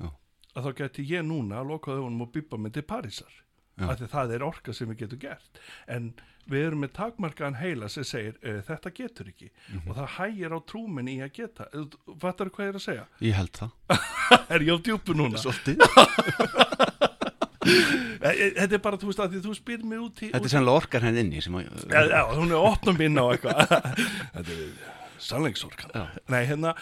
Já. 0.00 0.10
að 0.54 0.68
þá 0.68 0.70
geti 0.82 1.08
ég 1.08 1.26
núna 1.26 1.62
að 1.62 1.72
loka 1.72 1.96
þauðunum 1.96 2.26
og 2.26 2.32
bípa 2.36 2.60
mig 2.60 2.76
til 2.76 2.84
Parísar. 2.86 3.32
Af 3.76 3.98
því 4.00 4.06
það 4.14 4.30
er 4.36 4.42
orka 4.46 4.72
sem 4.72 4.88
við 4.88 4.98
getum 5.04 5.18
gert 5.26 5.60
en 5.92 6.12
við 6.48 6.62
erum 6.68 6.80
með 6.84 6.92
takmarkaðan 6.96 7.58
heila 7.60 7.88
sem 7.90 8.04
segir 8.06 8.36
uh, 8.46 8.60
þetta 8.68 8.92
getur 8.94 9.28
ekki 9.32 9.50
Mhm. 9.68 9.88
og 9.90 9.96
það 9.98 10.12
hægir 10.16 10.54
á 10.56 10.58
trúmin 10.70 11.08
í 11.10 11.16
að 11.26 11.32
geta 11.40 11.66
fattar 12.22 12.48
hvað 12.54 12.64
ég 12.64 12.72
er 12.72 12.78
að 12.80 12.86
segja? 12.86 13.06
Ég 13.20 13.34
held 13.34 13.52
það 13.52 13.70
er 14.56 14.60
ég 14.68 14.72
á 14.72 14.78
djúpu 14.86 15.16
núna? 15.18 15.36
Svolítið 15.44 15.82
E- 17.66 18.30
e- 18.30 18.52
þetta 18.56 18.76
er 18.78 18.82
bara, 18.82 18.96
þú 18.98 19.08
veist, 19.10 19.20
að 19.22 19.32
því 19.34 19.40
þú 19.44 19.52
spyr 19.58 19.82
mig 19.90 19.98
út 20.02 20.20
í 20.22 20.28
Þetta 20.30 20.46
er 20.48 20.52
sannlega 20.52 20.80
orkar 20.80 21.02
henni 21.06 21.22
inni 21.24 21.40
sem 21.42 21.56
að, 21.58 21.66
Já, 21.90 22.20
hún 22.30 22.52
er 22.52 22.56
að 22.60 22.66
opna 22.70 22.94
minna 22.96 23.24
á 23.26 23.28
eitthvað 23.34 23.58
Þetta 24.36 24.54
er 24.54 24.62
sannleiksorkan. 25.26 25.94
Nei, 26.30 26.40
hérna 26.46 26.72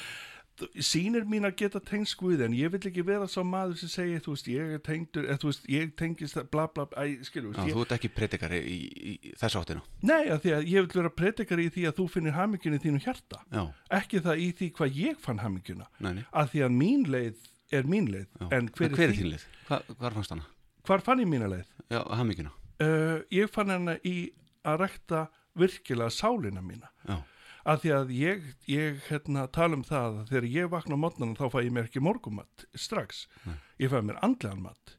sínir 0.79 1.25
mín 1.27 1.45
að 1.49 1.57
geta 1.59 1.81
tengst 1.83 2.15
Guði 2.21 2.45
en 2.47 2.53
ég 2.55 2.71
vil 2.71 2.81
ekki 2.91 3.03
vera 3.07 3.27
sá 3.31 3.41
maður 3.47 3.79
sem 3.81 3.91
segir 3.91 4.21
þú 4.25 4.35
veist, 4.37 4.49
ég 4.53 4.75
er 4.77 4.83
tengdur, 4.87 5.27
eða 5.27 5.41
þú 5.43 5.51
veist, 5.51 5.65
ég 5.73 5.95
tengist 5.99 6.39
bla 6.53 6.67
bla, 6.71 6.87
æ, 6.95 7.25
skilur, 7.27 7.55
já, 7.57 7.65
ég, 7.67 7.75
þú 7.75 7.83
ert 7.87 7.95
ekki 7.99 8.11
predikari 8.15 8.61
í, 8.63 8.79
í, 8.95 9.15
í 9.31 9.35
þessu 9.41 9.61
áttina. 9.63 9.83
Nei, 10.07 10.23
að 10.31 10.45
því 10.45 10.55
að 10.59 10.69
ég 10.71 10.87
vil 10.87 11.01
vera 11.03 11.13
predikari 11.23 11.67
í 11.67 11.73
því 11.75 11.87
að 11.91 11.97
þú 11.99 12.07
finnir 12.15 12.37
hamingjunni 12.39 12.81
þínu 12.85 13.03
hjarta. 13.05 13.43
Já, 13.51 13.65
ekki 14.01 14.23
það 14.29 14.45
í 14.45 14.49
því 14.61 14.71
hvað 14.79 14.99
ég 15.03 15.21
fann 15.27 15.43
hamingjuna. 15.43 15.89
Að 16.31 16.51
því 16.55 16.65
að 16.69 16.77
mín 16.81 17.07
leið 17.11 17.49
er 17.75 17.89
mín 17.91 18.11
leið 18.13 18.29
já. 18.29 18.47
en 18.55 18.69
hver, 18.71 18.95
hver 18.95 19.09
er 19.11 19.17
þín- 19.19 19.33
lið? 19.35 19.47
Hva, 19.69 19.81
hvar 19.99 20.15
fannst 20.21 20.31
hana? 20.37 20.47
hvar 20.85 21.01
fann 21.01 21.19
ég 21.23 21.27
mína 21.31 21.49
leið? 21.51 21.67
Já, 21.91 22.03
hammingina 22.15 22.53
Uh, 22.83 23.23
ég 23.31 23.47
fann 23.55 23.71
hana 23.71 23.93
í 24.03 24.33
að 24.67 24.81
rekta 24.81 25.21
virkilega 25.55 26.11
sálina 26.11 26.59
mína. 26.61 26.89
Já, 27.07 27.21
að 27.65 27.81
því 27.85 27.93
að 27.97 28.11
ég, 28.19 28.49
ég 28.69 28.99
hérna, 29.09 29.47
tala 29.53 29.79
um 29.79 29.85
það 29.87 30.19
að 30.21 30.33
þegar 30.33 30.47
ég 30.53 30.71
vakna 30.73 30.99
á 31.01 31.03
mótnana 31.05 31.39
þá 31.39 31.47
fæ 31.55 31.59
ég 31.65 31.73
mér 31.73 31.89
ekki 31.89 32.03
morgumat 32.05 32.67
strax 32.77 33.25
Nei. 33.47 33.57
ég 33.81 33.93
fæ 33.93 33.99
mér 34.05 34.21
andlegan 34.27 34.63
mat 34.67 34.97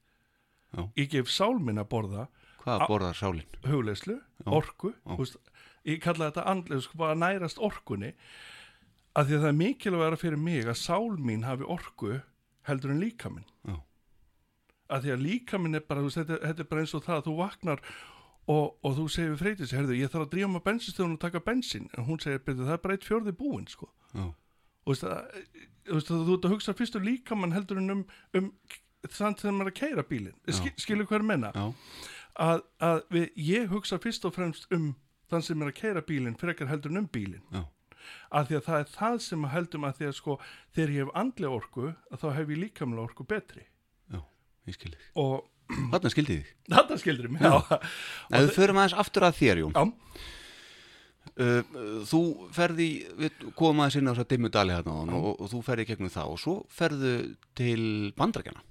Já. 0.75 0.81
ég 0.98 1.12
gef 1.13 1.29
sál 1.31 1.60
minn 1.62 1.79
að 1.81 1.91
borða 1.93 2.27
hvað 2.63 2.88
borðar 2.89 3.17
sálin? 3.19 3.57
hugleyslu, 3.67 4.17
Já. 4.17 4.50
orku 4.50 4.93
veist, 5.19 5.38
ég 5.86 6.01
kalla 6.03 6.31
þetta 6.31 6.48
andlega 6.50 6.82
sko, 6.88 6.97
bara 7.04 7.17
nærast 7.21 7.62
orkunni 7.62 8.15
að 9.15 9.30
því 9.30 9.38
að 9.38 9.43
það 9.45 9.51
er 9.51 9.60
mikilvægara 9.62 10.19
fyrir 10.19 10.41
mig 10.41 10.65
að 10.65 10.80
sál 10.82 11.13
mín 11.21 11.45
hafi 11.45 11.69
orku 11.69 12.17
heldur 12.65 12.95
en 12.95 13.04
líka 13.04 13.30
minn 13.30 13.45
Já, 13.69 13.78
að 14.89 15.06
því 15.06 15.13
að 15.13 15.23
líka 15.30 15.62
minn 15.62 15.78
er 15.78 15.86
bara, 15.86 16.01
veist, 16.01 16.17
þetta, 16.17 16.41
þetta 16.49 16.65
er 16.65 16.71
bara 16.73 16.82
eins 16.84 16.97
og 16.97 17.06
það 17.06 17.21
að 17.21 17.30
þú 17.30 17.38
vaknar 17.43 17.86
og, 18.51 18.75
og 18.86 18.97
þú 18.99 19.05
segir 19.10 19.31
við 19.34 19.41
freytis, 19.41 19.73
herðu, 19.75 19.97
ég 19.97 20.12
þarf 20.13 20.27
að 20.27 20.34
drífa 20.36 20.49
með 20.53 20.65
bensinstöðun 20.69 21.15
og 21.17 21.21
taka 21.21 21.41
bensin, 21.45 21.88
en 21.97 22.08
hún 22.10 22.19
segir, 22.21 22.41
byrju, 22.45 22.65
það 22.67 22.75
er 22.77 22.81
bara 22.84 22.97
eitt 22.97 23.08
fjörði 23.08 23.36
búinn, 23.39 23.69
sko. 23.71 23.89
Já, 24.13 24.25
og 24.86 24.91
veist, 24.93 25.05
að, 25.10 25.39
þú 25.88 25.99
veist, 25.99 26.12
að 26.12 26.25
þú 26.27 26.36
ert 26.36 26.47
að 26.47 26.55
hugsa 26.55 26.75
fyrst 26.77 26.97
um 26.99 27.08
líkamann 27.08 27.55
heldur 27.55 27.81
en 27.81 27.95
um, 27.95 28.03
um 28.38 28.51
þann 29.12 29.38
sem 29.39 29.62
er 29.62 29.71
að 29.71 29.77
keira 29.79 30.05
bílinn. 30.05 30.38
Skil, 30.49 30.73
skilur 30.81 31.10
hvað 31.10 31.19
er 31.19 31.25
að 31.25 31.31
menna 31.31 31.51
já, 31.55 31.65
að, 32.45 32.62
að 32.86 33.01
við, 33.13 33.25
ég 33.47 33.71
hugsa 33.73 33.99
fyrst 34.01 34.27
og 34.29 34.36
fremst 34.36 34.69
um 34.75 34.91
þann 35.31 35.45
sem 35.45 35.62
er 35.62 35.71
að 35.71 35.79
keira 35.79 36.05
bílinn 36.05 36.38
frekar 36.38 36.69
heldur 36.69 36.93
um 36.93 37.10
bílinn. 37.10 37.43
Já, 37.53 37.63
að 38.38 38.49
því 38.49 38.60
að 38.60 38.65
það 38.67 38.79
er 38.84 38.91
það 38.93 39.19
sem 39.25 39.45
að 39.45 39.53
heldum 39.55 39.88
að 39.88 39.99
því 39.99 40.10
að 40.10 40.15
sko 40.19 40.38
þegar 40.77 40.93
ég 40.95 41.05
hef 41.05 41.15
andlega 41.21 41.60
orku 41.60 41.91
þá 42.13 42.27
hef 42.38 42.53
ég 42.53 42.62
líkamlega 42.62 43.08
orku 43.10 43.27
betri. 43.29 43.65
Já, 44.13 44.21
ég 44.69 44.77
skildi 44.77 44.99
þig. 45.01 45.12
Og 45.21 45.36
Þarna 45.65 46.12
skildi 46.13 46.36
þig. 46.39 46.49
Þetta 46.75 46.97
skildur 47.01 47.30
mig 47.34 47.41
já. 47.41 47.54
Ef 48.30 48.43
við 48.45 48.51
förum 48.60 48.78
aðeins 48.82 48.97
aftur 49.01 49.25
að 49.28 49.39
þér, 49.39 49.62
Jón. 49.63 49.73
Já. 49.73 49.84
uh, 51.41 51.82
Þú 52.12 52.21
ferði, 52.56 52.88
við 53.19 53.41
komum 53.58 53.82
aðeins 53.84 53.97
inn 53.99 54.08
á 54.08 54.13
þess 54.13 54.25
að 54.25 54.32
dimmu 54.36 54.51
dali 54.54 54.75
hérna 54.78 54.93
áðan 54.99 55.15
og, 55.17 55.28
og 55.41 55.51
þú 55.51 55.63
ferði 55.65 55.88
í 55.88 55.89
gegnum 55.91 56.13
það 56.13 56.32
og 56.36 56.39
svo 56.43 56.56
ferðu 56.78 57.13
til 57.58 57.82
bandarækjana 58.19 58.63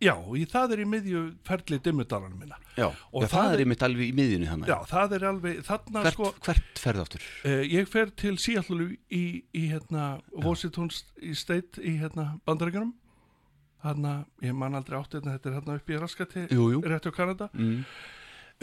já, 0.00 0.14
í 0.32 0.46
það 0.48 0.72
er 0.72 0.80
í 0.80 0.84
miðju 0.88 1.22
ferli 1.44 1.76
dimmudalanum 1.84 2.38
minna. 2.40 2.56
Já, 2.78 2.86
Og 3.12 3.20
Já 3.20 3.26
það, 3.26 3.34
það 3.34 3.50
er 3.50 3.52
er- 3.58 3.62
einmitt 3.66 3.82
alveg 3.84 4.06
í 4.06 4.14
miðjunni 4.16 4.46
þannig 4.48 4.70
já, 4.72 4.76
það 4.88 5.12
er 5.18 5.26
alveg, 5.28 5.58
þarna 5.66 6.04
hvert, 6.06 6.14
sko 6.16 6.30
hvert 6.46 6.80
ferðu 6.86 7.02
aftur? 7.04 7.26
Uh, 7.44 7.58
ég 7.68 7.90
fer 7.92 8.14
til 8.22 8.32
Seattle 8.40 8.86
í, 9.12 9.24
í 9.52 9.66
hérna, 9.74 10.06
Washington 10.32 10.88
í 11.20 11.34
State 11.36 11.84
í 11.84 11.98
hérna 12.00 12.30
bandarækjunum 12.48 12.94
hérna, 13.84 14.14
ég 14.44 14.54
man 14.56 14.74
aldrei 14.78 14.98
átt 15.00 15.14
hérna, 15.16 15.36
þetta 15.38 15.50
er 15.52 15.56
hérna 15.60 15.78
upp 15.80 15.90
í 15.94 16.00
raskati 16.00 16.46
Jú, 16.50 16.66
jú. 16.74 16.82
rétt 16.84 17.06
á 17.08 17.12
Kanada. 17.14 17.48
Mm. 17.54 17.84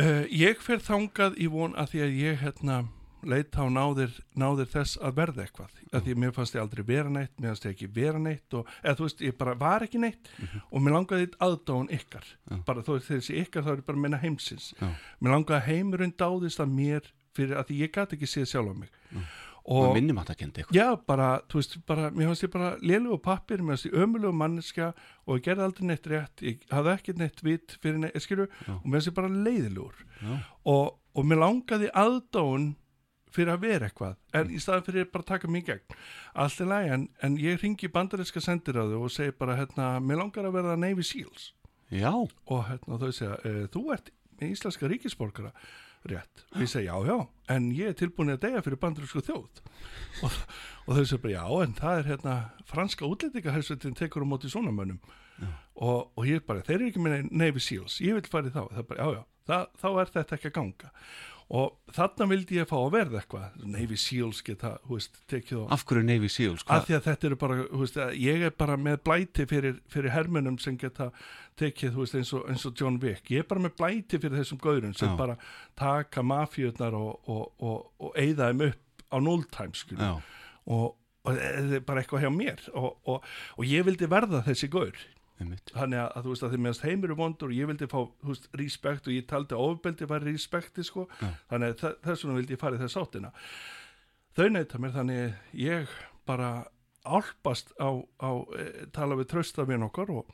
uh, 0.02 0.24
ég 0.34 0.62
fer 0.62 0.80
þangað 0.84 1.40
í 1.42 1.50
von 1.52 1.74
að 1.76 1.92
því 1.96 2.06
að 2.06 2.16
ég 2.22 2.40
hérna 2.46 2.84
leita 3.28 3.66
á 3.66 3.68
náðir, 3.68 4.12
náðir 4.38 4.68
þess 4.70 5.00
að 5.02 5.16
verða 5.18 5.44
eitthvað. 5.44 5.72
Að 5.92 6.04
því 6.06 6.14
mér 6.22 6.34
fannst 6.36 6.54
ég 6.56 6.62
aldrei 6.62 6.84
vera 6.86 7.10
neitt 7.10 7.34
mér 7.42 7.50
fannst 7.50 7.66
ég 7.66 7.74
ekki 7.74 7.88
vera 7.96 8.20
neitt 8.22 8.54
og, 8.54 8.70
eða 8.84 8.96
þú 9.00 9.08
veist, 9.08 9.24
ég 9.26 9.38
bara 9.40 9.56
var 9.58 9.84
ekki 9.88 10.00
neitt 10.04 10.30
og 10.70 10.84
mér 10.86 10.94
langaði 11.00 11.30
aðdáun 11.44 11.90
ykkar. 11.98 12.28
Já. 12.46 12.60
bara 12.70 12.84
þú 12.86 12.94
veist, 13.00 13.10
þessi 13.10 13.40
ykkar 13.42 13.66
þá 13.66 13.72
er 13.74 13.82
bara 13.90 14.04
minna 14.06 14.20
heimsins. 14.22 14.70
Já. 14.78 14.88
mér 15.20 15.34
langaði 15.34 15.58
að 15.58 15.68
heimurinn 15.72 16.14
dáðist 16.22 16.62
að 16.62 16.76
mér 16.78 17.10
fyrir 17.38 17.58
að 17.58 17.68
því 17.72 17.82
ég 17.82 17.92
gæti 17.98 18.18
ekki 18.20 18.30
séð 18.30 18.48
sjálf 18.54 18.72
á 18.72 18.76
mig. 18.86 18.94
Og 19.18 19.26
og 19.68 19.92
minnum 19.98 20.20
að 20.22 20.32
það 20.32 20.40
kendi 20.42 20.62
eitthvað. 20.62 20.78
Já, 20.80 20.88
bara, 21.12 21.28
þú 21.52 21.60
veist, 21.60 21.78
bara 21.90 22.10
mér 22.16 22.32
fannst 22.32 22.46
ég 22.46 22.52
bara 22.54 22.72
lélug 22.80 23.22
pappir, 23.26 23.64
mér 23.64 23.76
fannst 23.76 23.90
ég 23.90 23.98
ömulegu 24.00 24.34
manneskja 24.40 24.90
og 25.26 25.40
ég 25.40 25.46
gerði 25.48 25.66
aldrei 25.66 25.88
neitt 25.90 26.10
rétt 26.12 26.44
ég 26.46 26.66
hafði 26.72 26.94
ekkert 26.94 27.22
neitt 27.22 27.44
vit 27.44 27.78
fyrir 27.84 28.02
neitt, 28.04 28.20
skilju 28.24 28.48
og 28.48 28.86
mér 28.88 29.00
fannst 29.00 29.12
ég 29.12 29.18
bara 29.18 29.32
leiðilegur. 29.34 30.04
Já, 30.22 30.36
og, 30.72 31.00
og 31.18 31.28
mér 31.28 31.42
langaði 31.44 31.92
aðdáun 32.04 32.70
fyrir 33.36 33.54
að 33.54 33.66
vera 33.66 33.90
eitthvað 33.90 34.16
en 34.40 34.54
í 34.56 34.60
staðan 34.62 34.86
fyrir 34.88 35.10
bara 35.12 35.30
taka 35.34 35.52
mig 35.52 35.68
gegn. 35.68 35.98
Allt 36.38 36.62
er 36.64 36.72
læg, 36.72 36.92
en, 36.96 37.08
en 37.26 37.40
ég 37.42 37.60
ringi 37.62 37.92
bandarinska 37.92 38.42
sendiráðu 38.44 39.02
og 39.04 39.14
segi 39.14 39.36
bara 39.38 39.58
hérna, 39.60 39.98
mér 40.00 40.24
langar 40.24 40.48
að 40.48 40.56
verða 40.62 40.78
Navy 40.80 41.06
Seals. 41.06 41.52
Já, 41.94 42.12
og 42.14 42.64
hérna 42.68 43.00
þau 43.00 43.12
segja, 43.16 43.36
e, 43.44 43.68
þú 43.74 43.84
ert 43.96 44.14
íslenska 44.44 44.90
ríkisborgara 44.92 45.54
rétt, 46.06 46.44
við 46.56 46.72
segja 46.72 46.98
já 46.98 47.12
já 47.12 47.18
en 47.56 47.70
ég 47.76 47.92
er 47.92 47.98
tilbúin 47.98 48.34
að 48.34 48.42
deyja 48.44 48.64
fyrir 48.66 48.80
bandarísku 48.82 49.22
þjóð. 49.24 49.62
Og, 50.24 50.36
og 50.86 50.98
þau 50.98 51.06
segja 51.06 51.24
bara 51.24 51.38
já 51.38 51.64
en 51.64 51.78
það 51.78 52.02
er 52.02 52.12
hérna 52.12 52.36
franska 52.68 53.08
útlendingahersveitin 53.08 53.98
tekur 53.98 54.26
á 54.26 54.28
móti 54.28 54.52
svona 54.52 54.74
mönnum 54.76 55.00
og, 55.76 56.12
og 56.18 56.24
ég 56.26 56.46
bara, 56.46 56.64
þeir 56.66 56.80
eru 56.80 56.92
ekki 56.92 57.04
með 57.04 57.32
Navy 57.32 57.62
Seals 57.64 58.00
ég 58.02 58.18
vil 58.18 58.30
fara 58.32 58.50
í 58.50 58.54
þá, 58.54 58.64
það 58.72 58.82
er 58.82 58.88
bara 58.90 59.04
já 59.04 59.18
já 59.18 59.24
það, 59.48 59.68
þá 59.82 59.88
er 59.92 60.14
þetta 60.16 60.38
ekki 60.38 60.50
að 60.50 60.56
ganga 60.58 60.92
og 61.48 61.94
þarna 61.96 62.26
vildi 62.28 62.58
ég 62.58 62.68
fá 62.68 62.76
að 62.76 62.90
verða 62.98 63.22
eitthvað. 63.22 63.60
Navy 63.72 63.98
Seals 64.02 64.42
geta, 64.44 64.74
hú 64.88 64.98
veist, 64.98 65.16
tekið 65.32 65.64
á 65.64 65.78
af 65.78 65.86
hverju 65.88 66.04
Navy 66.04 66.30
Seals? 66.32 66.66
Að 66.66 66.68
hvað? 66.68 66.86
því 66.88 66.98
að 66.98 67.06
þetta 67.08 67.30
eru 67.30 67.40
bara, 67.44 67.58
þú 67.64 67.82
veist, 67.84 68.00
ég 68.20 68.46
er 68.50 68.56
bara 68.64 68.78
með 68.82 69.00
blæti 69.08 69.48
fyrir, 69.48 69.80
fyrir 69.94 70.16
hermunum 70.16 70.60
sem 70.60 70.78
geta 70.80 71.10
tekið, 71.60 71.96
þú 71.96 72.04
veist, 72.04 72.18
eins 72.20 72.34
og, 72.36 72.46
eins 72.52 72.68
og 72.68 72.76
John 72.82 73.00
Wick. 73.04 73.32
Ég 73.32 73.46
er 73.46 73.50
bara 73.50 73.64
með 73.64 73.78
blæti 73.80 74.20
fyrir 74.20 74.42
þessum 74.42 74.62
gaurum 74.64 74.96
sem 74.98 75.14
Já. 75.14 75.18
bara 75.20 75.38
taka 75.80 76.24
mafíurnar 76.26 76.98
og, 77.00 77.14
og, 77.32 77.52
og, 77.64 77.92
og 78.04 78.20
eyða 78.20 78.52
þeim 78.52 78.66
upp 78.68 79.06
á 79.08 79.18
nulltime, 79.24 79.78
skilju 79.78 80.14
og, 80.68 80.98
og 81.24 81.38
bara 81.88 82.04
eitthvað 82.04 82.26
hjá 82.26 82.34
mér. 82.34 82.66
Og, 82.76 82.98
og, 83.08 83.24
og 83.56 83.70
ég 83.72 83.88
vildi 83.88 84.10
verða 84.12 84.44
þessi 84.44 84.68
gaur 84.72 85.00
þannig 85.74 86.00
að, 86.02 86.08
að 86.18 86.24
þú 86.26 86.32
veist 86.34 86.44
að 86.48 86.54
því 86.54 86.60
meðast 86.66 86.86
heimur 86.88 87.12
er 87.14 87.20
vondur 87.20 87.52
og 87.52 87.58
ég 87.58 87.68
vildi 87.70 87.88
fá, 87.92 88.00
veist, 88.26 88.48
respekt 88.58 89.08
og 89.08 89.14
ég 89.14 89.28
taldi 89.30 89.54
að 89.58 89.66
ofbeldi 89.68 90.08
var 90.10 90.26
respekti, 90.26 90.84
sko. 90.88 91.08
Já. 91.22 91.30
þannig 91.52 91.68
að 91.74 91.78
þe- 91.84 91.98
þess 92.08 92.24
vegna 92.26 92.38
vildi 92.40 92.56
ég 92.58 92.62
fara 92.64 92.76
í 92.80 92.82
þess 92.82 92.98
áttina. 93.04 93.32
Þau 94.38 94.48
neyta 94.54 94.80
mér 94.82 94.96
þannig 94.98 95.36
ég 95.54 95.94
bara 96.26 96.50
álpast 97.08 97.72
á, 97.80 97.90
á 98.20 98.32
e, 98.58 98.66
tala 98.92 99.16
við 99.16 99.30
trösta 99.32 99.64
við 99.70 99.86
okkar 99.88 100.10
og, 100.12 100.34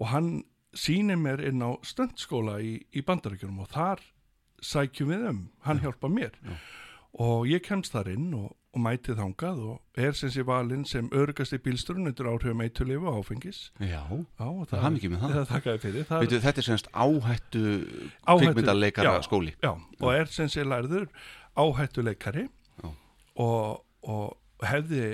og 0.00 0.06
hann 0.12 0.30
sýnir 0.72 1.18
mér 1.20 1.42
inn 1.50 1.60
á 1.62 1.70
stöndskóla 1.84 2.56
í, 2.64 2.78
í 2.96 3.02
bandaríkjunum 3.04 3.60
og 3.66 3.68
þar 3.74 4.00
sækjum 4.62 5.10
við 5.12 5.26
um, 5.28 5.40
hann 5.66 5.82
hjálpa 5.82 6.08
mér. 6.08 6.38
Já. 6.46 6.54
og 7.20 7.46
ég 7.50 7.62
kemst 7.66 7.92
þar 7.92 8.08
inn 8.14 8.30
og, 8.38 8.54
og 8.72 8.80
mæti 8.80 9.12
þangað 9.12 9.58
og 9.68 10.00
er 10.00 10.14
sem 10.16 10.30
sé 10.32 10.42
valinn 10.48 10.84
sem 10.88 11.08
örgasti 11.12 11.58
bílsturinn 11.60 12.08
undir 12.08 12.24
áhrifum 12.30 12.62
eitulifu 12.64 13.04
og 13.10 13.18
áfengis 13.20 13.58
Já, 13.80 14.00
Já, 14.08 14.46
Það 14.64 14.72
er 14.78 14.84
hamingju 14.86 15.10
með 15.12 15.20
það. 15.26 15.34
Það 15.36 15.50
þakkaði 15.52 15.82
fyrir 15.82 16.06
það 16.08 16.22
veitu, 16.24 16.40
þetta 16.46 16.62
er 16.62 16.68
semst 16.70 16.88
áhættu 16.92 17.64
Áhættu- 18.24 18.38
kvikmyndaleikara 18.46 19.12
já. 19.18 19.22
skóli. 19.28 19.52
Já, 19.62 19.72
og 20.00 20.14
er 20.14 20.24
sem 20.32 20.48
sé 20.48 20.64
lærður 20.64 21.08
áhættuleikari 21.56 22.46
Já. 22.82 22.88
og, 23.36 23.84
og 24.08 24.38
hefði 24.64 25.04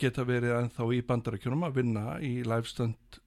geta 0.00 0.24
verið 0.28 0.54
ennþá 0.60 0.88
í 0.94 1.02
bandarækjunum 1.08 1.66
að 1.68 1.76
vinna 1.80 2.06
í 2.24 2.32
livestunt 2.46 3.18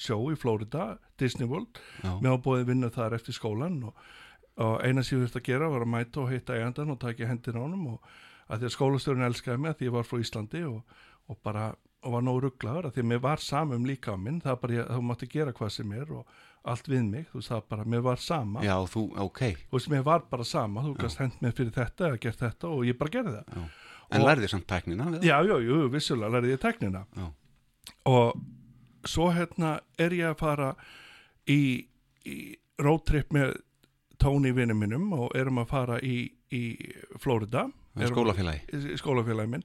sjó 0.00 0.16
í 0.32 0.36
Florida, 0.40 0.96
Disney 1.20 1.46
World 1.46 1.78
Já, 2.02 2.16
mér 2.18 2.34
var 2.36 2.42
búið 2.46 2.64
að 2.64 2.70
vinna 2.72 2.90
þar 2.94 3.14
eftir 3.18 3.36
skólan 3.36 3.80
og, 3.90 3.94
og 4.56 4.80
eina 4.86 5.02
sem 5.04 5.18
ég 5.20 5.26
þurfti 5.28 5.42
að 5.42 5.48
gera 5.52 5.68
var 5.70 5.84
að 5.86 5.92
mæta 5.94 6.22
og 6.24 6.32
hitta 6.32 6.56
eigandan 6.56 6.94
og 6.96 7.00
taka 7.04 7.28
hendina 7.30 7.60
á 7.60 7.64
honum 7.66 7.86
og 7.94 8.14
að 8.48 8.60
því 8.62 8.68
að 8.70 8.74
skólastjórun 8.76 9.26
elskaði 9.28 9.62
mig 9.64 9.72
að 9.74 9.78
því 9.80 9.88
ég 9.90 9.94
var 9.96 10.08
frá 10.08 10.18
Íslandi 10.24 10.64
og, 10.68 10.96
og 11.32 11.38
bara 11.46 11.68
og 12.04 12.12
var 12.12 12.24
nóg 12.24 12.40
rugglaður 12.44 12.88
að 12.88 12.96
því 12.98 13.02
að 13.04 13.08
mér 13.12 13.20
var 13.24 13.40
samum 13.40 13.86
líka 13.88 14.12
á 14.12 14.16
minn 14.20 14.40
það 14.44 14.58
bara, 14.60 14.74
ég, 14.76 14.88
þú 14.92 15.04
mátti 15.08 15.28
gera 15.32 15.54
hvað 15.56 15.70
sem 15.72 15.94
er 15.96 16.10
og 16.12 16.34
allt 16.64 16.88
við 16.88 17.02
mig, 17.08 17.24
þú 17.30 17.38
veist 17.40 17.52
það 17.52 17.62
bara, 17.72 17.86
mér 17.94 18.02
var 18.04 18.20
sama 18.20 18.64
já 18.64 18.74
þú, 18.92 19.02
ok. 19.24 19.40
þú 19.70 19.78
veist, 19.78 19.90
mér 19.92 20.04
var 20.04 20.26
bara 20.30 20.46
sama, 20.48 20.84
þú 20.84 20.92
gast 21.00 21.20
hend 21.20 21.38
mér 21.44 21.54
fyrir 21.56 21.72
þetta 21.76 22.08
eða 22.10 22.20
gert 22.24 22.44
þetta 22.44 22.72
og 22.72 22.84
ég 22.88 22.98
bara 23.00 23.14
gerði 23.16 23.34
það 23.38 23.56
Já. 23.56 23.64
En 24.14 24.22
lærði 24.22 24.48
samt 24.52 24.66
tæknina 24.68 25.06
við 25.08 25.16
það? 25.16 25.24
já, 25.30 25.36
já, 25.48 25.54
jú, 25.64 25.78
vissulega 25.92 26.32
lærði 26.36 26.52
ég 26.52 26.60
teknina 26.62 27.04
Já. 27.16 27.26
og 28.12 29.08
svo 29.08 29.30
hérna 29.32 29.78
er 30.00 30.16
ég 30.16 30.28
að 30.28 30.38
fara 30.44 30.68
í, 31.48 31.60
í 32.28 32.36
roadtrip 32.84 33.32
með 33.32 33.56
Tony 34.20 34.52
vinnum 34.56 34.78
minnum 34.80 35.08
og 35.16 35.32
erum 35.36 35.60
að 35.64 35.72
fara 35.72 35.96
í, 36.04 36.28
í 36.52 36.62
Florida 37.20 37.66
skólafélagi. 38.10 38.60
í 38.94 38.96
skólafélagi 39.00 39.50
minn 39.54 39.64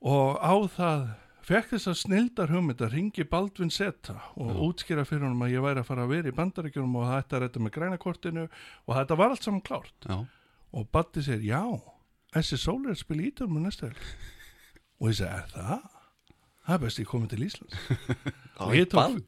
og 0.00 0.38
á 0.40 0.54
það 0.76 1.02
fekk 1.50 1.70
þess 1.74 1.88
að 1.90 1.98
snildar 2.04 2.52
hugmynd 2.52 2.82
að 2.84 2.92
ringi 2.94 3.24
Baldvin 3.26 3.72
Seta 3.74 4.14
og 4.38 4.50
Já. 4.52 4.58
útskýra 4.68 5.04
fyrir 5.08 5.24
honum 5.26 5.42
að 5.42 5.54
ég 5.56 5.64
væri 5.64 5.82
að 5.82 5.88
fara 5.88 6.04
að 6.06 6.12
vera 6.14 6.30
í 6.30 6.36
bandaríkjunum 6.36 6.98
og 7.00 7.08
þetta 7.10 7.36
er 7.40 7.46
þetta 7.48 7.62
með 7.64 7.74
grænakortinu 7.76 8.44
og 8.46 8.92
þetta 8.94 9.16
var 9.18 9.34
allt 9.34 9.42
saman 9.48 9.64
klárt 9.66 10.06
Já, 10.08 10.18
og 10.72 10.86
Batti 10.94 11.22
segir, 11.26 11.50
já, 11.50 11.64
þessi 12.36 12.60
sól 12.60 12.84
er 12.86 12.94
að 12.94 13.00
spila 13.02 13.26
ítum 13.26 13.56
með 13.56 13.66
næsta 13.66 13.88
helg 13.90 14.04
og 15.00 15.10
ég 15.10 15.18
segi, 15.18 15.32
er 15.32 15.50
það? 15.56 15.88
Það 16.68 16.74
er 16.76 16.82
best 16.84 17.00
ég 17.02 17.08
komið 17.10 17.30
til 17.34 17.44
Íslands 17.48 17.78
og 18.62 18.74
ég, 18.76 18.86
tók, 18.92 19.22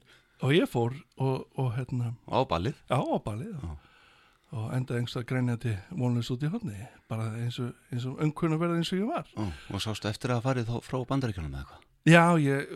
og 0.47 0.53
ég 0.55 0.68
fór 0.71 0.95
og, 1.18 1.47
og 1.59 1.73
hérna, 1.75 2.12
Á 2.31 2.38
ballið. 2.47 2.77
já, 2.87 2.99
á 3.03 3.16
ballið. 3.25 3.57
Og 4.53 4.69
enda 4.77 4.99
einhversta 4.99 5.23
grænjandi 5.25 5.77
vonleys 5.97 6.29
út 6.35 6.43
í 6.45 6.51
hodni 6.53 6.77
bara 7.09 7.31
eins 7.41 7.57
og, 7.62 7.73
eins 7.93 8.05
og 8.09 8.21
umkunna 8.21 8.59
verða 8.61 8.77
eins 8.81 8.93
og 8.93 9.01
ég 9.01 9.09
var 9.09 9.31
Ó, 9.37 9.49
og 9.73 9.81
sástu 9.81 10.11
eftir 10.11 10.35
að 10.35 10.45
farið 10.45 10.75
frá 10.85 10.99
bandaríkjunum 11.09 11.55
eða 11.55 11.65
eitthvað? 11.65 11.88
Já, 12.03 12.25
ég, 12.43 12.71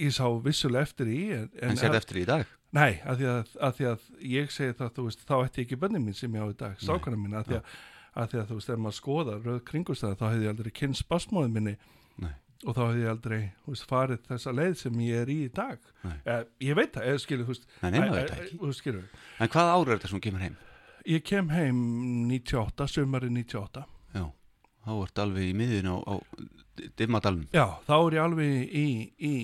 ég 0.00 0.12
sá 0.16 0.24
vissulega 0.42 0.88
eftir 0.88 1.10
í 1.12 1.22
en, 1.36 1.48
En 1.62 1.76
sér 1.78 1.94
eftir 1.98 2.22
í 2.22 2.28
dag? 2.28 2.48
Nei, 2.74 2.96
að 3.06 3.20
því 3.20 3.26
að, 3.30 3.50
að 3.68 3.74
því 3.78 3.88
að 3.90 4.06
ég 4.34 4.54
segi 4.54 4.76
það, 4.78 4.88
þú 4.96 5.02
veist, 5.06 5.26
þá 5.28 5.34
ætti 5.44 5.62
ekki 5.62 5.76
bönni 5.78 6.00
mín 6.02 6.16
sem 6.18 6.32
ég 6.34 6.42
á 6.42 6.48
í 6.50 6.56
dag, 6.58 6.80
sákana 6.82 7.18
mín, 7.20 7.36
að 7.38 7.50
því 7.50 7.58
að, 7.60 7.74
að 8.22 8.32
því 8.32 8.40
að 8.40 8.48
þú 8.48 8.56
veist, 8.58 8.72
ef 8.74 8.80
maður 8.82 8.96
skoðar 8.98 9.44
rauð 9.44 9.60
kringustæði, 9.68 10.18
þá 10.18 10.24
hefði 10.26 10.48
ég 10.48 10.54
aldrei 10.54 10.72
kynnt 10.80 10.98
spasmóðin 10.98 11.54
minni 11.54 11.76
Nei. 12.24 12.32
og 12.64 12.74
þá 12.74 12.82
hefði 12.82 13.04
ég 13.04 13.12
aldrei, 13.12 13.38
þú 13.62 13.76
veist, 13.76 13.86
farið 13.92 14.26
þessa 14.32 14.56
leið 14.58 14.74
sem 14.80 15.00
ég 15.04 15.22
er 15.22 15.30
í 15.30 15.38
í 15.44 15.52
dag. 15.60 15.86
Eh, 16.24 16.42
ég 16.66 16.80
veit 16.80 16.96
það, 16.96 17.08
eða 17.12 17.22
skilur, 17.28 17.46
þú 17.46 17.54
veist, 17.54 17.68
Nei, 17.84 17.90
eh, 17.92 18.08
eh, 18.08 18.20
ekki. 18.24 18.58
Þú 18.58 18.70
veist, 18.72 18.82
skilur, 18.82 19.06
En 19.38 19.52
hvað 19.54 19.70
ár 19.76 19.84
er 19.84 19.94
þetta 19.94 20.10
sem 20.10 20.18
þú 20.18 20.24
kemur 20.26 20.46
heim? 20.48 20.58
Ég 21.04 21.22
kem 21.26 21.50
heim 21.52 21.76
98, 22.28 22.88
sömari 22.88 23.30
98. 23.32 23.84
Já, 24.14 24.24
þá 24.86 24.92
ertu 24.96 25.24
alveg 25.24 25.50
í 25.50 25.54
miðin 25.56 25.90
á, 25.90 25.96
á 26.00 26.14
dimmadalunum. 26.98 27.48
Já, 27.54 27.66
þá 27.86 27.94
er 27.98 28.16
ég 28.18 28.24
alveg 28.24 28.74
í, 28.74 28.88
í 29.18 29.34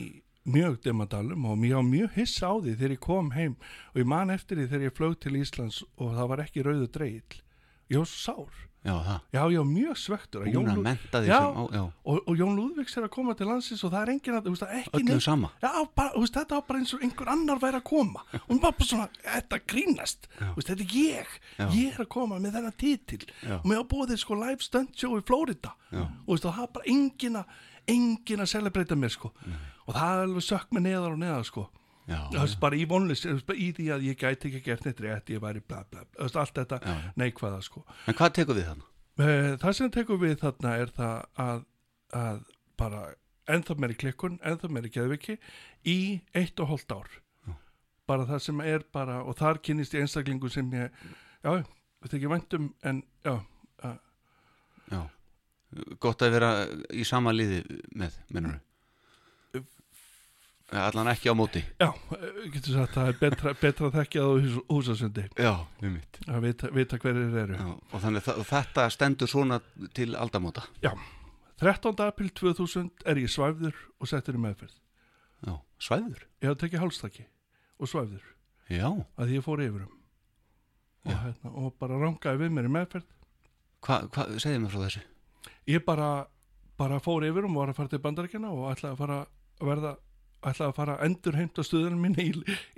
mjög 0.50 0.80
dimmadalum 0.84 1.44
og 1.50 1.60
mér 1.60 1.76
var 1.78 1.86
mjög 1.86 2.16
hissa 2.16 2.50
á 2.50 2.54
því 2.56 2.74
þegar 2.78 2.96
ég 2.96 3.04
kom 3.04 3.30
heim 3.36 3.54
og 3.92 4.00
ég 4.02 4.08
man 4.08 4.32
eftir 4.34 4.58
því 4.58 4.66
þegar 4.72 4.86
ég 4.88 4.96
flög 4.96 5.16
til 5.20 5.36
Íslands 5.40 5.82
og 5.96 6.16
það 6.16 6.32
var 6.32 6.44
ekki 6.46 6.66
rauðu 6.66 6.90
dreigill. 6.94 7.42
Ég 7.90 8.02
var 8.02 8.10
sár. 8.10 8.66
Já. 8.84 9.20
Já, 9.32 9.40
var 9.44 9.66
mjög 9.68 9.96
svektur. 10.00 10.46
Jón 10.48 10.64
Lú- 10.64 10.82
Já. 11.28 11.38
sem 11.38 11.56
á, 11.60 11.64
já, 11.72 11.82
og, 12.04 12.20
og 12.28 12.36
Jón 12.38 12.54
Lúðvíks 12.56 12.96
er 12.96 13.04
að 13.04 13.10
koma 13.12 13.34
til 13.36 13.46
landsins 13.46 13.84
og 13.84 13.92
það 13.92 14.02
er 14.06 14.12
enginn 14.14 14.36
að, 14.38 14.46
þú 14.46 14.52
veist, 14.54 14.62
öllum 14.94 15.04
neitt. 15.10 15.22
sama. 15.22 15.50
Já, 15.62 15.72
bara, 15.94 16.10
þú 16.14 16.20
veist, 16.24 16.34
þetta 16.38 16.54
var 16.56 16.64
bara 16.68 16.78
eins 16.80 16.94
og 16.94 17.00
einhver 17.04 17.28
annar 17.28 17.58
væri 17.60 17.76
að 17.76 17.84
koma 17.90 18.22
og 18.32 18.48
hún 18.48 18.60
var 18.62 18.72
bara 18.72 18.88
svona, 18.88 19.08
þetta 19.24 19.58
grínast 19.66 20.28
Já. 20.40 20.46
þú 20.48 20.54
veist, 20.56 20.68
þetta 20.70 20.86
er 20.86 20.94
ég, 20.96 21.26
Já. 21.58 21.66
ég 21.76 21.92
er 21.98 22.04
að 22.06 22.08
koma 22.08 22.38
með 22.40 22.52
þennan 22.56 22.76
titil 22.80 23.26
Já. 23.44 23.56
og 23.60 23.66
mér 23.68 23.76
var 23.82 23.88
búið 23.92 24.16
sko 24.18 24.34
live 24.40 24.60
stunt 24.64 24.96
show 24.96 25.12
í 25.18 25.22
Florida 25.28 25.74
Já. 25.92 26.06
og 26.26 26.38
það 26.40 26.62
er 26.62 26.72
bara 26.72 26.84
enginn 26.88 27.36
að 27.36 27.44
enginn 27.88 28.40
að 28.40 28.48
celebrata 28.56 28.96
mér 28.96 29.10
sko 29.12 29.32
og 29.86 29.94
það 29.94 30.08
er 30.16 30.24
alveg 30.24 30.44
sökk 30.48 30.72
með 30.72 30.82
neðar 30.88 31.12
og 31.12 31.18
neðar 31.20 31.44
sko 31.44 31.68
Já, 31.68 31.79
bara 32.60 32.76
í 32.76 32.84
vonlist, 32.90 33.26
í 33.54 33.68
því 33.76 33.86
að 33.94 34.04
ég 34.08 34.18
gæti 34.20 34.48
ekki 34.50 34.62
gert 34.66 34.84
neitt 34.88 35.00
rétt, 35.04 35.30
ég 35.30 35.42
væri 35.42 35.60
bla 35.62 35.84
bla, 35.90 36.04
bla. 36.04 36.26
Allt 36.28 36.54
þetta 36.58 36.80
neikvæða 37.20 37.60
sko 37.62 37.84
En 38.10 38.16
hvað 38.18 38.32
tekur 38.40 38.58
við 38.58 38.68
þannig? 38.70 38.86
Eh, 39.20 39.56
Það 39.60 39.76
sem 39.78 39.90
tekur 39.94 40.20
við 40.22 40.36
þarna 40.40 40.76
er 40.80 40.92
það 40.96 41.16
að, 41.46 41.64
að 42.20 42.40
bara 42.80 43.02
ennþá 43.50 43.76
meiri 43.82 43.96
klikkun, 43.98 44.38
ennþá 44.46 44.70
meiri 44.70 44.90
geðviki 44.94 45.36
í 45.90 45.96
eitt 46.38 46.60
og 46.62 46.70
hóllt 46.70 46.92
ár. 46.94 47.08
Já. 47.46 47.54
Bara 48.06 48.26
það 48.28 48.42
sem 48.46 48.60
er 48.64 48.84
bara, 48.94 49.20
og 49.26 49.36
þar 49.38 49.58
kynist 49.64 49.94
ég 49.94 50.04
einstaklingu 50.06 50.48
sem 50.52 50.70
ég, 50.76 50.90
já, 51.44 51.50
þetta 52.04 52.16
ekki 52.20 52.30
væntum, 52.30 52.70
en 52.86 53.02
já, 53.26 53.34
að, 53.84 53.98
Já, 54.90 55.00
gott 56.02 56.22
að 56.26 56.32
vera 56.34 56.48
í 56.90 57.04
sama 57.06 57.30
liði 57.34 57.60
með, 57.94 58.16
mennur 58.34 58.56
Allan 60.70 61.08
ekki 61.10 61.30
á 61.30 61.34
móti. 61.34 61.62
já, 61.80 61.88
eh, 61.90 62.50
getur 62.54 62.72
sagt 62.76 62.94
það 62.94 63.08
er 63.08 63.16
betra, 63.20 63.54
betra 63.58 63.88
að 63.90 63.96
þekkja 63.98 64.20
það 64.22 64.30
á 64.30 64.34
hús, 64.40 64.58
húsasundi, 64.70 65.24
Já, 65.36 65.52
um 65.82 65.92
mitt. 65.96 66.18
að 66.28 66.40
vita, 66.46 66.70
vita 66.70 66.98
hverjir 66.98 67.36
eru. 67.42 67.54
Já, 67.58 67.70
og 67.92 68.00
þannig 68.04 68.28
að 68.30 68.44
þetta 68.52 68.90
stendur 68.90 69.28
svona 69.28 69.60
til 69.94 70.14
aldamóta. 70.14 70.62
Já, 70.82 70.92
13. 71.58 72.00
april 72.06 72.30
2000 72.30 72.90
er 73.04 73.16
ég 73.16 73.28
svæfður 73.28 73.74
og 74.00 74.06
settur 74.08 74.34
í 74.34 74.38
meðferð. 74.40 74.76
Já, 75.46 75.56
svæður. 75.80 76.22
Ég 76.40 76.48
hafði 76.52 76.60
tekið 76.68 76.80
hálstaki 76.84 77.24
og 77.80 77.88
svæfður. 77.88 78.22
Já, 78.70 78.86
að 79.18 79.32
ég 79.34 79.42
fór 79.42 79.58
yfir 79.64 79.82
um 79.88 79.96
og, 81.04 81.14
hérna, 81.16 81.50
og 81.56 81.72
bara 81.80 81.96
rangaði 81.98 82.38
við 82.44 82.50
mér 82.52 82.66
í 82.68 82.72
meðferð 82.74 83.06
hvað, 83.80 84.10
hva, 84.12 84.26
segðu 84.38 84.60
mér 84.60 84.70
frá 84.74 84.82
þessu. 84.84 85.00
ég 85.66 85.84
bara, 85.86 86.26
bara 86.78 87.00
fór 87.00 87.24
yfir 87.24 87.44
um 87.48 87.56
og 87.56 87.62
var 87.64 87.72
að 87.72 87.78
fara 87.80 87.88
til 87.88 88.02
bandaríkjana 88.04 88.50
og 88.52 88.66
ætlaði 88.74 88.92
að 88.92 89.00
fara 89.00 89.16
að 89.60 89.70
verða 89.70 89.92
ætlaði 90.40 90.68
að 90.70 90.76
fara 90.76 90.94
að 90.96 91.04
endur 91.08 91.36
heimta 91.38 91.64
stuðunum 91.66 92.00
mín 92.06 92.16
í, 92.22 92.28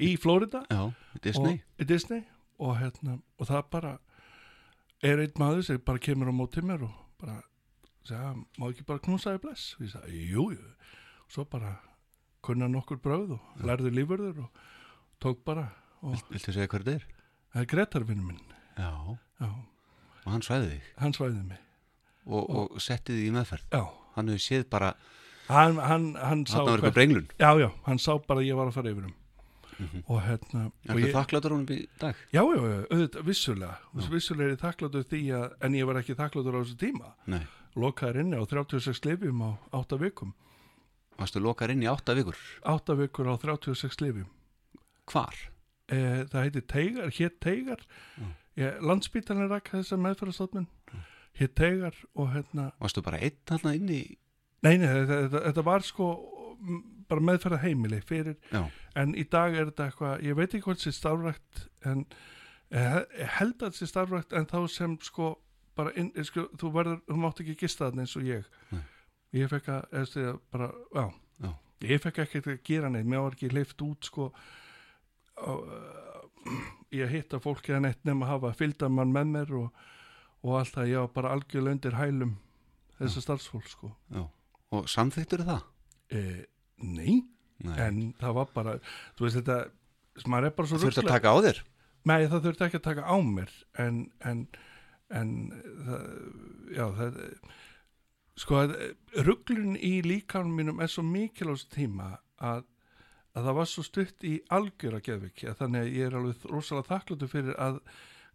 í 0.03 0.11
Florida. 0.21 0.65
Já, 0.71 0.83
Disney. 1.23 1.61
og, 1.61 1.77
í 1.83 1.89
Disney. 1.89 2.25
Og, 2.63 2.75
hérna, 2.79 3.19
og 3.39 3.49
það 3.49 3.63
bara 3.75 3.93
er 5.03 5.23
einn 5.25 5.39
maður 5.41 5.65
sem 5.67 5.81
bara 5.87 6.03
kemur 6.03 6.31
á 6.31 6.35
mótið 6.35 6.67
mér 6.69 6.85
og 6.87 6.99
bara 7.23 7.41
segja, 8.07 8.33
má 8.59 8.69
ekki 8.69 8.87
bara 8.87 9.03
knúsa 9.03 9.35
þig 9.35 9.43
bless? 9.47 9.65
Og 9.79 9.87
ég 9.87 9.93
sagði, 9.95 10.21
jú, 10.31 10.45
jú. 10.55 10.69
Og 11.27 11.35
svo 11.37 11.47
bara 11.51 11.73
kunna 12.43 12.69
nokkur 12.71 12.99
bröð 13.03 13.37
og 13.39 13.65
lærði 13.67 13.93
lífurður 13.95 14.45
og 14.47 14.63
tók 15.23 15.43
bara 15.47 15.69
og 16.03 16.17
Viltu 16.31 16.51
segja 16.55 16.67
hver 16.71 16.83
þetta 16.83 16.99
er? 16.99 17.05
það 17.53 17.61
er 17.63 17.69
Gretarvinu 17.71 18.25
minn. 18.27 18.41
Já, 18.75 18.91
já, 19.43 19.51
og 20.25 20.31
hann 20.33 20.43
svæði 20.43 20.71
þig? 20.73 20.87
Hann 21.03 21.15
svæði 21.15 21.43
mig. 21.47 21.61
Og, 22.27 22.47
og 22.51 22.81
setti 22.83 23.15
þig 23.19 23.29
í 23.29 23.35
meðferð. 23.35 23.67
Já, 23.75 23.83
Hann 24.13 24.29
hefur 24.29 24.43
séð 24.45 24.65
bara, 24.69 24.91
hann, 25.49 25.77
hann, 25.79 26.15
hann 26.17 26.45
sá 26.47 26.63
hvert-. 26.65 27.33
Já, 27.39 27.51
já, 27.59 27.71
hann 27.87 27.99
sá 27.99 28.19
bara 28.27 28.41
að 28.41 28.47
ég 28.51 28.57
var 28.57 28.67
að 28.71 28.73
fara 28.79 28.91
yfir 28.95 29.05
um 29.11 29.15
Mhm. 29.83 30.03
og 30.07 30.21
hérna 30.23 30.71
Er 30.87 30.95
ég, 31.01 31.09
það 31.11 31.15
þakkláttur 31.17 31.51
honum 31.51 31.67
í 31.75 31.89
dag? 31.99 32.15
Já, 32.31 32.43
já, 32.45 32.61
já, 32.61 32.87
auðvitað, 32.93 33.23
vissulega 33.25 33.77
vissulega 34.13 34.45
er 34.45 34.53
ég 34.57 34.61
þakkláttur 34.61 35.05
því 35.09 35.21
að 35.35 35.55
en 35.65 35.73
ég 35.75 35.87
var 35.89 35.97
ekki 35.97 36.15
þakkláttur 36.15 36.55
á 36.55 36.61
þessu 36.63 36.77
tíma 36.79 37.09
Nei. 37.27 37.41
lokaður 37.75 38.21
inni 38.21 38.37
á 38.39 38.45
36 38.47 39.01
lifjum 39.09 39.41
á 39.43 39.51
8 39.73 39.99
vikum 39.99 40.35
Varstu 41.19 41.41
lokar 41.41 41.71
inn 41.71 41.83
í 41.83 41.89
átta 41.91 42.15
vikur? 42.15 42.37
8 42.65 42.95
vikur 43.01 43.27
á 43.27 43.35
36 43.41 43.97
lifjum 44.05 44.29
Hvar? 45.11 45.35
e, 45.89 46.25
það 46.31 46.43
heiti 46.45 46.61
Teigar, 46.69 47.09
hétt 47.11 47.41
Teigar 47.41 47.81
Mm. 48.21 48.35
ég, 48.59 48.79
landsbítalinn 48.81 49.49
rak 49.51 49.65
þessa 49.73 49.97
meðferðarstofnun 49.99 50.67
hétt 51.41 51.55
Teigar 51.57 51.95
og 52.15 52.29
hérna 52.37 52.73
Varstu 52.79 53.03
bara 53.03 53.19
einn 53.19 53.41
þarna 53.49 53.75
inni? 53.75 54.17
Nei, 54.63 54.77
nei, 54.79 54.87
þetta, 54.89 55.17
þetta, 55.27 55.43
þetta 55.49 55.65
var 55.67 55.87
sko 55.87 56.09
bara 57.11 57.25
meðferða 57.29 57.59
heimili 57.65 57.99
fyrir 58.07 58.37
Já, 58.53 58.63
en 58.97 59.15
í 59.19 59.25
dag 59.29 59.55
er 59.57 59.71
þetta 59.71 59.89
eitthvað, 59.91 60.23
ég 60.29 60.37
veit 60.39 60.49
ekki 60.51 60.65
hvort 60.69 60.81
sér 60.85 60.95
starfrækt 60.97 61.65
en 61.91 62.05
eh, 62.71 63.01
ég 63.21 63.35
held 63.39 63.65
að 63.67 63.77
sér 63.81 63.91
starfrækt 63.91 64.33
en 64.39 64.47
þá 64.49 64.59
sem 64.73 64.95
sko 65.05 65.35
bara, 65.77 65.93
inn, 65.99 66.13
eh, 66.17 66.25
sko, 66.29 66.47
þú 66.61 66.73
verður, 66.77 67.03
þú 67.09 67.19
mátt 67.21 67.43
ekki 67.45 67.59
gista 67.65 67.89
þarna 67.89 68.07
eins 68.07 68.17
og 68.21 68.27
ég 68.29 68.49
Nei. 68.73 68.83
ég 69.43 69.53
fekk 69.53 69.69
að, 69.75 69.87
eða 69.93 70.11
því 70.15 70.27
að 70.31 70.41
bara, 70.55 70.71
já 70.95 71.05
Já. 71.43 71.53
ég 71.91 72.03
fekk 72.07 72.23
ekki 72.25 72.43
að 72.45 72.59
gera 72.71 72.91
neitt, 72.93 73.09
mér 73.11 73.25
var 73.27 73.37
ekki 73.37 73.53
leift 73.53 73.83
út 73.85 74.09
sko 74.09 74.31
ég 76.93 77.09
hitta 77.13 77.41
fólki 77.43 77.73
að 77.75 77.85
neitt 77.87 78.05
nema 78.07 78.27
að 78.27 78.33
hafa 78.35 78.53
fylgdamann 78.59 79.13
með 79.15 79.31
mér 79.33 79.53
og, 79.59 79.83
og 80.45 80.57
allt 80.61 80.75
það, 80.77 80.91
ég 80.93 81.05
var 81.05 81.13
bara 81.17 81.35
algjörlega 81.37 81.77
undir 81.77 81.97
hælum 81.99 82.35
þessar 82.99 83.27
starfsfólk 83.27 83.69
sko 83.71 83.93
Já. 84.13 84.25
Og 84.73 84.89
samþyktur 84.89 85.45
það? 85.47 85.63
e, 86.13 86.23
Nei, 86.83 87.19
Nei. 87.63 87.77
en 87.79 87.99
það 88.19 88.33
var 88.41 88.49
bara 88.55 88.73
þú 89.19 89.27
veist 89.27 89.37
þetta, 89.39 89.59
maður 90.27 90.49
er 90.49 90.55
bara 90.57 90.69
svo 90.71 90.79
Þurftu 90.83 90.89
að 90.89 91.05
ruglað- 91.05 91.15
taka 91.15 91.33
á 91.33 91.37
þér? 91.47 91.61
Nei, 92.11 92.21
það 92.27 92.43
þurfti 92.47 92.65
ekki 92.67 92.79
að 92.81 92.87
taka 92.89 93.03
á 93.07 93.17
mér 93.23 93.53
en, 93.85 93.99
en, 94.27 94.41
en 95.15 95.31
það, 95.87 96.07
já, 96.75 96.87
það 96.99 97.21
sko, 98.43 98.63
rugglun 99.29 99.77
í 99.79 99.93
líkanum 100.03 100.57
mínum 100.59 100.81
er 100.83 100.91
svo 100.91 101.05
mikil 101.07 101.53
á 101.53 101.55
þessu 101.55 101.71
tíma 101.77 102.09
að, 102.43 102.65
að 103.37 103.47
það 103.47 103.59
var 103.61 103.71
svo 103.71 103.85
stutt 103.87 104.27
í 104.27 104.35
algjör 104.51 104.99
að 104.99 105.05
geðviki 105.11 105.51
að 105.53 105.61
þannig 105.63 105.85
að 105.87 105.93
ég 106.01 106.09
er 106.11 106.19
alveg 106.19 106.49
rosalega 106.51 106.89
þakkláttur 106.91 107.31
fyrir 107.37 107.61
að 107.63 107.79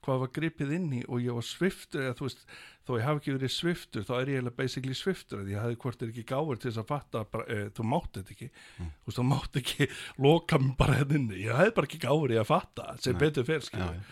hvað 0.08 0.22
var 0.24 0.30
gripið 0.38 0.74
inn 0.78 0.88
í 0.98 1.04
og 1.12 1.20
ég 1.22 1.36
var 1.38 1.46
sviftur 1.46 2.06
eða 2.06 2.16
þú 2.18 2.26
veist, 2.30 2.44
þó 2.88 2.92
ég 2.96 3.06
hafi 3.08 3.20
ekki 3.22 3.34
verið 3.36 3.52
sviftur 3.54 4.06
þá 4.08 4.14
er 4.18 4.32
ég 4.32 4.38
eiginlega 4.40 4.58
basically 4.62 4.96
sviftur 4.98 5.42
því 5.44 5.54
ég 5.58 5.62
hafði 5.66 5.80
hvort 5.84 6.04
er 6.06 6.12
ekki 6.14 6.26
gáður 6.32 6.62
til 6.64 6.70
þess 6.72 6.82
að 6.84 6.90
fatta 6.94 7.24
bara, 7.36 7.48
e, 7.52 7.68
þú 7.76 7.86
mátt 7.92 8.10
þetta 8.22 8.34
ekki, 8.38 8.48
þú 8.78 9.10
veist, 9.12 9.20
þú 9.20 9.26
mátt 9.28 9.60
ekki 9.62 9.88
loka 10.28 10.60
mig 10.64 10.74
bara 10.80 10.98
hérna 11.02 11.20
inni, 11.20 11.42
ég 11.44 11.60
hafði 11.60 11.76
bara 11.82 11.92
ekki 11.92 12.02
gáður 12.08 12.34
í 12.38 12.40
að 12.40 12.50
fatta, 12.54 12.88
sem 13.04 13.18
Nei. 13.18 13.22
betur 13.26 13.52
Já, 13.52 13.60
skilur 13.68 13.98
já. 14.00 14.04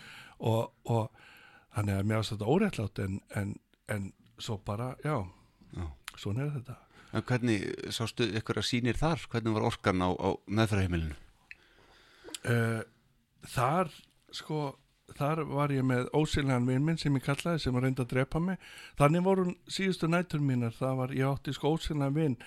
og, 0.52 0.62
og 0.92 1.22
þannig 1.76 1.96
að 1.98 2.08
mér 2.12 2.20
varst 2.22 2.34
þetta 2.36 2.50
óréttlátt 2.56 3.02
en, 3.06 3.20
en, 3.40 3.54
en 3.96 4.10
svo 4.36 4.58
bara, 4.68 4.92
já, 5.04 5.16
Já. 5.76 5.86
svona 6.20 6.44
er 6.46 6.52
þetta 6.60 6.82
En 7.16 7.22
hvernig 7.24 7.62
sástu 7.94 8.26
ykkur 8.36 8.58
að 8.60 8.64
sýnir 8.68 8.96
þar? 8.98 9.22
Hvernig 9.32 9.54
var 9.54 9.64
orkan 9.70 10.02
á, 10.04 10.10
á 10.12 10.28
meðfæraheimilinu? 10.52 11.14
uh, 12.50 12.82
þar 13.46 13.92
sko 14.34 14.58
þar 15.14 15.42
var 15.48 15.74
ég 15.74 15.84
með 15.86 16.08
ósynlegan 16.16 16.66
vinn 16.66 16.86
minn 16.86 16.98
sem 17.00 17.14
ég 17.14 17.24
kallaði 17.26 17.62
sem 17.62 17.76
var 17.76 17.86
reynd 17.86 18.00
að 18.02 18.10
drepa 18.14 18.42
mig. 18.42 18.58
Þannig 18.98 19.26
voru 19.26 19.44
síðustu 19.70 20.10
nætur 20.10 20.42
mínar 20.42 20.74
það 20.76 20.96
var, 21.02 21.14
ég 21.14 21.28
átti 21.30 21.54
sko 21.54 21.76
ósynlegan 21.76 22.16
vinn 22.16 22.38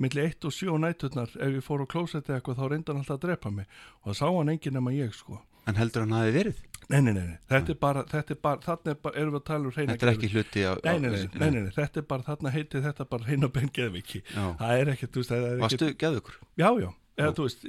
milli 0.00 0.24
1 0.24 0.48
og 0.48 0.56
7 0.56 0.80
næturnar. 0.80 1.36
Ef 1.36 1.54
ég 1.60 1.64
fór 1.66 1.84
á 1.84 1.92
klósetti 1.92 2.34
eitthvað 2.34 2.58
þá 2.58 2.66
reyndi 2.72 2.92
hann 2.92 3.04
alltaf 3.04 3.20
að 3.20 3.28
drepa 3.28 3.54
mig. 3.54 3.70
Og 4.02 4.10
það 4.10 4.18
sá 4.22 4.26
hann 4.26 4.52
enginn 4.54 4.78
nema 4.78 4.96
ég 4.96 5.14
sko. 5.14 5.38
En 5.68 5.78
heldur 5.78 6.06
hann 6.06 6.18
hafi 6.18 6.34
verið? 6.34 6.66
nei, 6.90 7.00
nei, 7.06 7.12
nei, 7.14 7.34
þetta 7.50 7.70
er 7.70 7.78
bara, 7.78 8.02
þetta 8.10 8.34
er 8.34 8.38
bara 8.42 8.62
þannig 8.64 8.90
er 8.90 8.96
bara, 9.04 9.20
erum 9.20 9.34
við 9.34 9.40
að 9.40 9.46
tala 9.46 9.68
um 9.68 9.74
hreina 9.76 9.94
Þetta 9.94 10.06
er 10.06 10.12
ekki 10.16 10.30
hluti 10.32 10.64
á... 10.66 10.72
Nei, 10.86 10.94
nei, 10.98 11.10
nei, 11.12 11.50
nei, 11.54 11.72
þetta 11.76 12.00
er 12.00 12.06
bara, 12.10 12.26
þarna 12.26 12.52
heitir 12.54 12.84
þetta 12.86 13.06
bara 13.12 13.28
hreina 13.28 13.50
benn 13.54 13.70
geðviki. 13.76 14.22
Það 14.34 14.72
er 14.74 14.92
ekkert, 14.94 15.12
þú 15.14 15.22
veist, 15.22 15.30
það 15.30 15.44
er 15.44 15.52
ekkert, 15.52 15.62
Varstu 15.66 15.90
geðugur? 16.02 16.38
já, 16.58 16.68
já, 16.82 16.88
eða 17.20 17.36
þú 17.36 17.46
veist, 17.46 17.66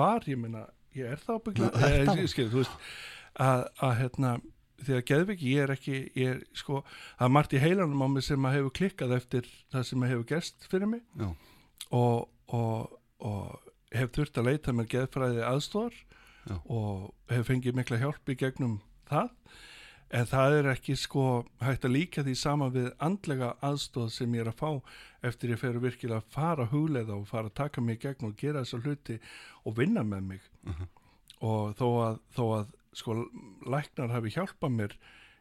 var, 0.00 0.26
ég 0.32 0.40
meina, 0.42 0.64
ég 0.98 1.14
er 1.14 1.22
það 1.22 1.52
það? 1.60 2.24
skil, 2.32 2.48
þú 2.50 2.62
veist, 2.64 2.90
að, 3.40 3.64
að 3.82 3.94
hérna, 4.00 4.32
þegar 4.84 5.04
geðviki, 5.10 5.52
ég 5.54 5.62
er 5.64 5.72
ekki, 5.74 5.98
ég 6.18 6.30
er, 6.34 6.40
sko, 6.54 6.82
það 7.18 7.26
er 7.28 7.34
margt 7.36 7.54
í 7.56 7.62
heilanum 7.62 8.02
á 8.04 8.08
mig 8.12 8.24
sem 8.26 8.44
að 8.46 8.56
hefur 8.58 8.74
klikkað 8.78 9.14
eftir 9.16 9.48
það 9.72 9.86
sem 9.90 10.02
hefur 10.10 10.24
gerst 10.34 10.66
fyrir 10.70 10.90
mig 10.90 11.02
og, 11.90 12.28
og, 12.52 12.98
og 13.24 13.70
hef 13.94 14.10
þurft 14.16 14.38
að 14.42 14.48
leita 14.50 14.72
mér 14.74 14.86
geðfræði 14.90 15.44
aðstóðar 15.46 15.94
Já. 16.44 16.56
og 16.68 17.14
hef 17.32 17.46
fengið 17.48 17.78
mikla 17.78 17.96
hjálp 18.02 18.28
í 18.28 18.36
gegnum 18.36 18.80
það 19.08 19.30
en 20.14 20.26
það 20.30 20.54
er 20.58 20.66
ekki 20.74 20.94
sko 21.00 21.22
hægt 21.64 21.86
að 21.88 21.94
líka 21.96 22.22
því 22.26 22.34
sama 22.36 22.68
við 22.74 22.90
andlega 23.02 23.54
aðstóð 23.64 24.10
sem 24.12 24.34
ég 24.36 24.44
er 24.44 24.50
að 24.52 24.60
fá 24.60 24.70
eftir 25.24 25.54
ég 25.54 25.58
fer 25.62 25.78
virkilega 25.80 26.20
að 26.20 26.28
fara 26.34 26.66
að 26.66 26.74
hugleiða 26.76 27.16
og 27.16 27.24
fara 27.30 27.48
að 27.48 27.56
taka 27.62 27.80
mig 27.82 27.96
í 27.96 28.02
gegn 28.04 28.28
og 28.28 28.36
gera 28.38 28.60
þessa 28.66 28.82
hluti 28.84 29.16
og 29.64 29.78
vinna 29.78 30.04
með 30.04 30.22
mig 30.34 30.40
Mhm. 30.68 30.86
og 31.40 31.74
þó 31.80 31.86
að, 32.04 32.18
þó 32.36 32.44
að 32.58 32.66
sko 32.94 33.16
læknar 33.66 34.12
hafi 34.14 34.30
hjálpað 34.36 34.74
mér 34.78 34.96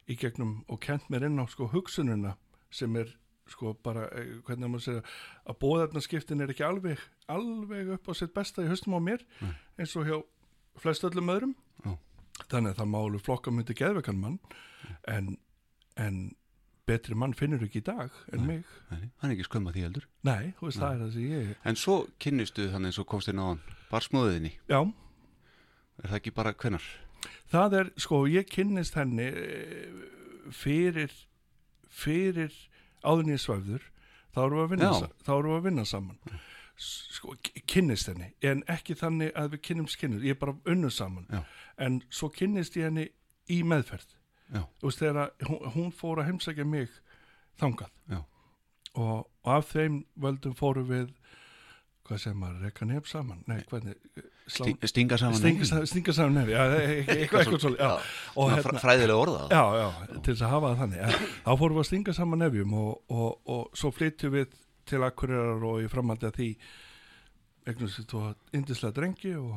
í 0.09 0.17
gegnum 0.19 0.63
og 0.67 0.79
kent 0.83 1.05
mér 1.13 1.27
inn 1.29 1.39
á 1.39 1.45
sko 1.47 1.67
hugsununa 1.71 2.35
sem 2.73 2.95
er 2.99 3.11
sko 3.47 3.73
bara, 3.83 4.05
eh, 4.15 4.39
hvernig 4.47 4.69
maður 4.71 4.83
segja 4.85 5.01
að 5.51 5.57
bóðarnaskiptin 5.61 6.41
er 6.41 6.51
ekki 6.53 6.63
alveg 6.65 6.99
alveg 7.29 7.89
upp 7.97 8.07
á 8.09 8.13
sitt 8.15 8.33
besta 8.33 8.63
í 8.63 8.69
höstum 8.71 8.95
á 8.95 9.01
mér 9.03 9.25
Nei. 9.41 9.53
eins 9.79 9.95
og 9.99 10.05
hjá 10.07 10.17
flest 10.79 11.03
öllum 11.03 11.29
öðrum 11.29 11.55
Já. 11.85 11.97
þannig 12.49 12.71
að 12.73 12.79
það 12.79 12.91
málu 12.95 13.19
flokka 13.19 13.51
myndi 13.51 13.75
geðvekan 13.77 14.17
mann 14.19 14.39
en, 15.07 15.37
en 15.97 16.35
betri 16.87 17.15
mann 17.15 17.35
finnur 17.35 17.61
ekki 17.67 17.79
í 17.83 17.85
dag 17.85 18.09
en 18.33 18.39
Nei. 18.43 18.47
mig 18.47 18.63
Nei, 18.91 19.11
hann 19.21 19.29
er 19.31 19.35
ekki 19.37 19.45
skömm 19.49 19.67
að 19.69 19.75
því 19.77 19.83
heldur. 19.87 20.07
nei, 20.23 20.53
þú 20.59 20.67
veist, 20.67 20.79
Nei. 20.79 20.83
það 20.87 20.93
er 20.95 21.03
það 21.03 21.13
sem 21.13 21.29
ég 21.35 21.55
En 21.71 21.75
svo 21.83 21.97
kynnistu 22.19 22.69
þannig 22.71 22.91
eins 22.93 22.99
og 23.03 23.07
komst 23.11 23.27
á 23.29 23.35
hann. 23.35 23.61
Barsmóðinni. 23.91 24.55
já, 24.71 24.81
Er 26.03 26.09
það 26.09 26.15
ekki 26.17 26.31
bara 26.33 26.53
hvenar? 26.57 26.81
Það 27.53 27.77
er, 27.79 27.91
sko, 28.01 28.23
ég 28.31 28.47
kynnist 28.49 28.95
henni 28.97 29.27
eh, 29.29 29.91
fyrir 30.51 31.13
fyrir 31.93 32.53
áðurinn 33.05 33.36
ég 33.36 33.41
svæfður 33.43 33.83
þá 34.33 34.39
erum 34.47 34.57
við 34.57 34.63
að 34.65 34.71
vinna, 34.73 34.89
Já. 34.89 34.99
sa- 34.99 35.25
þá 35.27 35.31
erum 35.38 35.51
við 35.53 35.59
að 35.59 35.67
vinna 35.69 35.86
saman. 35.86 36.19
Sko, 36.83 37.36
kynnist 37.69 38.07
henni 38.09 38.31
en 38.49 38.63
ekki 38.73 38.95
þannig 38.97 39.31
að 39.38 39.51
við 39.53 39.62
kynnumst 39.67 39.99
kynnumst 40.01 40.25
ég 40.25 40.33
er 40.36 40.39
bara 40.41 40.55
unnu 40.73 40.89
saman. 40.91 41.27
Já. 41.29 41.43
en 41.77 42.01
svo 42.09 42.29
kynnist 42.33 42.75
ég 42.77 42.83
henni 42.89 43.07
í 43.49 43.62
meðferð. 43.63 44.15
Veist 44.81 44.99
þegar 45.01 45.31
hún, 45.47 45.62
hún 45.73 45.91
fór 45.93 46.19
að 46.21 46.27
heimsækja 46.31 46.65
mig 46.65 46.89
þangað. 47.62 47.89
Og, 48.13 48.25
og 49.43 49.53
af 49.57 49.71
þeim 49.73 50.03
völdum 50.21 50.53
fórum 50.57 50.86
við 50.89 51.13
hvað 52.05 52.19
sem 52.19 52.38
maður, 52.38 52.62
rekka 52.67 52.86
nefn 52.86 53.09
saman? 53.09 53.43
Nei, 53.47 53.62
hvernig, 53.69 53.95
stinga 54.47 55.17
saman 55.17 55.39
nefnum? 55.41 55.65
sa- 55.65 55.86
stinga 55.88 56.13
saman 56.13 56.34
nefn 56.39 56.51
já, 56.51 56.63
e- 56.67 56.82
e- 56.84 57.17
eitthvað, 57.23 57.45
svolítið 57.47 57.79
hérna, 57.79 58.63
fr- 58.65 58.79
Fræðilega 58.84 59.19
orðað. 59.23 59.53
já, 59.53 59.63
já, 59.79 59.88
til 60.23 60.34
þess 60.34 60.43
að 60.43 60.53
hafa 60.53 60.71
það 60.73 60.82
þannig 60.84 61.17
þá 61.45 61.51
fórum 61.62 61.77
við 61.77 61.84
að 61.84 61.88
stinga 61.89 62.13
saman 62.17 62.39
nefjum 62.43 62.73
og, 62.73 62.91
og, 63.10 63.29
og 63.56 63.77
svo 63.79 63.91
flytjum 63.95 64.34
við 64.36 64.58
til 64.89 65.03
Akureyrar 65.08 65.63
og 65.69 65.79
í 65.84 65.88
framhaldi 65.91 66.27
að 66.27 66.36
því 66.41 66.49
eignum 67.71 67.88
sér 67.93 68.08
tvo 68.12 68.23
indislega 68.53 68.97
drengi 68.97 69.36
og, 69.39 69.56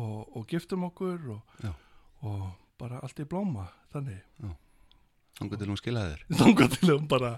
og, 0.00 0.36
og 0.38 0.46
giftum 0.48 0.86
okkur 0.88 1.26
og, 1.36 2.46
bara 2.80 3.02
allt 3.04 3.20
í 3.20 3.26
blóma 3.28 3.68
þannig 3.92 4.22
Þannig 5.34 5.58
til 5.58 5.66
hún 5.66 5.78
skilaði 5.80 6.14
þér. 6.14 6.24
þangað 6.40 6.74
til 6.78 6.90
hún 6.94 7.06
bara 7.10 7.34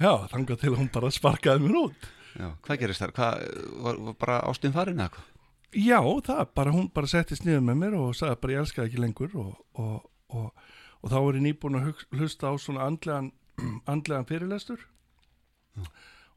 já, 0.00 0.12
þangað 0.32 0.60
til 0.64 0.74
hún 0.78 0.90
bara 0.92 1.10
sparkaði 1.14 1.66
mér 1.68 1.80
út 1.86 2.10
Já. 2.34 2.48
Hvað 2.66 2.78
gerist 2.80 2.98
þar? 2.98 3.12
Hvað, 3.14 3.42
var, 3.84 3.98
var 4.08 4.14
bara 4.18 4.36
ástinn 4.50 4.72
farin 4.74 4.98
eða 4.98 5.12
hvað? 5.14 5.26
Já, 5.74 5.98
það, 6.26 6.42
bara 6.54 6.72
hún 6.74 6.88
bara 6.94 7.10
settist 7.10 7.44
niður 7.46 7.64
með 7.66 7.78
mér 7.82 7.96
og 7.98 8.16
sagði 8.16 8.40
bara 8.42 8.54
ég 8.54 8.64
elska 8.64 8.86
ekki 8.86 9.02
lengur. 9.02 9.36
Og, 9.40 9.54
og, 9.80 10.08
og, 10.30 10.64
og 11.02 11.12
þá 11.12 11.18
er 11.20 11.38
ég 11.38 11.44
nýbúin 11.48 11.80
að 11.80 12.04
hlusta 12.14 12.50
á 12.50 12.54
svona 12.60 12.88
andlegan, 12.88 13.32
andlegan 13.90 14.28
fyrirlestur. 14.28 14.86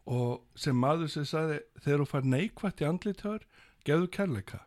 Og 0.07 0.43
sem 0.57 0.77
maður 0.77 1.11
sem 1.11 1.27
sagði 1.27 1.61
þegar 1.83 2.03
þú 2.03 2.09
fær 2.11 2.29
neikvætt 2.33 2.83
í 2.83 2.89
andlitör 2.89 3.47
gefðu 3.87 4.11
kærleika. 4.17 4.61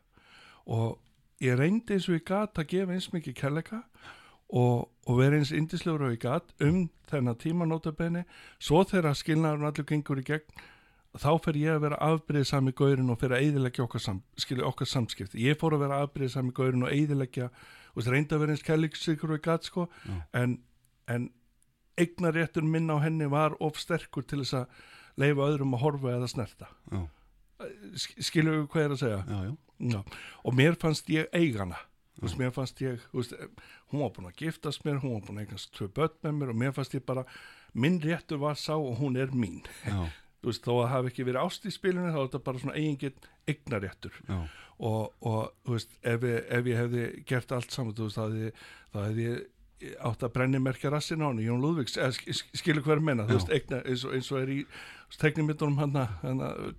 Og 0.71 0.99
ég 1.43 1.57
reyndi 1.59 1.97
eins 1.97 2.09
og 2.09 2.19
ég 2.19 2.27
gat 2.29 2.59
að 2.61 2.71
gefa 2.75 2.97
eins 2.97 3.11
mikið 3.15 3.39
kærleika 3.39 3.85
og, 4.51 4.91
og 5.07 5.19
vera 5.19 5.39
eins 5.39 5.53
indislegur 5.55 6.09
og 6.09 6.15
ég 6.15 6.23
gat 6.23 6.53
um 6.65 6.85
þennan 7.11 7.39
tímanótabenni 7.41 8.27
svo 8.59 8.83
þegar 8.89 9.17
skilnaðurinn 9.19 9.71
allir 9.71 9.89
gengur 9.89 10.21
í 10.21 10.27
gegn 10.27 10.65
þá 11.19 11.31
fer 11.43 11.57
ég 11.59 11.75
að 11.75 11.81
vera 11.89 11.97
afbreyðsami 12.07 12.73
gaurin 12.79 13.11
og 13.11 13.19
fer 13.19 13.33
að 13.35 13.43
eyðileggja 13.49 13.83
okkar, 13.85 14.01
sam, 14.05 14.21
okkar 14.69 14.87
samskipti 14.87 15.43
ég 15.43 15.59
fór 15.59 15.75
að 15.75 15.83
vera 15.87 16.03
afbreyðsami 16.05 16.53
gaurin 16.55 16.85
og 16.87 16.93
eyðileggja 16.95 17.49
og 17.51 17.99
þess 18.03 18.13
reyndi 18.15 18.37
að 18.37 18.43
vera 18.45 18.55
eins 18.55 18.63
kærleiksikur 18.69 19.33
og 19.35 19.41
ég 19.41 19.45
gat 19.49 19.67
sko 19.67 19.89
Já. 20.07 20.21
en, 20.39 20.59
en 21.11 21.31
eignaréttur 21.99 22.63
minn 22.63 22.91
á 22.95 22.97
henni 23.03 23.27
var 23.31 23.57
of 23.61 23.79
sterkur 23.83 24.23
til 24.31 24.45
þess 24.45 24.55
að 24.63 24.85
leifa 25.21 25.49
öðrum 25.51 25.75
að 25.77 25.83
horfa 25.83 26.15
eða 26.15 26.29
snerta 26.31 26.71
Já. 26.95 27.03
Sk- 27.99 28.23
skilur 28.31 28.61
við 28.63 28.69
hvað 28.73 28.85
er 28.87 28.95
að 28.95 29.03
segja 29.03 29.21
Já, 29.27 29.41
já. 29.51 29.53
Já. 29.97 30.01
og 30.47 30.55
mér 30.57 30.79
fannst 30.81 31.11
ég 31.13 31.27
eigana 31.37 31.77
veist, 32.21 32.39
mér 32.39 32.55
fannst 32.55 32.81
ég 32.85 33.03
veist, 33.17 33.35
hún 33.91 34.05
var 34.07 34.15
búin 34.15 34.31
að 34.31 34.39
giftast 34.45 34.87
mér 34.87 35.03
hún 35.03 35.19
var 35.19 35.27
búin 35.27 35.41
að 35.43 35.47
eignast 35.49 35.75
tvö 35.77 35.91
börn 35.99 36.17
með 36.23 36.39
mér 36.39 36.55
og 36.55 36.59
mér 36.63 36.75
fannst 36.79 36.95
ég 36.97 37.05
bara 37.09 37.27
minn 37.75 37.99
réttur 38.05 38.41
var 38.43 38.55
sá 38.61 38.75
og 38.79 38.97
hún 39.03 39.17
er 39.21 39.35
mín. 39.35 39.61
þú 40.41 40.51
veist, 40.51 40.65
þó 40.65 40.73
að 40.81 40.91
hafi 40.95 41.13
ekki 41.13 41.27
verið 41.29 41.45
ást 41.45 41.67
í 41.69 41.73
spilinu 41.75 42.11
þá 42.11 42.19
er 42.21 42.27
þetta 42.27 42.43
bara 42.49 42.63
svona 42.63 42.77
eigingin 42.81 43.31
eignaréttur 43.51 44.19
og, 44.31 45.15
og 45.21 45.41
þú 45.67 45.75
veist, 45.77 45.97
ef, 46.03 46.23
ég, 46.25 46.45
ef 46.59 46.71
ég 46.71 46.79
hefði 46.85 47.07
gert 47.29 47.53
allt 47.57 47.75
saman, 47.75 47.95
þú 47.99 48.09
veist, 48.09 48.17
þá 48.21 48.23
hefði, 48.27 48.53
þá 48.95 48.99
hefði 49.07 49.27
ég 49.31 49.97
átt 50.11 50.25
að 50.27 50.33
brenni 50.37 50.61
merkja 50.61 50.91
rassin 50.93 51.23
á 51.25 51.29
hann 51.31 51.39
Jón 51.41 51.61
Lúðvíks, 51.65 51.97
skilur 52.61 52.85
hver 52.85 53.01
menna 53.05 53.25
þú 53.29 53.39
veist, 53.39 53.53
eigna, 53.57 53.83
eins, 53.89 54.05
og, 54.05 54.17
eins 54.17 54.29
og 54.33 54.41
er 54.43 54.51
í 54.53 54.59
teknimyndunum 55.21 55.79
hann 55.81 56.01
að 56.45 56.73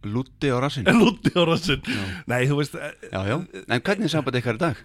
Lúti 0.00 0.48
á 0.48 0.56
rassin. 0.56 0.86
lúti 1.02 1.28
á 1.36 1.44
rassin 1.44 1.82
nei, 2.30 2.46
þú 2.48 2.56
veist, 2.62 2.74
eh, 2.74 2.94
Já, 3.12 3.20
já. 3.28 3.36
En 3.68 3.82
hvernig 3.84 4.06
er 4.08 4.14
samband 4.14 4.38
ykkar 4.40 4.56
í 4.56 4.62
dag? 4.62 4.80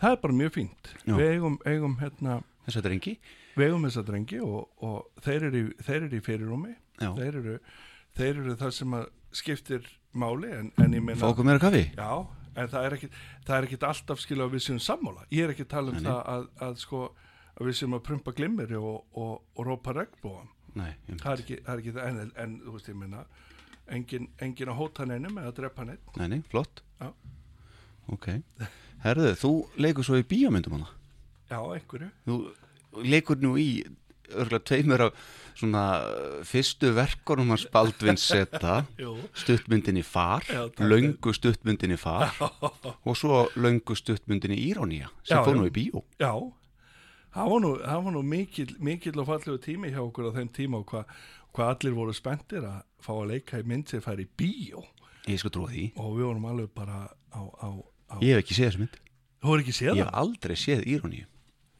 það 0.00 0.14
er 0.14 0.20
bara 0.22 0.36
mjög 0.36 0.52
fínt 0.54 0.90
Já. 1.04 1.14
við 1.18 1.26
eigum, 1.34 1.56
eigum 1.68 1.96
hérna 2.00 2.36
Þess 2.66 2.80
að 2.80 2.86
drengi? 2.88 3.14
við 3.56 3.66
eigum 3.70 3.86
þessa 3.88 4.04
drengi 4.06 4.40
og, 4.44 4.68
og 4.86 5.22
þeir 5.24 5.46
eru 5.48 5.62
í, 5.62 5.70
þeir 5.86 6.02
eru 6.06 6.18
í 6.18 6.24
fyrirrúmi 6.24 6.74
Já. 7.00 7.08
þeir 7.16 7.38
eru, 7.40 7.56
þeir 8.18 8.30
eru 8.34 8.56
það 8.60 8.74
sem 8.76 8.94
að 8.98 9.08
skiptir 9.40 9.88
máli 10.20 10.52
en, 10.54 10.70
en 10.82 10.94
ég 10.96 11.04
meina 11.04 11.30
okkur 11.30 11.46
meira 11.46 11.62
kaffi? 11.62 11.82
já, 11.96 12.10
en 12.58 12.70
það 12.70 12.86
er 12.86 12.96
ekkit, 12.98 13.18
er 13.56 13.66
alltaf 13.90 14.22
skilja 14.22 14.46
að 14.46 14.56
við 14.56 14.64
séum 14.66 14.80
sammála, 14.82 15.26
ég 15.34 15.46
er 15.46 15.54
ekki 15.54 15.66
að 15.66 15.72
tala 15.74 15.94
um 15.94 15.98
Nei, 16.00 16.06
það 16.08 16.22
að, 16.34 16.48
að 16.66 16.80
sko 16.84 17.02
að 17.60 17.68
við 17.68 17.78
séum 17.80 17.96
að 17.98 18.04
prumpa 18.08 18.34
glimmeri 18.36 18.78
og, 18.80 19.04
og, 19.18 19.32
og 19.56 19.66
rópa 19.68 19.94
einmitt. 21.06 21.24
það 21.24 21.32
er 21.32 21.44
ekki 21.44 21.58
það, 21.60 21.72
er 21.72 21.82
ekki 21.84 21.96
það 21.96 22.10
en, 22.10 22.32
en 22.44 22.56
þú 22.66 22.76
veist 22.76 22.90
ég 22.90 23.00
minna 23.00 23.24
engin, 23.90 24.30
engin 24.42 24.70
að 24.70 24.80
hóta 24.80 25.06
neinum 25.08 25.42
eða 25.42 25.56
drepa 25.56 25.86
neinn 25.88 26.14
nei, 26.20 26.28
nei, 26.36 26.40
flott 26.50 26.82
Já. 27.00 27.10
Ok, 28.10 28.26
herðu, 29.04 29.34
þú 29.38 29.50
leikur 29.78 30.06
svo 30.06 30.18
í 30.18 30.26
bíómyndum 30.26 30.78
hana 30.78 30.90
já, 31.50 31.58
einhverju. 31.58 32.10
Þú 32.26 32.38
leikur 33.06 33.40
nú 33.42 33.54
í 33.60 33.68
örgulega 34.30 34.62
tveimur 34.70 35.02
af 35.08 35.16
svona 35.58 35.82
uh, 36.06 36.36
fyrstu 36.46 36.92
verkunum 36.96 37.50
hans 37.52 37.64
Baldvin 37.74 38.16
Seta 38.20 38.84
stuttmyndinni 39.42 40.04
Far, 40.06 40.44
Já, 40.46 40.68
löngu 40.78 41.32
stuttmyndinni 41.34 41.98
Far 42.00 42.30
og 43.08 43.16
svo 43.18 43.48
löngu 43.58 43.96
stuttmyndinni 43.98 44.56
Írónía 44.70 45.10
sem 45.26 45.36
Já, 45.36 45.44
fór 45.44 45.58
nú 45.58 45.66
já. 45.66 45.72
í 45.72 45.74
bíó. 45.74 46.04
Já, 46.22 46.32
það 47.34 47.50
var 47.52 47.60
nú, 47.66 47.72
það 47.82 48.04
var 48.06 48.14
nú 48.16 48.22
mikill, 48.30 48.72
mikill 48.78 49.18
og 49.20 49.28
fallegu 49.32 49.58
tími 49.66 49.90
hjá 49.92 50.00
okkur 50.06 50.30
á 50.30 50.36
þeim 50.38 50.52
tíma 50.54 50.80
og 50.80 50.88
hvað 50.94 51.12
hva 51.50 51.66
allir 51.74 51.94
voru 51.98 52.14
spenntir 52.14 52.62
að 52.62 52.80
fá 53.02 53.10
að 53.18 53.28
leika 53.32 53.58
í 53.58 53.66
mynd 53.66 53.90
sem 53.90 54.02
fær 54.04 54.20
í 54.22 54.28
bíó. 54.38 54.84
Ég 55.26 55.40
skal 55.42 55.50
trúa 55.50 55.68
því, 55.74 55.88
og 55.98 56.14
við 56.16 56.28
vorum 56.30 56.46
alveg 56.46 56.70
bara 56.78 57.00
á, 57.34 57.40
á, 57.42 57.68
á 58.06 58.14
ég 58.22 58.38
hef 58.38 58.44
ekki 58.44 58.54
séð 58.56 58.68
þessu 58.70 58.82
mynd. 58.84 59.00
Þú 59.42 59.50
voru 59.50 59.64
ekki 59.64 59.74
séð 59.74 59.90
Ég 59.90 59.98
það? 59.98 60.06
hef 60.06 60.20
aldrei 60.22 60.56
séð 60.62 60.86
Íróníu 60.94 61.26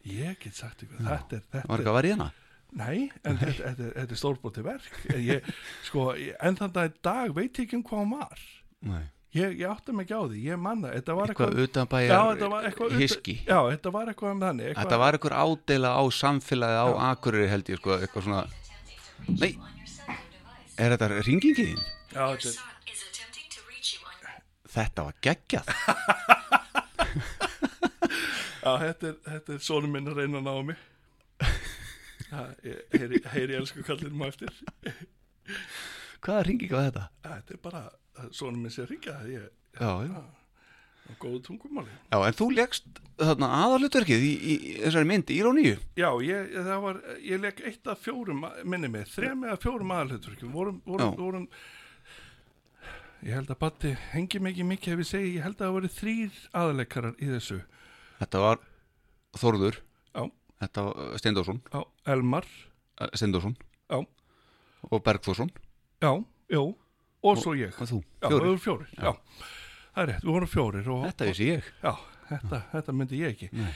Ég 0.08 0.38
get 0.40 0.54
sagt 0.56 0.82
ykkur, 0.86 0.96
þetta 1.04 1.36
er, 1.36 1.42
þetta 1.52 1.68
Var 1.68 1.76
er 1.78 1.82
ekki 1.84 1.90
að 1.92 1.96
vera 2.00 2.08
í 2.08 2.12
hana? 2.16 2.30
Nei, 2.70 3.10
en 3.26 3.36
þetta, 3.36 3.62
þetta, 3.66 3.82
er- 3.88 3.94
þetta 3.98 4.14
er 4.14 4.18
stórbóti 4.20 4.62
verk. 4.64 4.92
Ég, 5.18 5.48
sko, 5.88 6.04
En 6.40 6.56
þannig 6.56 6.76
að 6.80 6.88
í 6.88 6.92
dag 7.02 7.34
veit 7.34 7.50
ég 7.58 7.66
ekki 7.66 7.76
um 7.76 7.82
hvað 7.84 7.98
hann 8.04 8.12
var. 8.14 8.44
Nei. 8.80 9.02
Ég, 9.34 9.52
ég 9.60 9.66
átti 9.70 9.92
mig 9.94 10.06
ekki 10.08 10.16
á 10.18 10.22
því, 10.26 10.38
ég 10.42 10.58
manna 10.58 10.88
Þetta 10.90 11.14
var 11.14 11.30
Eitthvað 11.30 11.52
eitthvað, 11.52 11.68
utan 11.68 11.84
Já, 11.84 11.90
bæjar 11.92 12.30
þetta 12.34 12.48
var 12.50 12.64
eitthvað 12.66 12.86
utan- 12.90 12.98
hiski 13.04 13.34
Já, 13.46 13.58
þetta 13.70 13.92
var 13.94 14.08
eitthvað 14.10 14.32
um 14.34 14.40
þannig 14.42 14.64
eitthvað, 14.66 14.80
Þetta 14.82 14.98
var 14.98 15.12
eitthvað 15.18 15.36
ádela 15.44 15.90
á 15.94 16.02
samfélagi 16.10 16.78
á 16.82 16.88
Akureyri 17.10 17.48
held 17.52 17.70
ég 17.70 17.78
sko, 17.78 17.90
eitthvað 18.00 18.26
svona 18.26 18.40
Nei, 19.38 19.52
er 20.82 20.96
þetta 20.96 21.10
ringingiðin? 21.28 21.78
Já, 22.10 22.24
þetta, 22.34 22.50
on 22.50 22.66
Þetta 24.74 25.06
var 25.06 25.14
geggjað 25.22 25.64
Já, 28.60 28.72
þetta 28.84 29.08
er, 29.10 29.14
þetta 29.26 29.54
er 29.56 29.62
sonum 29.64 29.94
minn 29.96 30.10
að 30.10 30.20
reyna 30.20 30.40
að 30.40 30.48
ná 30.48 30.54
mig. 30.70 30.82
Heyri, 32.30 33.22
heyri 33.32 33.56
elsku 33.58 33.82
kallir 33.86 34.12
maður 34.14 34.50
eftir. 34.50 34.98
Hvaða 36.20 36.42
ringing 36.46 36.74
var 36.74 36.90
þetta? 36.90 37.06
Þetta 37.24 37.56
er 37.56 37.62
bara 37.64 37.80
sonum 38.36 38.60
minn 38.62 38.74
sér 38.74 38.90
ringja 38.90 39.16
ég 39.30 39.48
Já, 39.80 39.90
já. 40.04 40.20
Á 41.10 41.12
góðu 41.18 41.40
tungumáli. 41.42 41.90
Já, 42.12 42.18
en 42.22 42.36
þú 42.38 42.46
leggst 42.54 43.00
þarna 43.18 43.48
aðalutverkið 43.64 44.22
í, 44.22 44.30
í, 44.30 44.54
í 44.54 44.74
þessari 44.84 45.08
mynd, 45.10 45.32
Íróníu 45.34 45.74
Já, 45.98 46.08
ég, 46.22 46.54
var, 46.84 47.00
ég 47.24 47.42
leik 47.42 47.62
eitt 47.66 47.90
af 47.90 48.02
fjórum, 48.04 48.44
minni 48.62 48.90
mig, 48.92 49.08
þrem 49.10 49.46
eða 49.48 49.58
fjórum 49.62 49.94
aðalhutverkjum, 49.96 50.52
vorum, 50.54 50.78
vorum, 50.86 51.16
vorum, 51.18 51.48
ég 53.26 53.34
held 53.36 53.50
að 53.50 53.60
Batti 53.64 53.94
hengi 54.12 54.42
ekki 54.52 54.66
mikið 54.68 54.94
ef 54.94 55.02
ég 55.04 55.10
segi, 55.10 55.34
ég 55.38 55.46
held 55.48 55.58
að 55.58 55.66
það 55.66 55.76
voru 55.78 55.92
þrýr 55.96 56.40
aðaleikarar 56.62 57.18
í 57.18 57.32
þessu, 57.34 57.60
Þetta 58.20 58.42
var 58.44 58.60
Þórður. 59.40 59.78
Já. 60.14 60.22
Þetta 60.60 60.84
var 60.86 61.18
Steindórsson. 61.22 61.60
Á 61.72 61.80
Elmar, 62.12 62.46
eh, 63.00 63.08
Steindórsson. 63.14 63.56
Já. 63.90 64.00
Og 64.90 65.02
Bergþórsson. 65.04 65.50
Já, 66.00 66.12
já, 66.50 66.60
og 67.22 67.36
svo 67.38 67.52
ég, 67.54 67.74
Og 67.80 67.88
þú, 67.88 67.98
já, 68.22 68.28
við 68.28 68.38
vorum 68.40 68.60
fjórir, 68.60 68.88
já. 68.96 69.12
það 69.92 70.02
er 70.02 70.06
rétt, 70.08 70.22
við 70.24 70.32
vorum 70.32 70.48
fjórir 70.48 70.86
og, 70.88 71.02
Þetta 71.10 71.26
vissi 71.28 71.48
ég. 71.50 71.66
Já, 71.84 71.92
þetta, 72.30 72.60
þetta 72.72 72.94
myndi 72.96 73.20
ég 73.20 73.34
ekki. 73.34 73.50
Nei. 73.52 73.74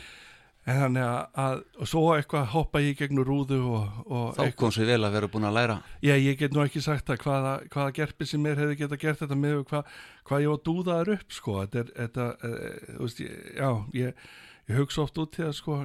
En 0.65 0.79
þannig 0.81 1.05
að, 1.05 1.19
að 1.43 1.59
og 1.77 1.89
svo 1.91 2.03
eitthvað 2.15 2.47
hoppa 2.55 2.81
ég 2.81 2.95
í 2.95 2.97
gegnum 3.03 3.27
rúðu 3.29 3.59
og, 3.69 3.99
og 4.09 4.31
Þá 4.39 4.55
kom 4.57 4.73
sér 4.73 4.89
vel 4.95 5.03
að 5.05 5.19
vera 5.19 5.29
búin 5.35 5.45
að 5.45 5.59
læra. 5.59 5.77
Já, 6.01 6.15
ég 6.17 6.39
get 6.41 6.57
nú 6.57 6.63
ekki 6.65 6.81
sagt 6.85 7.11
það 7.11 7.21
hvaða, 7.27 7.53
hvaða 7.75 7.95
gerpi 7.99 8.29
sem 8.31 8.41
mér 8.41 8.63
hefði 8.63 8.79
geta 8.81 9.01
gert 9.03 9.21
þetta 9.21 9.37
með 9.37 9.59
hvað, 9.69 9.93
hvað 10.25 10.47
ég 10.47 10.55
var 10.55 10.63
dúðaður 10.71 11.13
upp 11.19 11.37
sko, 11.37 11.59
þetta 11.61 11.83
er, 11.83 11.93
þetta, 11.99 12.31
e, 12.33 12.73
þú 12.95 13.03
veist, 13.03 13.21
ég, 13.27 13.45
já, 13.59 13.69
ég, 14.01 14.25
ég 14.73 14.81
hugsa 14.81 15.05
oft 15.05 15.21
út 15.21 15.37
í 15.37 15.45
það 15.45 15.55
sko, 15.61 15.79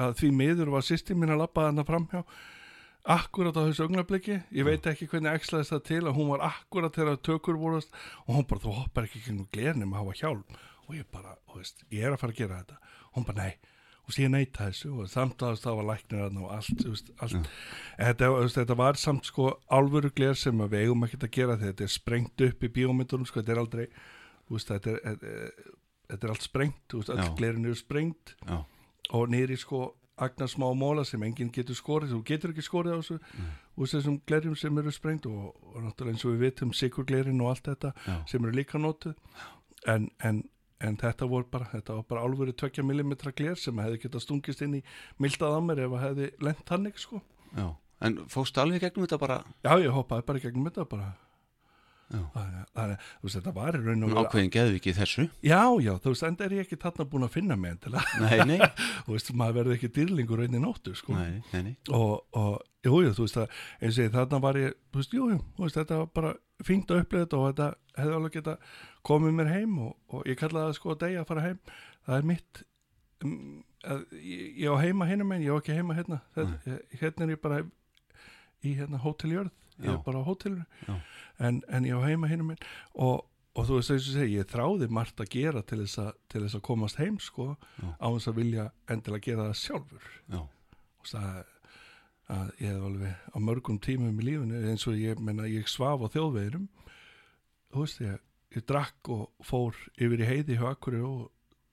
að 0.00 0.16
því 0.22 0.32
miður 0.40 0.72
var 0.72 0.88
sýsti 0.88 1.18
mín 1.18 1.34
að 1.34 1.44
labba 1.44 1.68
þarna 1.68 1.86
framhjá 1.92 2.24
akkurat 3.02 3.56
á 3.58 3.66
þessu 3.66 3.86
augnabliki 3.88 4.36
ég 4.54 4.66
veit 4.66 4.86
ekki 4.86 5.08
hvernig 5.10 5.34
ekslaðist 5.34 5.74
það 5.74 5.84
til 5.88 6.02
að 6.06 6.16
hún 6.18 6.28
var 6.30 6.44
akkurat 6.46 6.94
þegar 6.94 7.18
tökur 7.26 7.58
vorast 7.58 7.90
og 8.26 8.36
hún 8.36 8.46
bara, 8.48 8.62
þú 8.62 8.76
hoppar 8.78 9.08
ekki 9.08 9.36
glerni 9.52 9.84
með 9.84 9.98
að 9.98 10.04
hafa 10.04 10.18
hjálm. 10.20 10.60
Og 10.88 10.96
ég 10.98 11.06
bara, 11.14 11.36
þú 11.50 11.60
veist, 11.60 11.84
ég 11.90 12.06
er 12.06 12.14
að 12.14 12.20
fara 12.22 12.34
að 12.34 12.40
gera 12.40 12.60
þetta. 12.62 12.96
Hún 13.16 13.26
bara, 13.26 13.46
nei, 13.46 13.71
og 14.02 14.18
ég 14.18 14.32
neita 14.32 14.66
þessu 14.68 14.90
og 14.96 15.10
samt 15.10 15.42
að 15.46 15.60
það 15.62 15.78
var 15.78 15.88
læknir 15.92 16.24
og 16.26 16.50
allt, 16.56 16.84
veist, 16.88 17.12
allt. 17.22 17.38
En 17.96 18.08
Þetta, 18.10 18.30
veist, 18.34 18.58
þetta 18.58 18.78
var 18.80 19.00
samt 19.00 19.30
sko 19.30 19.48
álfuru 19.70 20.10
gler 20.14 20.38
sem 20.38 20.64
við 20.64 20.82
eigum 20.82 21.06
ekkert 21.06 21.28
að 21.28 21.34
gera 21.38 21.58
þetta 21.60 21.86
er 21.86 21.94
sprengt 21.94 22.44
upp 22.48 22.66
í 22.66 22.72
bíómyndunum 22.76 23.28
sko, 23.28 23.40
þetta 23.40 23.54
er 23.54 23.62
aldrei, 23.62 23.86
veist, 24.50 24.72
þetta 24.72 24.96
er, 24.96 25.00
þetta, 25.06 25.72
þetta 26.12 26.28
er 26.28 26.34
allt 26.34 26.46
sprengt, 26.48 26.98
öll 26.98 27.32
glerin 27.38 27.68
eru 27.70 27.78
sprengt 27.78 28.36
Já, 28.42 28.62
og 29.12 29.36
í 29.38 29.58
sko 29.60 29.90
agnar 30.22 30.50
smá 30.50 30.68
móla 30.76 31.04
sem 31.08 31.22
enginn 31.24 31.50
getur 31.52 31.76
skorið 31.76 32.12
þú 32.12 32.20
getur 32.28 32.52
ekki 32.52 32.64
skorið 32.66 32.94
á 32.94 33.00
þessu 33.00 33.16
úr 33.80 33.88
þessum 33.88 34.18
glerjum 34.28 34.56
sem 34.58 34.78
eru 34.78 34.92
sprengt 34.92 35.26
og, 35.30 35.54
og 35.72 35.78
náttúrulega 35.86 36.16
eins 36.16 36.24
og 36.26 36.34
við 36.34 36.44
vitum 36.46 36.74
sigurglerin 36.76 37.40
og 37.40 37.52
allt 37.52 37.70
þetta 37.70 37.92
Já. 38.04 38.16
sem 38.28 38.44
eru 38.44 38.56
líka 38.56 38.80
notuð. 38.80 39.16
En, 39.88 40.10
en, 40.22 40.42
en 40.82 40.98
þetta 41.00 41.28
voru 41.30 41.48
bara 41.50 41.70
þetta 41.72 41.98
var 41.98 42.08
bara 42.10 42.24
álfuru 42.26 42.54
2 42.64 42.82
mm 42.82 43.14
gler 43.38 43.58
sem 43.60 43.78
hefði 43.84 44.02
getað 44.06 44.26
stungist 44.26 44.64
inn 44.66 44.80
í 44.80 44.82
mildað 45.22 45.56
á 45.56 45.60
mér 45.62 45.84
ef 45.86 45.96
að 45.96 46.04
hefði 46.06 46.30
lent 46.48 46.66
þannig 46.68 47.00
sko. 47.00 47.22
Já 47.56 47.70
En 48.02 48.16
fóstu 48.26 48.58
alveg 48.58 48.82
gegnum 48.82 49.06
þetta 49.06 49.18
bara? 49.22 49.36
Já 49.62 49.76
ég 49.78 49.94
hoppaði 49.94 50.24
bara 50.26 50.40
gegnum 50.42 50.66
þetta 50.66 50.88
bara 50.90 51.12
Þannig, 52.12 53.04
þú 53.20 53.26
veist 53.26 53.38
þetta 53.38 53.52
var 53.56 53.76
í 53.76 53.80
raun 53.82 54.06
og 54.06 54.18
ákveðin 54.20 54.52
geðu 54.52 54.76
ekki 54.78 54.94
þessu. 54.96 55.24
Já 55.46 55.60
já 55.82 55.92
þú 55.96 56.12
veist 56.12 56.26
enda 56.28 56.46
er 56.46 56.54
ég 56.56 56.66
ekki 56.66 56.78
þarna 56.82 57.06
búin 57.08 57.26
að 57.26 57.34
finna 57.36 57.56
mig 57.56 57.86
Nei, 58.20 58.38
nei, 58.48 58.58
þú 59.06 59.14
veist 59.14 59.32
maður 59.36 59.58
verði 59.60 59.76
ekki 59.78 59.90
dýrlingur 59.96 60.44
einni 60.44 60.60
nóttu 60.62 60.94
sko. 60.98 61.16
Nei, 61.16 61.40
nei, 61.52 61.62
nei. 61.68 61.74
og, 61.90 62.24
og 62.36 62.58
jú, 62.84 62.98
jú, 63.06 63.12
þú 63.16 63.26
veist 63.26 63.40
að 63.40 63.62
eins 63.80 64.00
og 64.02 64.16
þarna 64.16 64.42
var 64.44 64.60
ég, 64.60 64.76
þú 64.92 65.02
veist, 65.02 65.16
jú, 65.16 65.28
þú 65.56 65.66
veist, 65.66 65.78
þetta 65.80 66.00
var 66.02 66.10
bara 66.18 66.34
fínt 66.62 66.92
að 66.92 67.04
upplifa 67.04 67.24
þetta 67.26 67.40
og 67.40 67.48
þetta 67.50 67.70
hefði 68.02 68.18
alveg 68.18 68.36
geta 68.36 68.56
komið 69.08 69.36
mér 69.38 69.52
heim 69.52 69.78
og, 69.86 69.94
og 70.12 70.28
ég 70.30 70.38
kallaði 70.40 70.68
það 70.68 70.78
sko 70.78 70.94
að 70.94 71.02
degja 71.06 71.24
að 71.24 71.30
fara 71.32 71.46
heim. 71.46 71.62
Það 72.06 72.18
er 72.18 72.28
mitt 72.32 72.62
um, 73.24 73.38
að, 73.86 74.04
ég, 74.20 74.44
ég 74.64 74.68
á 74.68 74.76
heima 74.82 75.08
hinum 75.10 75.32
en 75.34 75.46
ég 75.46 75.54
á 75.54 75.58
ekki 75.58 75.78
heima 75.78 75.96
hérna. 75.98 76.20
Þetta, 76.36 76.78
hérna 77.00 77.26
er 77.26 77.34
ég 77.34 77.42
bara 77.42 77.62
í 78.62 78.76
hérna 78.78 79.00
hóteljörð 79.02 79.50
ég 79.80 79.92
er 79.92 80.00
bara 80.04 80.22
á 80.22 80.28
hótelinu. 80.28 80.64
En, 81.38 81.62
en 81.68 81.86
ég 81.88 81.96
á 81.96 82.02
heima 82.04 82.30
hinum 82.30 82.52
en 82.54 82.60
og, 82.94 83.24
og 83.56 83.68
þú 83.68 83.78
veist, 83.78 83.94
eins 83.94 84.10
og 84.10 84.18
segi, 84.18 84.36
ég 84.38 84.50
þráði 84.50 84.90
margt 84.92 85.22
að 85.22 85.32
gera 85.32 85.62
til 85.62 85.80
þess 85.84 86.02
að, 86.04 86.12
til 86.28 86.44
þess 86.44 86.58
að 86.58 86.66
komast 86.68 87.00
heim 87.00 87.16
sko, 87.22 87.54
á 87.98 88.06
þess 88.06 88.30
að 88.30 88.38
vilja 88.42 88.68
endilega 88.92 89.28
gera 89.30 89.48
það 89.50 89.62
sjálfur. 89.62 90.12
Já, 90.28 90.42
og 90.42 91.10
það 91.10 91.42
að 92.32 92.50
ég 92.62 92.70
hef 92.70 92.84
alveg 92.86 93.32
á 93.34 93.38
mörgum 93.42 93.78
tímum 93.82 94.20
í 94.22 94.24
lífinu 94.24 94.60
eins 94.70 94.86
og 94.88 94.96
ég 94.96 95.18
menna 95.20 95.48
ég 95.50 95.66
svaf 95.68 96.00
á 96.00 96.08
þjóðveginum 96.14 96.68
þú 97.72 97.84
veist 97.84 98.02
ég, 98.04 98.20
ég 98.56 98.66
drakk 98.68 99.10
og 99.12 99.46
fór 99.46 99.76
yfir 99.96 100.22
í 100.22 100.28
heiði 100.28 100.58
hjá 100.60 100.68
Akkurri 100.70 101.00
og, 101.06 101.30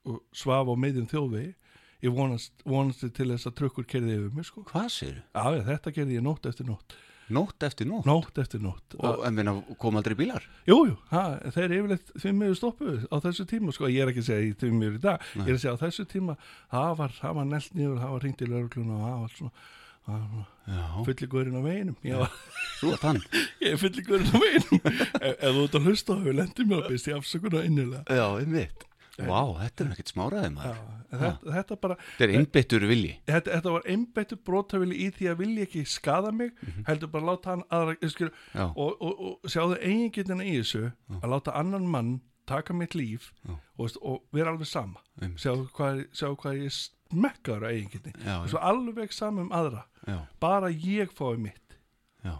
og 0.08 0.22
svaf 0.36 0.70
á 0.72 0.74
meðjum 0.80 1.08
þjóðvegi. 1.10 1.54
Ég 2.00 2.16
vonast, 2.16 2.62
vonast 2.64 3.04
til 3.04 3.28
þess 3.28 3.50
að 3.50 3.56
trukkur 3.58 3.86
kerði 3.88 4.16
yfir 4.16 4.36
mig 4.36 4.48
sko. 4.48 4.64
hvað 4.70 4.88
sér? 4.94 5.18
Já, 5.36 5.60
þetta 5.66 5.92
gerði 5.98 6.16
ég 6.16 6.24
nótt 6.24 6.48
eftir 6.48 6.68
nótt 6.70 6.96
Nótt 7.30 7.62
eftir 7.62 7.86
nótt? 7.86 8.06
Nótt 8.08 8.38
eftir 8.42 8.62
nótt. 8.62 8.96
Og 8.98 9.24
en 9.26 9.36
minna, 9.36 9.54
kom 9.80 9.98
aldrei 10.00 10.16
bílar? 10.18 10.46
Jú, 10.68 10.78
jú, 10.88 10.96
ha, 11.12 11.24
þeir 11.54 11.76
yfirleitt 11.78 12.10
því 12.18 12.32
miður 12.36 12.58
stoppuðu 12.58 12.96
á 13.06 13.16
þessu 13.26 13.46
tíma, 13.50 13.74
sko, 13.76 13.90
ég 13.90 14.02
er 14.02 14.12
ekki 14.12 14.24
að 14.24 14.30
segja 14.30 14.56
því 14.62 14.72
miður 14.74 14.98
í 14.98 15.02
dag, 15.04 15.28
ég 15.38 15.46
er 15.46 15.58
að 15.58 15.62
segja 15.62 15.76
á 15.78 15.82
þessu 15.84 16.06
tíma 16.10 16.36
það 16.72 16.96
var, 17.02 17.14
það 17.20 17.38
var 17.38 17.48
nelt 17.52 17.78
niður, 17.78 18.00
það 18.02 18.16
var 18.16 18.26
ringt 18.26 18.42
í 18.42 18.50
laurugluna 18.50 18.98
og 18.98 19.06
það 19.06 19.22
var 19.22 19.36
svona, 19.38 19.64
það 20.10 20.26
var 20.34 20.48
Já, 20.70 20.84
fulligurinn 21.06 21.58
á 21.58 21.62
veginum, 21.66 21.96
var 22.04 22.36
þú 22.80 22.92
ert 22.94 23.08
hann. 23.08 23.24
Ég 23.64 23.72
er 23.72 23.80
fulligurinn 23.80 24.30
á 24.30 24.38
veginum. 24.44 24.84
Ef, 25.30 25.40
þú 25.46 25.64
ert 25.64 25.80
að 25.80 25.90
hlusta 25.90 26.14
þá 26.14 26.22
hefur 26.22 26.38
lendið 26.42 26.70
mér 26.70 26.86
að 26.86 26.94
ég 26.98 27.18
afsökunar 27.18 27.66
innilega. 27.66 28.04
Já, 28.10 28.26
einmitt 28.38 28.89
Vá, 29.18 29.40
þetta 29.58 29.84
er 29.84 29.92
ekkert 29.94 30.12
smáraði 30.12 30.48
Já, 30.48 30.52
maður 30.54 30.80
þetta, 31.10 31.54
þetta 31.56 31.76
bara, 31.82 31.96
Þetta 32.06 32.26
er 32.26 32.32
innbyttur 32.38 32.86
vilji. 32.88 33.12
Þetta, 33.28 33.52
þetta 33.56 33.74
var 33.74 33.86
einbeittur 33.94 34.40
brotavili 34.46 34.98
í 35.04 35.08
því 35.16 35.28
að 35.32 35.40
vilja 35.42 35.66
ekki 35.66 35.82
skada 35.90 36.32
mig 36.34 36.52
heldur 36.86 37.10
bara 37.12 37.28
láta 37.32 37.54
hann 37.54 37.64
aðra 37.74 38.10
skil, 38.12 38.30
Já. 38.54 38.66
og, 38.70 38.94
og, 39.00 39.22
og 39.26 39.50
sjáðu 39.50 39.78
eigingetina 39.80 40.46
í 40.46 40.54
þessu 40.60 40.84
að 41.20 41.28
láta 41.34 41.56
annan 41.58 41.88
mann 41.90 42.12
taka 42.50 42.74
mitt 42.74 42.94
líf 42.98 43.30
Já. 43.46 43.56
og, 43.78 43.98
og 44.00 44.22
vera 44.34 44.54
alveg 44.54 44.70
sama. 44.70 45.02
Sjáðu 45.38 45.68
hvað, 45.76 46.04
sjáðu 46.16 46.40
hvað 46.44 46.62
ég 46.64 46.76
smekkaður 46.78 47.66
á 47.66 47.70
eigingetni 47.74 48.14
Já, 48.14 48.34
og 48.38 48.46
já, 48.46 48.52
svo 48.54 48.64
alveg 48.70 49.16
sama 49.16 49.44
um 49.46 49.52
aðra. 49.54 49.84
Já, 50.06 50.18
bara 50.42 50.70
ég 50.70 51.12
fái 51.14 51.34
mitt. 51.42 51.76
Já. 52.24 52.38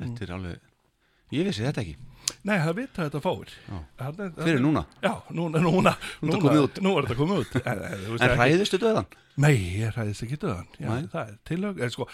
Þetta 0.00 0.26
er 0.28 0.36
alveg 0.36 0.66
Ég 1.30 1.46
vissi 1.46 1.62
þetta 1.62 1.84
ekki 1.84 2.09
Nei, 2.48 2.56
það 2.60 2.74
vita 2.80 3.06
þetta 3.06 3.20
fáir. 3.24 3.54
Fyrir 4.40 4.60
núna? 4.64 4.82
Já, 5.04 5.12
núna, 5.36 5.62
núna, 5.64 5.94
Nú 6.20 6.32
þetta 6.34 6.52
núna. 6.54 6.84
Nú 6.86 6.92
er 6.98 7.08
þetta 7.08 7.18
komið 7.20 7.42
út. 7.44 7.56
En, 7.60 7.82
en, 7.88 8.04
ekki- 8.16 8.36
hræðistu 8.38 8.80
döðan? 8.82 9.08
Nei, 9.40 9.54
ég 9.80 9.94
hræðist 9.96 10.24
ekki 10.26 10.38
döðan 10.42 10.66
Já, 10.80 10.88
það 11.12 11.20
er 11.22 11.36
tilhög 11.48 11.80
en 11.80 11.92
sko, 11.94 12.06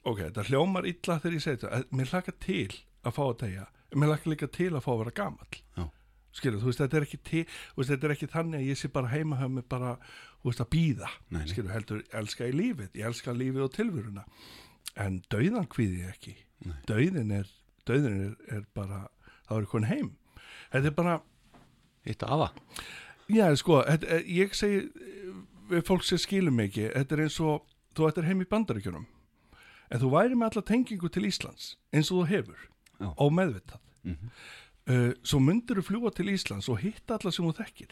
Ok, 0.00 0.20
þetta 0.22 0.44
hljómar 0.48 0.86
illa 0.88 1.18
þegar 1.20 1.34
ég 1.36 1.42
segi 1.44 1.60
þetta. 1.60 1.80
Mér 1.92 2.12
hlaka 2.14 2.32
til 2.40 2.68
að 3.04 3.16
fá 3.16 3.22
að 3.26 3.38
tegja 3.44 3.66
Mér 3.94 4.12
hlaka 4.14 4.30
líka 4.32 4.48
til 4.54 4.70
að 4.72 4.84
fá 4.86 4.90
að 4.94 5.00
vera 5.02 5.14
gamall. 5.18 5.60
Já. 5.76 5.84
Skilur, 6.32 6.60
þú 6.62 6.70
veist, 6.70 6.78
þetta 6.80 6.96
er 7.00 7.06
ekki 7.08 7.18
til 7.26 7.44
veist, 7.76 7.90
þetta 7.90 8.06
er 8.06 8.14
ekki 8.14 8.28
þannig 8.30 8.60
að 8.60 8.68
ég 8.70 8.78
sé 8.78 8.88
bara 8.94 9.10
heima 9.10 9.36
hjá 9.40 9.48
mig 9.50 9.64
bara, 9.68 9.96
þú 10.40 10.52
veist, 10.52 10.62
að 10.62 10.70
býða. 10.76 11.08
Skilur, 11.50 11.72
heldur, 11.74 12.04
elska 12.20 12.46
í 12.46 12.54
lífið. 12.54 12.92
Ég 12.94 13.08
elska 13.10 13.34
lífið 13.34 13.64
og 13.66 13.72
tilvöruna 13.74 14.24
En 14.96 15.20
döðan 15.30 15.66
kvíði 15.70 16.06
Döðin 19.50 19.64
er, 19.66 19.70
komin 19.70 19.88
heim 19.90 20.10
Þetta 20.70 20.86
er 20.86 20.94
bara, 20.96 21.16
Hitta 22.06 22.26
afa? 22.30 22.50
Já, 23.30 23.48
sko, 23.58 23.82
þetta, 23.86 24.06
eh, 24.16 24.24
ég 24.40 24.54
segi 24.58 24.78
eh, 24.86 25.34
við 25.70 25.84
fólk 25.86 26.02
sem 26.06 26.18
skilum 26.18 26.58
ekki, 26.64 26.88
þetta 26.94 27.16
er 27.16 27.22
eins 27.26 27.36
og 27.42 27.66
þú 27.94 28.08
ættir 28.08 28.26
heim 28.30 28.40
í 28.42 28.48
bandaríkjunum 28.50 29.06
en 29.90 29.98
þú 30.00 30.08
væri 30.14 30.36
með 30.38 30.52
alla 30.52 30.62
tengingu 30.70 31.08
til 31.10 31.26
Íslands 31.26 31.72
eins 31.92 32.10
og 32.14 32.22
þú 32.22 32.26
hefur, 32.30 32.60
Já. 33.00 33.10
ómeðvitað 33.18 33.80
Mhm. 34.02 34.30
uh, 34.88 35.12
svo 35.22 35.38
myndir 35.44 35.76
þú 35.76 35.82
fljúa 35.90 36.10
til 36.16 36.30
Íslands 36.32 36.68
og 36.72 36.78
hitta 36.80 37.18
alla 37.18 37.30
sem 37.30 37.44
þú 37.44 37.52
þekkir 37.58 37.90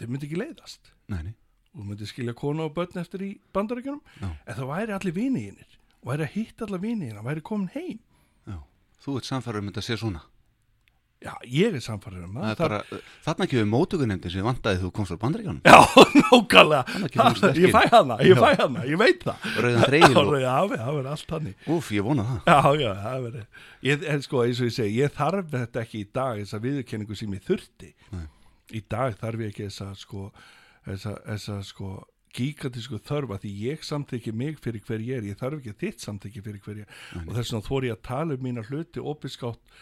þeir 0.00 0.08
myndi 0.08 0.26
ekki 0.30 0.38
leiðast 0.40 0.92
Nei, 1.12 1.22
nei 1.22 1.34
þú 1.76 1.84
myndir 1.90 2.08
skilja 2.08 2.32
konu 2.34 2.64
og 2.64 2.74
börn 2.74 2.96
eftir 3.02 3.20
í 3.26 3.38
bandaríkjunum 3.52 4.00
Já. 4.22 4.30
en 4.46 4.54
það 4.56 4.70
væri 4.72 4.94
allir 4.96 5.12
viniðinir 5.18 5.76
væri 6.06 6.24
að 6.24 6.32
hitta 6.38 6.64
alla 6.64 6.78
viniðina, 6.80 7.22
væri 7.22 7.42
komin 7.42 7.68
heim 7.74 7.98
Já. 8.48 8.56
Þú 9.04 9.16
ert 9.20 9.28
samfæður 9.28 9.58
um 9.60 9.68
þetta 9.70 9.80
að 9.84 9.88
sé 9.90 9.96
svona 10.00 10.22
já, 11.20 11.32
ég 11.44 11.74
er 11.76 11.82
samfærið 11.84 12.22
um 12.26 12.36
Það. 12.40 12.54
Bara, 12.60 12.78
þarna 13.26 13.46
ekki 13.46 13.58
við 13.58 13.66
mótugunemndi 13.70 14.32
sem 14.32 14.46
vandaði 14.46 14.80
þú 14.82 14.90
komst 14.96 15.12
frá 15.12 15.20
bandaríkjónum 15.24 15.60
Já, 15.68 15.78
nákvæmlega. 16.20 17.56
Ég 17.60 17.74
fæ 17.74 17.82
hana, 17.92 18.16
ég 18.24 18.40
fæ 18.40 18.48
hana, 18.62 18.84
ég 18.88 19.00
veit 19.00 19.26
það. 19.26 19.48
Rauðan 19.66 19.84
dreigil 19.90 20.36
Já, 20.40 20.54
það 20.72 20.92
verður 20.96 21.10
allt 21.14 21.34
hannig 21.36 21.68
Úf, 21.76 21.90
ég 21.96 22.06
vona 22.06 22.26
það. 22.28 22.40
Já, 22.48 22.84
já, 22.84 22.92
það 23.04 23.26
verður. 23.26 23.66
En 24.14 24.24
sko, 24.26 24.44
eins 24.46 24.62
og 24.62 24.70
ég 24.70 24.76
segi, 24.78 24.96
ég 25.00 25.18
þarf 25.18 25.50
þetta 25.56 25.84
ekki 25.84 26.00
í 26.00 26.08
dag 26.20 26.40
þessa 26.40 26.62
viðurkenningu 26.64 27.18
sem 27.20 27.36
ég 27.36 27.44
þurfti. 27.50 27.92
Nei. 28.14 28.24
Í 28.70 28.82
dag 28.96 29.18
þarf 29.20 29.44
ég 29.44 29.52
ekki 29.52 29.68
þessa 29.68 29.90
sko, 29.98 30.30
þessa, 30.88 31.14
þessa 31.26 31.60
sko 31.68 31.92
gigantísku 32.36 33.00
þörfa 33.02 33.40
því 33.42 33.52
ég 33.64 33.80
samþykki 33.86 34.32
mig 34.38 34.60
fyrir 34.62 34.84
hver 34.86 35.02
ég 35.02 35.18
er, 35.20 35.24
ég 35.32 35.38
þarf 35.40 35.58
ekki 35.60 35.72
þitt 35.80 36.04
samþykki 36.04 36.42
fyrir 36.46 36.60
hver 36.64 36.82
ég 36.82 36.86
er. 36.86 37.24
Og 37.26 37.32
þess 37.34 37.50
vegna 37.50 37.66
þór 37.66 37.86
ég 37.88 37.96
að 37.96 38.04
tala 38.06 38.36
um 38.36 38.44
mína 38.46 38.62
hluti 38.68 39.02
opinskátt 39.02 39.80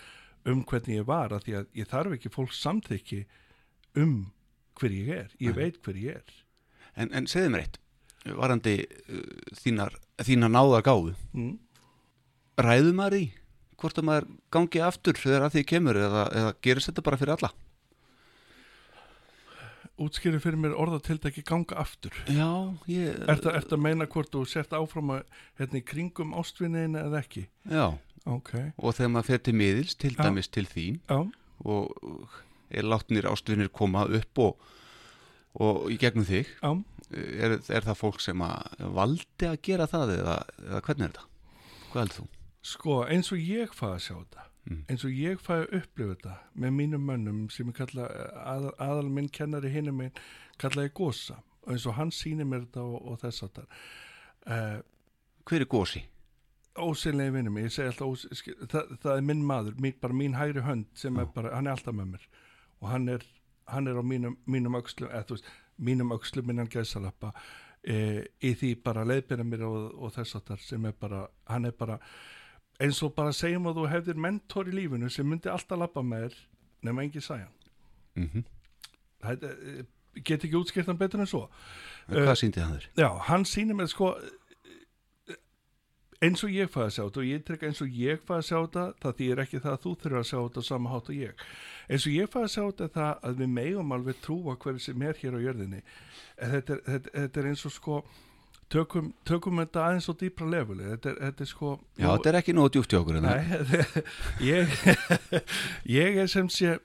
um 0.48 0.64
hvernig 0.68 1.00
ég 1.00 1.06
var 1.08 1.34
að 1.34 1.46
því 1.46 1.56
að 1.60 1.70
ég 1.80 1.90
þarf 1.90 2.16
ekki 2.16 2.32
fólk 2.34 2.54
samþykki 2.56 3.22
um 4.00 4.16
hver 4.78 4.94
ég 4.94 5.12
er, 5.14 5.30
ég 5.42 5.56
veit 5.56 5.78
hver 5.84 5.98
ég 5.98 6.20
er. 6.20 6.36
En, 6.98 7.10
en 7.14 7.28
segðu 7.30 7.54
mér 7.54 7.66
eitt 7.66 7.78
Varandi 8.28 8.80
uh, 8.82 9.20
þínar, 9.56 9.94
þínar 10.26 10.50
náða 10.50 10.80
gáðu 10.84 11.12
mm. 11.32 11.52
Ræðu 12.58 12.94
maður 12.96 13.20
í 13.20 13.24
hvort 13.78 14.00
að 14.00 14.08
maður 14.08 14.28
gangi 14.54 14.82
aftur 14.82 15.18
þegar 15.18 15.46
að 15.46 15.54
því 15.54 15.64
kemur 15.70 15.98
eða, 16.02 16.24
eða 16.34 16.54
gerist 16.66 16.90
þetta 16.90 17.04
bara 17.06 17.18
fyrir 17.20 17.34
alla? 17.36 17.52
Útskýri 19.98 20.38
fyrir 20.42 20.60
mér 20.62 20.76
orðatiltæki 20.78 21.42
ganga 21.46 21.78
aftur. 21.82 22.14
Já, 22.30 22.70
ég 22.86 23.16
Er 23.26 23.40
þetta 23.42 23.74
að 23.74 23.80
meina 23.82 24.06
hvort 24.10 24.30
þú 24.30 24.44
sért 24.46 24.74
áfram 24.78 25.10
að 25.16 25.40
hérna 25.58 25.80
í 25.80 25.86
kringum 25.86 26.36
ástvinniðina 26.38 27.02
eða 27.08 27.22
ekki? 27.22 27.48
Já, 27.66 27.86
Ok, 28.28 28.50
og 28.76 28.94
þegar 28.98 29.12
maður 29.14 29.28
fer 29.30 29.38
til 29.48 29.54
miðils 29.56 29.94
til 29.96 30.10
Já. 30.14 30.22
dæmis 30.26 30.48
til 30.52 30.66
þín 30.68 30.98
já, 31.08 31.18
og 31.64 32.34
er 32.70 32.84
látnir 32.84 33.24
ástvinir 33.30 33.70
koma 33.72 34.02
upp 34.04 34.38
og, 34.44 34.58
og 35.56 35.86
í 35.90 35.96
gegnum 35.98 36.26
þig 36.28 36.50
er, 36.62 37.54
er 37.56 37.86
það 37.86 37.96
fólk 38.02 38.20
sem 38.20 38.42
að 38.44 38.82
valdi 38.98 39.48
að 39.48 39.56
gera 39.64 39.86
það 39.88 40.12
eða, 40.18 40.34
eða 40.66 40.82
hvernig 40.84 41.06
er 41.08 41.14
þetta? 41.14 41.24
Hvað 41.88 42.02
heldur 42.02 42.18
þú? 42.18 42.26
Sko, 42.68 42.98
eins 43.08 43.32
og 43.32 43.40
ég 43.40 43.72
fæði 43.72 43.94
að 43.96 44.04
sjá 44.08 44.14
þetta, 44.18 44.44
Mm. 44.68 44.82
eins 44.92 45.00
og 45.06 45.12
ég 45.16 45.38
fæði 45.40 45.62
að 45.64 45.70
upplifa 45.78 46.12
þetta 46.12 46.32
með 46.60 46.72
mínum 46.76 47.04
mönnum 47.08 47.36
sem 47.48 47.70
ég 47.70 47.76
kalla, 47.78 48.04
að, 48.52 48.66
aðal 48.84 49.06
minn 49.08 49.30
kennari 49.32 49.70
hinum 49.72 49.96
minn, 50.02 50.10
kalla 50.60 50.82
ég 50.84 50.92
Gosa, 50.98 51.38
og 51.64 51.70
eins 51.72 51.86
og 51.88 51.94
hann 51.96 52.10
sýnir 52.12 52.44
mér 52.44 52.66
þetta 52.66 52.82
og, 52.84 52.98
og 53.08 53.16
þess 53.22 53.46
að 53.46 53.54
það. 53.56 53.78
Uh, 54.44 54.82
Hver 55.48 55.64
er 55.64 55.70
gósi? 55.72 56.02
Ósynlega 56.84 57.34
vinnum, 57.34 57.58
ég 57.62 57.72
segi 57.74 57.90
alltaf, 57.92 58.08
ós, 58.08 58.24
skil, 58.40 58.54
það, 58.70 58.94
það 59.02 59.14
er 59.14 59.26
minn 59.30 59.44
maður, 59.46 59.78
mín, 59.82 59.96
bara 60.02 60.16
mín 60.16 60.36
hægri 60.38 60.64
hönd 60.66 60.88
sem 60.98 61.18
er 61.20 61.30
bara, 61.34 61.54
hann 61.56 61.68
er 61.68 61.76
alltaf 61.76 61.96
með 61.96 62.10
mér. 62.14 62.26
Og 62.78 62.90
hann 62.92 63.08
er, 63.12 63.24
hann 63.72 63.90
er 63.90 64.00
á 64.00 64.04
mínum, 64.06 64.36
mínum 64.46 64.78
öxlum, 64.78 65.10
eða 65.10 65.28
þú 65.28 65.38
veist, 65.38 65.52
mínum 65.88 66.14
öxlum 66.16 66.52
innan 66.52 66.70
gæsalappa 66.72 67.32
e, 67.82 68.26
í 68.42 68.52
því 68.58 68.72
bara 68.84 69.06
leiðbyrja 69.06 69.46
mér 69.46 69.64
og, 69.68 69.78
og 69.94 70.14
þess 70.16 70.38
að 70.38 70.52
það 70.52 70.66
sem 70.66 70.90
er 70.90 70.98
bara, 70.98 71.24
hann 71.50 71.68
er 71.68 71.74
bara 71.78 71.98
eins 72.82 73.00
og 73.02 73.14
bara 73.14 73.34
segjum 73.34 73.66
að 73.70 73.80
þú 73.80 73.88
hefðir 73.92 74.22
mentor 74.26 74.70
í 74.70 74.74
lífinu 74.74 75.10
sem 75.10 75.26
myndi 75.26 75.50
alltaf 75.50 75.78
lappa 75.78 76.02
með 76.02 76.28
þér 76.28 76.40
nema 76.88 77.04
engi 77.06 77.22
sæjan 77.22 77.54
Mm 78.18 78.42
það 79.22 79.44
eh, 79.48 79.84
get 80.24 80.44
ekki 80.44 80.58
útskýrt 80.58 80.90
hann 80.90 80.98
betur 80.98 81.22
en 81.22 81.30
svo. 81.30 81.44
Hvað 82.08 82.36
síndi 82.40 82.62
það 82.62 82.74
þér? 82.74 82.86
Já, 83.02 83.08
hann 83.28 83.46
sýnir 83.48 83.78
mér 83.78 83.90
sko 83.90 84.12
eins 86.24 86.44
og 86.44 86.54
ég 86.54 86.70
fæði 86.72 86.86
að 86.86 86.94
sjá 86.94 87.02
þetta 87.02 87.20
og 87.22 87.28
ég 87.28 87.42
trykka 87.46 87.68
eins 87.68 87.82
og 87.84 87.98
ég 87.98 88.22
fæði 88.26 88.38
að 88.38 88.46
sjá 88.48 88.58
þetta 88.58 88.84
það 89.02 89.18
þýr 89.20 89.42
ekki 89.44 89.62
það 89.64 89.74
að 89.74 89.82
þú 89.84 89.96
þurfa 90.02 90.22
að 90.22 90.30
sjá 90.30 90.38
þetta 90.38 90.62
á 90.62 90.68
sama 90.68 90.94
hátt 90.94 91.10
og 91.12 91.18
ég. 91.18 91.44
Eins 91.88 92.06
og 92.06 92.16
ég 92.16 92.32
fæði 92.32 92.48
að 92.48 92.54
sjá 92.54 92.62
þetta 92.64 92.88
það 92.96 93.28
að 93.28 93.42
við 93.42 93.52
megum 93.58 93.94
alveg 93.96 94.22
trúa 94.24 94.56
hverju 94.64 94.84
sem 94.86 95.04
er 95.08 95.20
hér 95.22 95.38
á 95.38 95.40
jörðinni. 95.46 95.84
Þetta 96.38 96.74
er, 96.74 96.82
þetta, 96.88 97.14
þetta 97.18 97.40
er 97.42 97.50
eins 97.52 97.66
og 97.68 97.74
sko 97.74 98.00
tökum, 98.72 99.12
tökum 99.26 99.62
þetta 99.62 99.84
aðeins 99.86 100.08
á 100.10 100.14
dýpra 100.20 100.48
leveli 100.50 100.90
þetta 100.92 101.14
þetta 101.16 101.44
er 101.44 101.50
sko 101.50 101.72
Já, 101.98 102.08
þetta 102.08 102.30
er 102.30 102.38
ekki 102.40 102.54
nógu 102.56 102.72
djúpt 102.76 102.92
hjá 102.94 103.00
okkur 103.00 103.20
ég, 104.52 104.76
ég 105.88 106.20
er 106.24 106.30
sem 106.30 106.50
sé, 106.52 106.76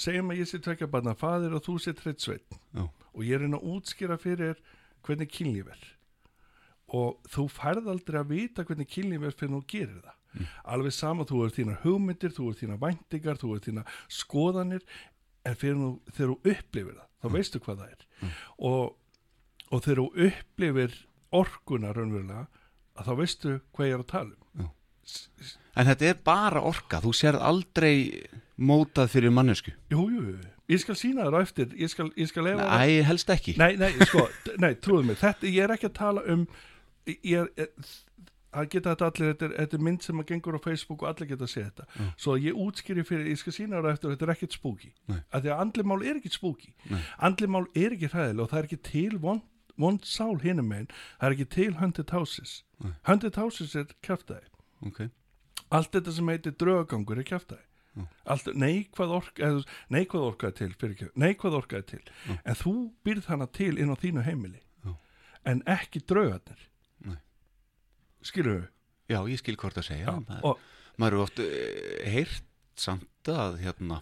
segjum 0.00 0.32
að 0.32 0.42
ég 0.42 0.50
sé 0.50 0.60
tvekja 0.62 0.90
barna 0.92 1.16
fadir 1.18 1.56
og 1.56 1.64
þú 1.64 1.78
sé 1.82 1.96
treitt 1.96 2.24
sveit 2.24 2.58
og 2.76 3.24
ég 3.24 3.36
er 3.38 3.46
einn 3.46 3.58
að 3.58 3.68
útskýra 3.76 4.18
fyrir 4.20 4.60
hvernig 5.06 5.32
kynlíf 5.32 5.72
er 5.72 5.88
og 6.92 7.22
þú 7.32 7.46
færð 7.50 7.88
aldrei 7.92 8.20
að 8.20 8.32
vita 8.34 8.64
hvernig 8.68 8.88
kynlíf 8.92 9.22
er 9.30 9.36
fyrir 9.38 9.56
þú 9.58 9.62
gerir 9.74 10.02
það 10.02 10.18
Mm. 10.32 10.46
alveg 10.64 10.92
sama, 10.96 11.24
þú 11.28 11.42
er 11.44 11.50
þína 11.52 11.74
hugmyndir 11.82 12.32
þú 12.32 12.46
er 12.48 12.54
þína 12.56 12.76
væntingar, 12.80 13.36
þú 13.36 13.50
er 13.52 13.60
þína 13.66 13.82
skoðanir 14.08 14.80
en 15.44 15.54
fyrir 15.60 15.76
þú, 15.76 15.90
þegar 16.16 16.30
þú 16.30 16.36
upplifir 16.54 16.94
það, 16.96 17.08
þá 17.20 17.26
veistu 17.34 17.60
hvað 17.60 17.82
það 17.82 17.90
er 17.90 18.06
Mm. 18.22 18.30
og, 18.58 18.94
og 19.72 19.82
þegar 19.84 20.00
þú 20.00 20.06
upplifir 20.28 20.94
orkuna 21.32 21.92
raunverulega, 21.92 22.46
að 22.96 23.04
þá 23.10 23.12
veistu 23.20 23.52
hvað 23.76 23.86
ég 23.90 23.92
er 23.98 24.04
að 24.06 24.08
tala 24.14 24.32
um 24.56 24.70
En 25.76 25.86
þetta 25.88 26.08
er 26.12 26.18
bara 26.24 26.60
orka, 26.64 27.00
þú 27.02 27.12
sérð 27.16 27.42
aldrei 27.42 28.24
mótað 28.60 29.08
fyrir 29.12 29.32
mannesku. 29.34 29.72
Jú, 29.90 30.04
jú, 30.12 30.20
jú. 30.32 30.50
ég 30.72 30.80
skal 30.80 30.94
sína 30.96 31.24
þér 31.26 31.36
á 31.36 31.40
eftir 31.42 31.72
ég 31.76 31.90
skal, 31.90 32.08
ég 32.16 32.28
skal 32.30 32.44
lefa 32.46 32.68
Æ, 32.86 33.02
helst 33.04 33.28
ekki. 33.28 33.56
Nei, 33.58 33.74
nei, 33.76 33.92
sko, 34.06 34.28
nei, 34.62 34.74
trúðu 34.80 35.04
mig 35.10 35.18
þetta, 35.20 35.44
ég 35.50 35.64
er 35.66 35.74
ekki 35.76 35.88
að 35.90 35.98
tala 35.98 36.22
um 36.32 36.46
það 38.52 38.68
geta 38.74 38.92
þetta 38.92 39.06
allir 39.08 39.30
þetta 39.32 39.46
er, 39.46 39.54
þetta 39.62 39.78
er 39.78 39.84
mynd 39.86 40.04
sem 40.04 40.20
að 40.20 40.28
gengur 40.32 40.58
á 40.60 40.64
Facebook 40.66 41.02
og 41.04 41.08
allir 41.08 41.30
geta 41.30 41.46
að 41.46 41.52
sé 41.54 41.62
þetta, 41.64 41.86
Já. 41.96 42.04
svo 42.24 42.34
ég 42.40 42.58
útskýri 42.64 43.04
fyrir, 43.08 43.30
ég 43.32 43.40
skal 43.40 43.54
sína 43.56 43.80
á 43.80 43.88
eftir, 43.92 44.12
þetta 44.12 44.26
er 44.28 44.34
ekkert 44.34 44.56
Nei. 45.08 45.18
að 45.32 45.46
því 45.46 45.52
að 45.54 45.62
andlimál 45.64 46.04
er 46.04 46.20
ekki 46.20 46.32
spooky 46.34 46.74
Nei. 46.90 47.00
andlimál 47.28 47.64
er 47.74 47.96
ekki 47.96 48.12
hræðileg 48.12 48.44
og 48.44 48.52
það 48.52 48.60
er 48.60 48.68
ekki 48.68 48.80
til 48.90 49.18
vond, 49.22 49.42
vond 49.80 50.04
sál 50.04 50.36
hinum 50.44 50.68
megin 50.68 50.90
það 50.92 51.26
er 51.30 51.36
ekki 51.38 51.48
til 51.56 51.74
Haunted 51.80 52.12
Houses 52.12 52.56
Nei. 52.82 52.92
Haunted 53.08 53.40
Houses 53.40 53.76
er 53.78 53.92
kjaftaði 54.04 54.48
Ok, 54.82 55.04
allt 55.70 55.92
þetta 55.94 56.12
sem 56.12 56.28
heitir 56.28 56.56
draugagangur 56.58 57.22
er 57.22 57.28
allt, 58.24 58.48
neikvað 58.56 59.14
orka 59.18 59.48
neikvað 59.92 60.26
orkaði 60.30 60.58
til, 60.58 60.74
fyrir, 60.80 61.10
neikvað 61.14 61.58
orkaði 61.60 61.88
til 61.92 62.02
en 62.42 62.58
þú 62.58 62.74
byrð 63.04 63.28
hana 63.28 63.46
til 63.52 63.76
inn 63.78 63.92
á 63.92 63.96
þínu 64.00 64.24
heimili 64.26 64.60
Já. 64.84 64.94
en 65.52 65.62
ekki 65.68 66.00
draugarnir. 66.08 66.68
Skilur 68.26 68.56
við 68.60 68.68
já, 69.12 69.18
ég 69.28 69.42
skil 69.42 69.56
hvort 69.60 69.78
að 69.80 69.88
segja. 69.90 70.16
maður, 70.28 70.46
og, 70.48 70.62
maður 71.00 71.18
er 71.18 71.24
oft 71.26 71.42
uh, 71.42 71.50
heyrt 72.12 72.48
samt 72.78 73.30
að 73.30 73.58
hérna 73.62 74.00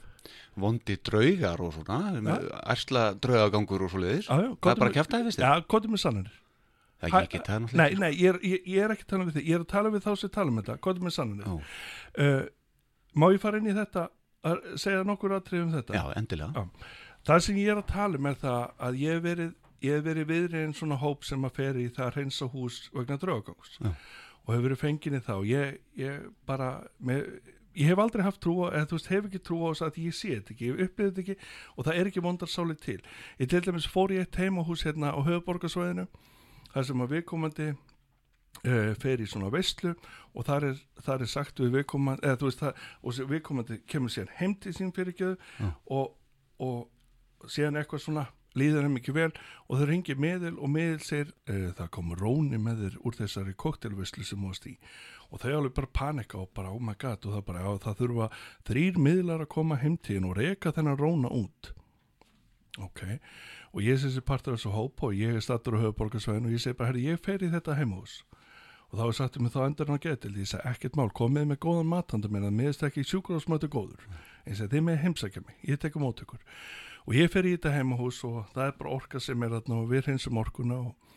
vondi 0.61 0.97
draugar 1.07 1.63
og 1.65 1.75
svona, 1.75 1.99
ærsla 2.71 3.11
draugagangur 3.23 3.87
og 3.87 3.93
svo 3.93 4.03
leiðis. 4.03 4.29
Það 4.29 4.71
er 4.73 4.81
bara 4.83 4.93
fyrst 4.95 5.41
þér. 5.41 5.47
já, 5.47 5.67
komdu 5.71 5.91
með 5.93 6.03
sannanir 6.05 6.39
Það 7.01 7.15
er 7.17 7.27
ekki 7.27 7.39
það 7.47 7.61
náttúrulega. 7.65 7.81
nei, 7.81 8.01
nei, 8.03 8.11
ég 8.21 8.29
er, 8.29 8.39
ég, 8.45 8.65
ég 8.69 8.85
er 8.85 8.93
ekki 8.93 9.07
að 9.07 9.13
tala 9.15 9.27
við 9.27 9.37
þig 9.39 9.47
ég 9.49 9.57
er 9.57 9.63
að 9.65 9.71
tala 9.71 9.93
við 9.95 10.03
þá 10.05 10.11
sem 10.21 10.33
tala 10.35 10.53
um 10.53 10.59
þetta, 10.61 10.75
komdu 10.85 11.05
með 11.07 11.15
sannanir 11.17 11.47
Já, 11.47 11.55
uh, 12.25 12.43
má 13.17 13.27
ég 13.33 13.41
fara 13.41 13.61
inn 13.61 13.71
í 13.71 13.77
þetta 13.79 14.03
að 14.51 14.67
segja 14.81 15.07
nokkur 15.09 15.37
aðtrið 15.37 15.65
um 15.65 15.73
þetta 15.79 15.97
já, 15.97 16.03
endilega. 16.21 16.65
Já. 16.65 16.91
það 17.31 17.43
sem 17.47 17.61
ég 17.63 17.73
er 17.73 17.81
að 17.81 17.89
tala 17.95 18.21
um 18.21 18.29
er 18.31 18.37
það 18.43 18.61
að 18.89 19.01
ég 19.01 19.17
hef 19.17 19.25
verið 19.25 19.57
ég 19.85 19.97
hef 19.97 20.05
verið 20.05 20.29
viðri 20.29 20.65
en 20.65 20.75
svona 20.77 20.99
hóp 21.01 21.25
sem 21.25 21.47
að 21.47 21.57
fer 21.57 21.79
í 21.81 21.87
það 21.89 22.07
að 22.09 22.19
reynsa 22.19 22.51
hús 22.53 22.83
vegna 22.95 23.17
draugagangs 23.21 23.79
Já. 23.81 23.93
og 24.45 24.53
hefur 24.53 24.67
verið 24.69 24.83
fengin 24.83 25.17
í 25.17 25.23
þá 25.25 25.35
ég, 25.49 25.81
ég 26.01 26.29
bara, 26.49 26.71
mér, 26.99 27.27
ég 27.77 27.91
hef 27.91 28.03
aldrei 28.03 28.25
haft 28.27 28.41
trú 28.45 28.57
á, 28.67 28.75
eða 28.75 28.89
þú 28.91 28.99
veist, 28.99 29.11
hef 29.11 29.29
ekki 29.29 29.43
trú 29.47 29.61
á 29.65 29.69
þess 29.71 29.87
að 29.87 30.01
ég 30.05 30.17
sé 30.17 30.33
þetta 30.35 30.55
ekki, 30.55 30.71
ég 30.71 30.83
upplifið 30.87 31.13
þetta 31.15 31.23
ekki 31.25 31.37
og 31.77 31.87
það 31.87 32.01
er 32.01 32.11
ekki 32.11 32.25
vondarsáli 32.25 32.77
til. 32.81 32.99
Ég 33.41 33.53
til 33.53 33.63
dæmis 33.67 33.89
fór 33.91 34.15
ég 34.15 34.27
eitt 34.27 34.41
heimahús 34.41 34.85
hérna 34.87 35.15
á 35.15 35.19
höfuborgarsvæðinu, 35.21 36.07
þar 36.75 36.89
sem 36.89 37.05
að 37.05 37.15
viðkomandi 37.15 37.69
uh, 37.71 38.91
fer 39.01 39.23
í 39.23 39.29
svona 39.31 39.53
veistlu 39.55 39.95
og 40.35 40.49
þar 40.49 40.71
er, 40.73 40.83
þar 41.07 41.25
er 41.25 41.31
sagt 41.31 41.63
við 41.63 41.79
viðkomandi, 41.79 42.27
eða 42.27 42.41
þú 42.41 42.51
veist 42.51 42.65
það, 42.65 42.83
og 43.01 43.23
viðkomandi 43.35 43.81
kemur 43.91 44.15
síðan 44.15 44.35
heim 44.41 44.57
til 44.61 44.75
sín 44.77 44.93
fyrirgjöðu 44.97 45.39
Já. 45.39 45.71
og, 45.97 46.13
og 46.61 47.49
síðan 47.51 47.81
eitthvað 47.81 48.05
svona 48.05 48.27
líður 48.59 48.87
þeim 48.87 48.99
ekki 48.99 49.15
vel 49.15 49.31
og 49.69 49.79
þau 49.79 49.87
ringir 49.91 50.21
meðil 50.21 50.57
og 50.59 50.71
meðil 50.73 51.03
segir 51.05 51.33
e, 51.47 51.71
það 51.79 51.91
kom 51.97 52.15
róni 52.19 52.59
með 52.61 52.85
þér 52.85 52.97
úr 53.07 53.19
þessari 53.19 53.55
koktelvislu 53.55 54.27
sem 54.27 54.41
þú 54.41 54.51
varst 54.51 54.67
í. 54.71 54.77
Og 55.31 55.43
þau 55.43 55.51
alveg 55.57 55.77
bara 55.77 55.93
panika 56.01 56.41
og 56.41 56.51
bara 56.57 56.73
oh 56.75 56.81
my 56.83 56.97
god 56.99 57.27
og 57.27 57.37
það 57.37 57.45
bara 57.51 57.63
já 57.67 57.71
það 57.85 58.01
þurfa 58.01 58.31
þrýr 58.71 58.99
miðlar 59.07 59.45
að 59.45 59.53
koma 59.55 59.79
heim 59.83 59.97
til 59.99 60.19
þín 60.19 60.31
og 60.31 60.41
reka 60.41 60.75
þennan 60.75 60.99
róna 60.99 61.31
út. 61.31 61.73
Ok. 62.81 63.05
Og 63.71 63.85
ég 63.87 64.01
sé 64.01 64.09
þessi 64.09 64.27
partur 64.27 64.57
þessu 64.57 64.75
hóp 64.75 65.07
og 65.07 65.15
ég 65.15 65.39
er 65.39 65.45
stattur 65.45 65.79
á 65.79 65.83
höfuborgarsvæðin 65.85 66.51
og 66.51 66.57
ég 66.57 66.63
segi 66.63 66.79
bara 66.79 66.91
herri 66.91 67.07
ég 67.07 67.23
fer 67.23 67.43
í 67.43 67.53
þetta 67.53 67.79
heimhús 67.79 68.21
og 68.91 68.99
þá 68.99 69.03
er 69.05 69.15
sagt 69.15 69.37
um 69.39 69.47
þá 69.47 69.61
endur 69.69 69.87
hann 69.87 70.01
að 70.01 70.07
geta 70.09 70.31
ég 70.35 70.49
segi 70.51 70.67
ekkert 70.67 70.97
mál 70.99 71.13
komið 71.15 71.45
með 71.53 71.61
góðan 71.63 71.91
matanda 71.91 72.27
minn 72.27 72.47
að 72.49 72.57
miðast 72.59 72.83
ekki 72.83 73.05
sjúkurásmötu 73.07 73.71
góður. 73.71 74.03
Ég 74.49 74.59
segi 74.59 74.73
þið 74.73 74.87
með 74.89 75.03
heimsækja 75.05 75.43
mig 75.47 75.61
ég 75.71 75.79
tekum 75.79 76.03
mót 76.03 76.23
ykkur 76.25 76.43
og 77.07 77.17
ég 77.17 77.31
fer 77.33 77.49
í 77.49 77.55
þetta 77.57 77.77
heimahús 77.77 78.23
og 78.29 78.43
það 78.55 78.67
er 78.67 78.77
bara 78.81 78.97
orka 78.97 79.23
sem 79.23 79.47
er 79.47 79.55
þarna 79.57 79.81
og 79.83 79.93
við 79.93 80.09
hreinsum 80.09 80.41
orkuna 80.41 80.81
og 80.89 81.11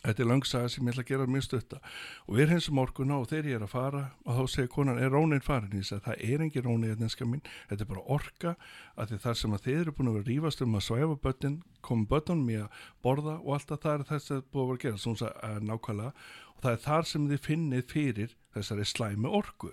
þetta 0.00 0.22
er 0.22 0.28
langsaga 0.30 0.68
sem 0.72 0.86
ég 0.86 0.94
ætla 0.94 1.04
að 1.04 1.10
gera 1.10 1.26
mjög 1.28 1.44
stutta. 1.44 1.80
Og 2.26 2.36
við 2.38 2.50
hreinsum 2.50 2.80
orkuna 2.80 3.18
og 3.20 3.28
þegar 3.30 3.48
ég 3.50 3.58
er 3.58 3.64
að 3.66 3.72
fara 3.74 4.02
og 4.24 4.38
þá 4.38 4.54
segir 4.54 4.70
konan, 4.72 5.00
er 5.00 5.12
rónin 5.12 5.44
farin? 5.44 5.74
Ég 5.76 5.88
segi, 5.88 6.04
það 6.06 6.22
er 6.26 6.44
engin 6.46 6.66
róni 6.66 6.92
etneska 6.94 7.28
mín, 7.28 7.42
þetta 7.68 7.84
er 7.84 7.90
bara 7.90 8.06
orka 8.16 8.54
að 8.96 9.12
því 9.12 9.20
þar 9.26 9.40
sem 9.40 9.56
að 9.56 9.66
þið 9.66 9.80
eru 9.80 9.96
búin 9.96 10.12
að 10.12 10.18
vera 10.18 10.28
rífast 10.30 10.64
um 10.64 10.78
að 10.78 10.86
svæfa 10.88 11.18
börnin, 11.26 11.58
komum 11.84 12.06
börnunum 12.10 12.52
í 12.52 12.60
að 12.62 12.84
borða 13.04 13.36
og 13.40 13.56
alltaf 13.58 13.82
það 13.84 13.98
er 13.98 14.06
þess 14.14 14.36
að 14.36 14.46
búið 14.48 14.64
að 14.64 14.70
vera 14.70 14.80
að 14.80 14.86
gera, 14.86 15.02
svona 15.04 15.60
nákvæmlega 15.68 16.14
og 16.60 16.66
það 16.66 16.76
er 16.76 16.84
þar 16.84 17.06
sem 17.08 17.26
þið 17.30 17.40
finnið 17.48 17.84
fyrir 17.88 18.36
þessari 18.50 18.84
slæmi 18.84 19.30
orku. 19.30 19.68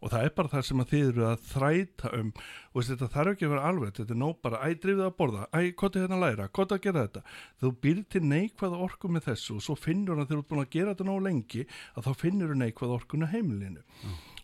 Og 0.00 0.08
það 0.10 0.22
er 0.24 0.30
bara 0.34 0.50
þar 0.54 0.64
sem 0.64 0.80
þið 0.90 1.02
eru 1.10 1.24
að 1.28 1.42
þræta 1.50 2.10
um 2.18 2.30
og 2.34 2.78
veist, 2.80 2.90
þetta 2.94 3.08
þarf 3.12 3.32
ekki 3.34 3.46
að 3.46 3.52
vera 3.54 3.66
alveg 3.68 3.92
þetta 3.98 4.14
er 4.16 4.20
nóg 4.22 4.38
bara, 4.42 4.60
æ, 4.64 4.68
drifið 4.80 5.04
að 5.04 5.16
borða, 5.18 5.44
æ, 5.52 5.60
hvað 5.76 5.98
er 5.98 6.04
hérna 6.06 6.16
að 6.18 6.24
læra. 6.24 6.48
Hvað 6.56 6.64
er 6.72 6.78
að 6.78 6.84
gera 6.88 7.04
þetta, 7.04 7.24
þú 7.60 7.72
býr 7.84 8.00
til 8.14 8.24
neikvæða 8.32 8.80
orku 8.88 9.12
með 9.12 9.28
þessu 9.28 9.58
og 9.58 9.66
svo 9.68 9.76
finnur 9.78 10.16
hann 10.18 10.26
þegar 10.30 10.40
þú 10.40 10.44
ert 10.46 10.52
búin 10.54 10.64
að 10.64 10.72
gera 10.74 10.94
þetta 10.94 11.08
nóg 11.10 11.20
lengi 11.28 11.66
að 11.94 12.08
þá 12.08 12.12
finnur 12.24 12.54
þú 12.54 12.58
neikvæða 12.64 12.96
orkuna 12.98 13.30
heimilinu 13.34 13.84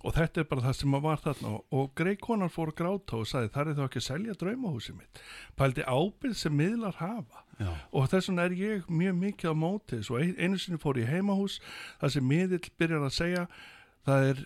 og 0.04 0.14
þetta 0.16 0.40
er 0.40 0.46
bara 0.48 0.64
það 0.64 0.76
sem 0.80 0.94
að 0.96 1.02
var 1.04 1.20
þarna. 1.24 1.50
Og, 1.76 1.90
greikonar 1.98 2.48
fór 2.52 2.70
að 2.72 2.78
gráta 2.80 3.18
og 3.20 3.26
sagði 3.28 3.50
það 3.54 3.68
er 3.72 3.78
þá 3.78 3.84
ekki 3.86 4.00
að 4.00 4.06
selja 4.08 4.36
draumahúsi 4.40 4.94
mitt? 4.96 5.20
Pældi 5.60 5.84
ábyrð 5.84 6.36
sem 6.40 6.56
miðlar 6.56 6.96
hafa. 7.02 7.44
Já. 7.60 7.68
og 7.92 8.06
þess 8.08 8.30
vegna 8.30 8.44
er 8.48 8.54
ég 8.56 8.86
mjög 8.88 9.16
mikið 9.20 9.50
á 9.52 9.54
móti 9.60 9.98
þess 9.98 10.08
og 10.14 10.20
ein- 10.22 10.38
einu 10.40 10.56
sinni 10.56 10.78
fór 10.80 10.96
ég 10.96 11.10
heimahús 11.12 11.58
það 12.00 12.12
sem 12.14 12.24
miðill 12.24 12.70
byrjar 12.80 13.02
að 13.04 13.12
segja 13.18 13.42
það 14.08 14.28
er 14.30 14.38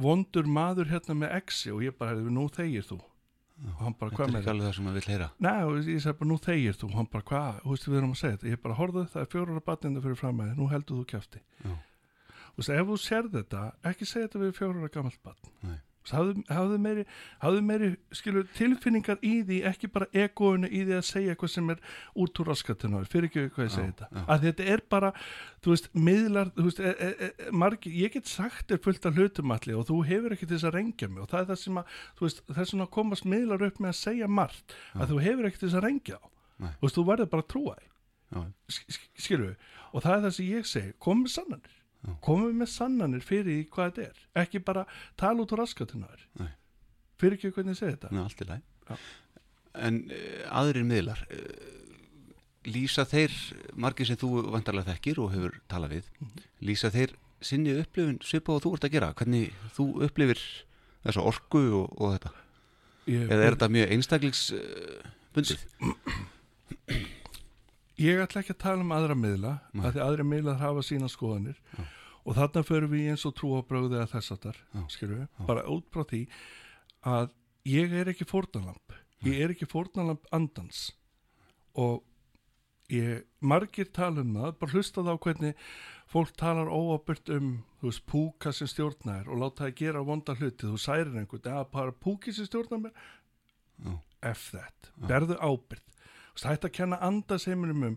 vondur 0.00 0.46
maður 0.48 0.88
hérna 0.88 1.14
með 1.20 1.34
exi. 1.36 1.68
Og 1.70 1.82
ég 1.84 1.92
bara, 1.98 2.14
hefði, 2.16 2.30
nú 2.32 2.46
þegir 2.48 2.86
þú. 2.88 2.96
Og 3.62 3.82
hann 3.84 3.92
bara, 4.00 4.10
hvað 4.16 4.32
með 4.32 4.40
það? 4.46 4.56
Nei, 5.38 5.60
og 5.68 5.76
ég 5.84 6.00
sagði 6.00 6.18
bara, 6.22 6.30
nú 6.32 6.38
þegir 6.48 6.78
þú. 6.80 6.88
Og 6.88 6.96
hann 6.96 7.10
bara, 7.12 7.22
hvað, 7.28 7.60
þú 7.62 7.74
veist 7.76 7.86
við 7.92 7.98
erum 8.00 8.14
að 8.16 8.20
segja 8.22 8.36
þetta. 8.40 8.48
Ég 8.56 8.62
bara, 8.64 8.74
horfðu, 8.80 9.04
það 9.12 9.20
er 9.26 9.30
fjórar 9.36 9.60
batninda 9.68 10.00
fyrir 10.08 10.16
framæði 10.22 10.56
nú 10.56 10.70
heldur 10.72 10.96
þú 11.02 11.04
kjafti. 11.12 11.42
Já. 11.66 11.76
Og 12.58 12.68
ef 12.68 12.90
þú 12.92 12.98
sér 13.00 13.30
þetta, 13.32 13.62
ekki 13.92 14.08
segja 14.08 14.28
þetta 14.28 14.44
við 14.44 14.54
fjórar 14.58 14.92
gamalt 14.92 15.18
batn 15.24 15.50
Nei. 15.62 15.78
hafðu, 16.10 16.42
hafðu 16.50 16.78
meiri, 16.82 17.04
hafðu 17.42 17.60
meiri 17.62 17.88
skilur, 18.18 18.46
tilfinningar 18.56 19.20
í 19.22 19.32
því, 19.46 19.58
ekki 19.70 19.90
bara 19.94 20.08
egoinu 20.12 20.66
í 20.66 20.82
því 20.88 20.96
að 20.98 21.04
segja 21.06 21.34
eitthvað 21.34 21.52
sem 21.54 21.70
er 21.72 21.82
út 22.24 22.40
úr 22.42 22.50
raskatinu, 22.50 23.02
fyrir 23.12 23.28
ekki 23.30 23.44
hvað 23.54 23.64
ég 23.64 23.70
Já, 23.70 23.74
segi 23.76 23.92
þetta. 23.92 24.08
já. 24.10 24.24
að 24.34 24.46
þetta 24.48 24.66
er 24.74 24.82
bara, 24.96 25.12
þú 25.62 25.74
veist, 25.74 25.88
miðlar 26.08 26.50
þú 26.58 26.66
veist, 26.66 26.82
e, 26.82 26.92
e, 26.92 27.28
e, 27.28 27.52
margi, 27.62 27.92
ég 28.02 28.16
get 28.16 28.32
sagt 28.32 28.66
þér 28.72 28.82
fullt 28.88 29.06
af 29.08 29.20
hlutum 29.20 29.54
allir 29.56 29.78
og 29.78 29.86
þú 29.92 30.00
hefur 30.10 30.36
ekki 30.36 30.50
þess 30.50 30.66
að 30.68 30.76
rengja 30.80 31.08
mig 31.12 31.22
og 31.22 31.30
það 31.30 31.44
er 31.44 31.48
það 31.52 31.62
sem 31.62 31.80
að 31.80 31.96
veist, 32.20 32.44
þess 32.50 32.76
að 32.80 32.90
komast 32.98 33.28
miðlar 33.28 33.66
upp 33.68 33.80
með 33.80 33.94
að 33.94 34.00
segja 34.02 34.28
margt 34.40 34.76
að 34.98 35.14
þú 35.14 35.22
hefur 35.28 35.48
ekki 35.48 35.62
þess 35.64 35.78
að 35.78 35.86
rengja 35.86 36.18
á 36.18 36.24
þú 36.62 36.86
veist, 36.86 36.98
þú 36.98 37.06
verður 37.08 37.32
bara 37.32 37.46
að 37.46 37.52
trúa 37.54 37.78
Já. 38.32 38.42
skilur 39.20 39.56
og 39.92 40.02
það 40.02 40.14
er 40.16 40.22
það 40.26 40.34
sem 40.36 40.50
ég 40.50 40.68
segi 40.68 40.92
komum 41.02 41.26
með 41.28 41.70
komum 42.24 42.56
með 42.58 42.70
sannanir 42.72 43.22
fyrir 43.22 43.46
því 43.46 43.58
hvað 43.70 43.90
þetta 43.92 44.06
er 44.08 44.42
ekki 44.42 44.58
bara 44.66 44.86
tala 45.16 45.42
út 45.44 45.52
þær 45.54 46.24
Nei. 46.40 46.48
fyrir 47.20 47.36
ekki 47.38 47.52
hvernig 47.54 47.76
ég 47.76 47.78
segi 47.78 47.94
þetta 47.96 48.10
Ná, 48.10 48.22
allt 48.24 48.42
í 48.42 48.48
læg. 48.48 48.62
Já. 48.88 48.96
En 49.86 50.00
uh, 50.10 50.58
aðrir 50.60 50.84
miðlar, 50.84 51.22
uh, 51.30 51.38
lýsa 52.66 53.04
þeir, 53.08 53.32
margir 53.74 54.06
sem 54.06 54.16
þú 54.20 54.50
vantarlega 54.52 54.92
þekkir 54.92 55.18
og 55.22 55.32
hefur 55.32 55.60
talað 55.70 55.96
við, 55.96 56.10
Mhm. 56.20 56.42
lýsa 56.62 56.90
þeir 56.90 57.14
sinni 57.42 57.72
upplifun 57.80 58.18
svipa 58.22 58.52
og 58.54 58.62
þú 58.62 58.74
ert 58.76 58.84
að 58.84 58.92
gera, 58.92 59.12
hvernig 59.14 59.52
þú 59.74 59.86
upplifir 60.06 60.38
þessa 61.04 61.24
orku 61.26 61.62
og, 61.80 61.96
og 62.00 62.12
þetta, 62.18 62.30
ég, 63.06 63.24
eða 63.30 63.42
er 63.46 63.56
þetta 63.56 63.68
mjög 63.78 63.94
einstaklingsbundið? 63.96 65.66
Uh? 65.80 65.94
ég 68.00 68.22
ætla 68.22 68.40
ekki 68.42 68.54
að 68.54 68.62
tala 68.64 68.84
um 68.84 68.94
aðra 68.96 69.16
miðla 69.18 69.52
Nei. 69.72 69.82
að 69.86 69.96
því 69.96 70.02
aðra 70.06 70.24
miðlar 70.28 70.60
hafa 70.62 70.84
sína 70.86 71.10
skoðanir 71.12 71.58
Já. 71.76 71.82
og 72.24 72.38
þarna 72.38 72.62
förum 72.68 72.92
við 72.94 73.10
eins 73.12 73.26
og 73.28 73.34
trú 73.38 73.52
á 73.58 73.60
bröði 73.68 74.00
að 74.00 74.12
þess 74.14 74.34
að 74.34 74.40
þar, 74.46 74.60
Já. 74.72 74.82
skilur 74.94 75.18
við, 75.20 75.26
Já. 75.28 75.46
bara 75.50 75.66
út 75.68 75.88
frá 75.92 76.04
því 76.12 76.22
að 77.12 77.28
ég 77.68 77.92
er 78.00 78.12
ekki 78.12 78.28
fórnalamp 78.30 78.96
ég 79.26 79.42
er 79.44 79.54
ekki 79.54 79.68
fórnalamp 79.70 80.26
andans 80.34 80.86
og 81.78 82.02
ég, 82.92 83.22
margir 83.40 83.88
tala 83.94 84.20
um 84.24 84.34
það, 84.36 84.54
bara 84.60 84.72
hlusta 84.76 85.04
þá 85.06 85.12
hvernig 85.26 85.54
fólk 86.12 86.32
talar 86.36 86.68
óábyrgt 86.68 87.30
um 87.32 87.52
þú 87.80 87.88
veist, 87.88 88.02
púka 88.06 88.52
sem 88.52 88.68
stjórnar 88.68 89.28
og 89.32 89.40
láta 89.40 89.64
það 89.66 89.76
gera 89.80 90.02
vonda 90.04 90.34
hluti, 90.36 90.68
þú 90.68 90.80
særir 90.80 91.14
einhvern 91.16 91.48
eða 91.48 91.64
bara 91.72 91.92
púki 91.96 92.34
sem 92.36 92.48
stjórnar 92.48 92.82
mér 92.88 92.92
Já. 93.82 93.94
F 94.32 94.50
that, 94.54 94.92
berðu 95.08 95.34
ábyrgð 95.40 95.88
Veist, 96.32 96.46
hætti 96.48 96.68
að 96.68 96.74
kenna 96.78 96.98
andasheiminum 97.04 97.86
um 97.90 97.96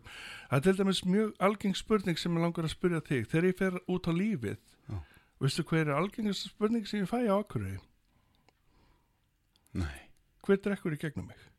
það 0.49 0.57
er 0.57 0.63
til 0.67 0.77
dæmis 0.77 1.03
mjög 1.05 1.33
algeng 1.39 1.75
spurning 1.77 2.19
sem 2.19 2.35
ég 2.35 2.43
langar 2.43 2.67
að 2.67 2.75
spyrja 2.75 3.01
þig, 3.01 3.27
þegar 3.31 3.49
ég 3.49 3.57
fer 3.57 3.79
út 3.87 4.07
á 4.07 4.11
lífið 4.11 4.57
Já. 4.89 4.99
veistu 5.39 5.63
hver 5.63 5.87
er 5.87 5.95
algengast 5.95 6.49
spurning 6.51 6.87
sem 6.87 7.03
ég 7.05 7.11
fæ 7.11 7.23
á 7.31 7.35
akkurri 7.39 7.77
Nei. 9.73 9.99
hver 10.43 10.59
drekkur 10.63 10.95
í 10.95 10.99
gegnum 10.99 11.27
mig 11.31 11.51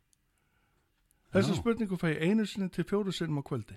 Þessa 1.37 1.53
Já. 1.53 1.59
spurningu 1.61 1.97
fæ 2.01 2.09
ég 2.15 2.23
einu 2.23 2.47
sinni 2.47 2.69
til 2.73 2.85
fjóru 2.85 3.13
sinnum 3.13 3.43
á 3.43 3.45
kvöldi. 3.45 3.77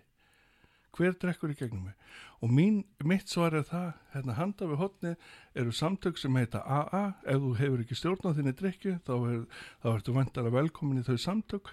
Hver 0.95 1.13
drekkur 1.19 1.51
í 1.51 1.57
gegnum 1.59 1.89
mig? 1.89 1.93
Og 2.41 2.49
mín, 2.49 2.85
mitt 3.03 3.29
svar 3.29 3.53
er 3.53 3.65
það, 3.67 3.93
hérna 4.13 4.35
handa 4.37 4.65
við 4.69 4.79
hotni 4.79 5.15
eru 5.55 5.71
samtök 5.75 6.17
sem 6.17 6.35
heita 6.35 6.61
AA. 6.63 7.13
Ef 7.25 7.41
þú 7.43 7.51
hefur 7.59 7.83
ekki 7.83 7.97
stjórn 7.99 8.31
á 8.31 8.37
þinni 8.37 8.53
drikju, 8.55 8.95
þá, 9.03 9.13
er, 9.27 9.43
þá 9.83 9.87
ertu 9.91 10.15
vantalega 10.15 10.55
velkomin 10.55 11.01
í 11.01 11.05
þau 11.05 11.17
samtök. 11.17 11.71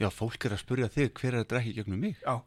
Já, 0.00 0.08
fólk 0.14 0.46
er 0.48 0.56
að 0.56 0.62
spurja 0.64 0.88
þig 0.92 1.12
hver 1.20 1.34
er 1.34 1.44
að 1.44 1.50
drekki 1.52 1.76
gegnum 1.76 2.00
mig. 2.00 2.16
Já. 2.24 2.40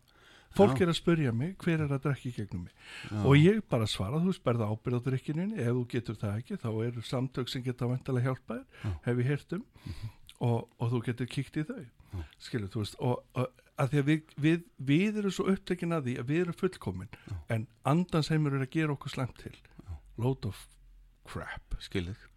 Fólk 0.53 0.77
Já. 0.77 0.85
er 0.85 0.91
að 0.91 0.97
spurja 0.99 1.31
mig, 1.33 1.55
hver 1.57 1.81
er 1.81 1.89
að 1.89 2.03
drekka 2.03 2.29
í 2.29 2.33
gegnum 2.35 2.67
mig? 2.67 2.73
Já. 3.09 3.21
Og 3.25 3.37
ég 3.39 3.61
bara 3.69 3.87
svara, 3.89 4.19
þú 4.21 4.33
berða 4.45 4.67
ábyrð 4.69 4.99
á 5.01 5.05
drikkininni, 5.07 5.57
ef 5.63 5.71
þú 5.73 5.85
getur 5.89 6.19
það 6.21 6.35
ekki, 6.41 6.57
þá 6.61 6.69
eru 6.85 7.05
samtök 7.07 7.49
sem 7.49 7.63
geta 7.65 7.89
vantalega 7.89 8.29
hjálpa 8.29 8.59
þér, 8.59 8.65
Já. 8.83 8.89
Mhm. 8.89 8.99
hef 9.07 9.21
ég 9.23 9.31
heyrt 9.31 9.55
um, 9.57 9.63
og, 10.39 10.59
og 10.77 10.91
þú 10.93 11.01
getur 11.07 11.31
kíkt 11.33 11.57
í 11.57 11.65
þau. 11.69 11.83
Skilur, 12.37 12.69
þú 12.69 12.83
veist, 12.83 12.99
og, 13.01 13.23
og 13.33 13.63
að 13.81 13.89
því 13.89 14.01
að 14.03 14.09
við, 14.11 14.35
við, 14.45 14.67
við 14.77 15.17
erum 15.23 15.33
svo 15.33 15.47
upptekin 15.49 15.97
að 15.97 16.09
því 16.09 16.17
að 16.21 16.29
við 16.29 16.43
erum 16.43 16.59
fullkomin, 16.59 17.15
en 17.49 17.65
andansheimur 17.89 18.53
er 18.53 18.67
að 18.67 18.73
gera 18.77 18.93
okkur 18.93 19.15
slemt 19.15 19.41
til. 19.41 19.55
Load 20.21 20.45
of 20.45 20.67
crap. 21.25 21.65
Of 21.73 21.89
crap. 21.89 22.29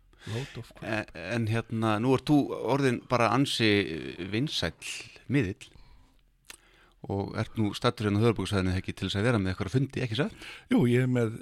En, 0.82 1.04
en 1.14 1.46
hérna, 1.50 1.96
nú 2.02 2.14
ert 2.16 2.26
þú 2.26 2.36
orðin 2.74 3.00
bara 3.10 3.28
ansi 3.36 3.68
vinsæll 4.32 4.74
miðill 5.30 5.68
og 7.06 7.36
ert 7.38 7.54
nú 7.60 7.68
stattur 7.76 8.08
hérna 8.08 8.18
á 8.18 8.24
höfubóksæðinu 8.26 8.72
ekki 8.80 8.94
til 8.96 9.06
þess 9.06 9.20
að 9.20 9.26
vera 9.28 9.38
með 9.38 9.52
eitthvað 9.52 9.68
að 9.70 9.74
fundi, 9.76 10.02
ekki 10.02 10.18
satt? 10.18 10.46
Jú, 10.72 10.80
ég 10.90 11.04
er 11.06 11.10
með, 11.12 11.36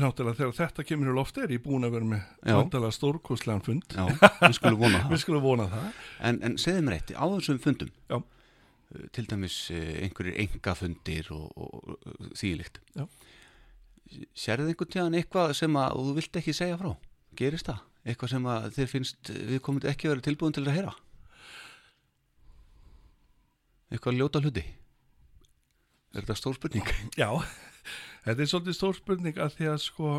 náttúrulega 0.00 0.38
þegar 0.38 0.54
þetta 0.62 0.86
kemur 0.88 1.10
í 1.12 1.16
lofti 1.18 1.42
er 1.44 1.52
ég 1.52 1.64
búin 1.66 1.84
að 1.84 1.96
vera 1.98 2.08
með 2.14 2.22
Já. 2.48 2.54
vandalega 2.56 2.96
stórkostlegan 2.96 3.64
fund. 3.66 3.84
Já, 3.92 4.06
við 4.46 4.56
skulum 4.56 4.80
vona 4.80 5.02
Við 5.04 5.10
það. 5.12 5.22
skulum 5.26 5.44
vona 5.44 5.66
það. 5.74 6.00
En, 6.30 6.40
en 6.48 6.56
segðu 6.64 6.86
mér 6.88 6.96
eitt, 6.96 7.12
á 7.12 7.24
þessum 7.34 7.60
fundum, 7.66 7.92
Já. 8.08 8.16
uh, 8.22 9.04
til 9.18 9.26
dæmis 9.34 9.58
uh, 9.74 9.84
einhverjir 10.06 10.40
engafundir 10.46 11.28
og, 11.36 11.50
og, 11.52 11.98
og 12.08 12.32
þýlikt, 12.40 12.80
Já. 12.96 13.04
sérðu 14.46 14.72
einhvern 14.72 14.94
tíðan 14.96 15.18
eitthvað 15.20 15.52
sem 15.60 15.76
að 15.84 16.00
þú 16.00 16.16
vilt 16.22 16.40
ekki 16.40 16.56
segja 16.56 16.80
frá? 16.80 16.94
Gerist 17.38 17.68
það? 17.70 17.82
Eitthvað 18.04 18.32
sem 18.34 18.46
að 18.52 18.68
þér 18.76 18.90
finnst 18.90 19.32
við 19.32 19.60
komum 19.64 19.88
ekki 19.88 20.10
verið 20.10 20.26
tilbúin 20.28 20.54
til 20.56 20.64
að 20.66 20.76
heyra? 20.76 20.94
Eitthvað 23.92 24.18
ljóta 24.18 24.42
hluti? 24.44 24.64
Er 26.14 26.22
þetta 26.22 26.38
stór 26.38 26.58
spurning? 26.58 26.94
Já, 27.20 27.30
þetta 28.26 28.44
er 28.44 28.50
svolítið 28.52 28.78
stór 28.78 28.96
spurning 28.98 29.40
að 29.40 29.58
því 29.58 29.70
að 29.72 29.82
sko 29.86 30.14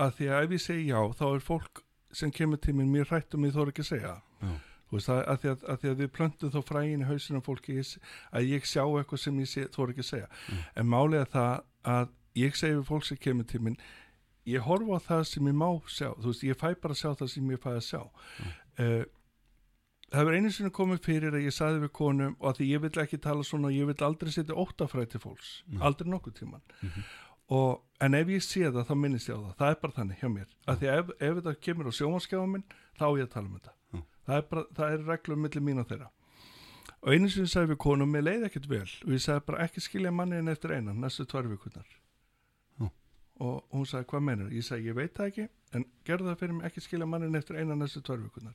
að 0.00 0.14
því 0.18 0.30
að 0.34 0.44
ef 0.44 0.54
ég 0.54 0.62
segi 0.64 0.86
já 0.90 1.00
þá 1.14 1.26
er 1.28 1.42
fólk 1.44 1.82
sem 2.14 2.30
kemur 2.34 2.58
til 2.62 2.74
mér 2.78 2.88
mér 2.90 3.10
hrættum 3.10 3.44
ég 3.46 3.54
þóra 3.54 3.70
ekki 3.70 3.84
að 3.84 3.90
segja. 3.92 4.14
Já. 4.42 4.54
Þú 4.84 4.98
veist, 4.98 5.10
að, 5.10 5.20
að, 5.26 5.38
því 5.40 5.50
að, 5.50 5.62
að 5.72 5.78
því 5.80 5.90
að 5.90 6.00
við 6.00 6.10
plöntum 6.14 6.50
þá 6.54 6.58
frægin 6.68 7.02
í 7.02 7.06
hausinu 7.08 7.40
á 7.40 7.46
fólki 7.46 7.76
að 7.80 8.50
ég 8.50 8.66
sjá 8.68 8.82
eitthvað 8.84 9.22
sem 9.22 9.38
ég 9.40 9.70
þóra 9.74 9.94
ekki 9.94 10.04
að 10.04 10.10
segja 10.10 10.58
en 10.74 10.90
málið 10.90 11.20
er 11.22 11.30
það 11.32 11.54
að 11.94 12.12
ég 12.38 12.58
segi 12.58 12.76
við 12.76 12.84
fólk 12.90 13.06
sem 13.08 13.20
kemur 13.24 13.48
til 13.50 13.62
minn 13.64 13.78
ég 14.48 14.64
horfa 14.68 15.00
á 15.00 15.06
það 15.08 15.26
sem 15.30 15.50
ég 15.50 15.58
má 15.58 15.68
sjá 15.88 16.08
þú 16.12 16.30
veist, 16.30 16.46
ég 16.46 16.60
fæ 16.60 16.68
bara 16.80 16.96
að 16.96 17.00
sjá 17.02 17.10
það 17.20 17.34
sem 17.34 17.50
ég 17.54 17.62
fæ 17.62 17.70
að 17.74 17.84
sjá. 17.88 18.00
Uh, 18.78 19.04
það 20.10 20.20
hefur 20.20 20.38
einu 20.38 20.54
sinni 20.54 20.72
komið 20.74 21.04
fyrir 21.04 21.34
að 21.34 21.46
ég 21.48 21.54
saði 21.56 21.82
við 21.84 21.92
konum 21.96 22.36
og 22.38 22.48
að 22.50 22.60
því 22.60 22.70
ég 22.70 22.82
vil 22.84 22.94
ekki 23.04 23.20
tala 23.24 23.46
svona 23.46 23.72
ég 23.74 23.88
vil 23.90 23.98
aldrei 24.06 24.32
setja 24.34 24.56
óttafræði 24.58 25.14
til 25.14 25.22
fólks 25.22 25.52
aldrei 25.80 26.10
nokkuð 26.10 26.36
tíman 26.38 26.62
og, 27.52 27.82
en 28.00 28.14
ef 28.16 28.30
ég 28.32 28.44
sé 28.44 28.64
það 28.68 28.88
þá 28.88 28.94
minnist 28.98 29.28
ég 29.28 29.36
á 29.36 29.40
það. 29.40 29.54
Það 29.60 29.70
er 29.70 29.80
bara 29.82 29.96
þannig 29.98 30.20
hjá 30.20 30.28
mér. 30.32 30.52
Að 30.66 30.78
því 30.80 30.90
ef, 30.94 31.10
ef 31.18 31.38
þetta 31.38 31.54
kemur 31.66 31.88
á 31.88 31.92
sjónvarskjáðum 31.98 32.54
minn 32.56 32.64
þá 32.98 33.06
ég 33.20 33.32
tala 33.32 33.48
um 33.48 33.56
þetta. 33.58 33.74
Það 34.24 34.36
er, 34.38 34.46
bara, 34.50 34.64
það 34.78 34.94
er 34.94 35.02
reglum 35.10 35.42
millir 35.44 35.64
mín 35.64 35.82
og 35.82 35.88
þeirra. 35.90 36.08
Og 37.04 37.12
einu 37.12 37.28
sinni 37.28 37.50
sagði 37.52 37.74
við 37.74 37.80
konum 37.84 38.14
mér 38.14 38.24
leið 38.24 38.46
ekkert 38.48 38.70
vel. 38.70 38.86
Og 39.04 39.12
ég 39.12 39.20
sagði 39.20 39.44
bara 39.50 39.66
ekki 39.66 39.84
skilja 39.84 40.12
manniðin 40.14 40.52
eftir 40.54 40.72
einan 40.72 41.02
næstu 41.04 41.26
tvær 41.28 41.50
vikurnar. 41.50 41.84
Já. 41.84 42.03
Og 43.42 43.64
hún 43.74 43.86
sagði 43.88 44.10
hvað 44.12 44.26
mennur 44.28 44.54
ég 44.54 44.66
sagði 44.66 44.90
ég 44.92 44.98
veit 44.98 45.14
það 45.16 45.30
ekki 45.32 45.46
en 45.74 45.86
gerðu 46.06 46.30
það 46.30 46.42
fyrir 46.42 46.58
mig 46.58 46.66
ekki 46.68 46.84
skilja 46.84 47.08
manniðin 47.10 47.40
eftir 47.40 47.58
einan 47.58 47.80
næstu 47.82 48.02
tvær 48.04 48.22
vikurnar 48.22 48.54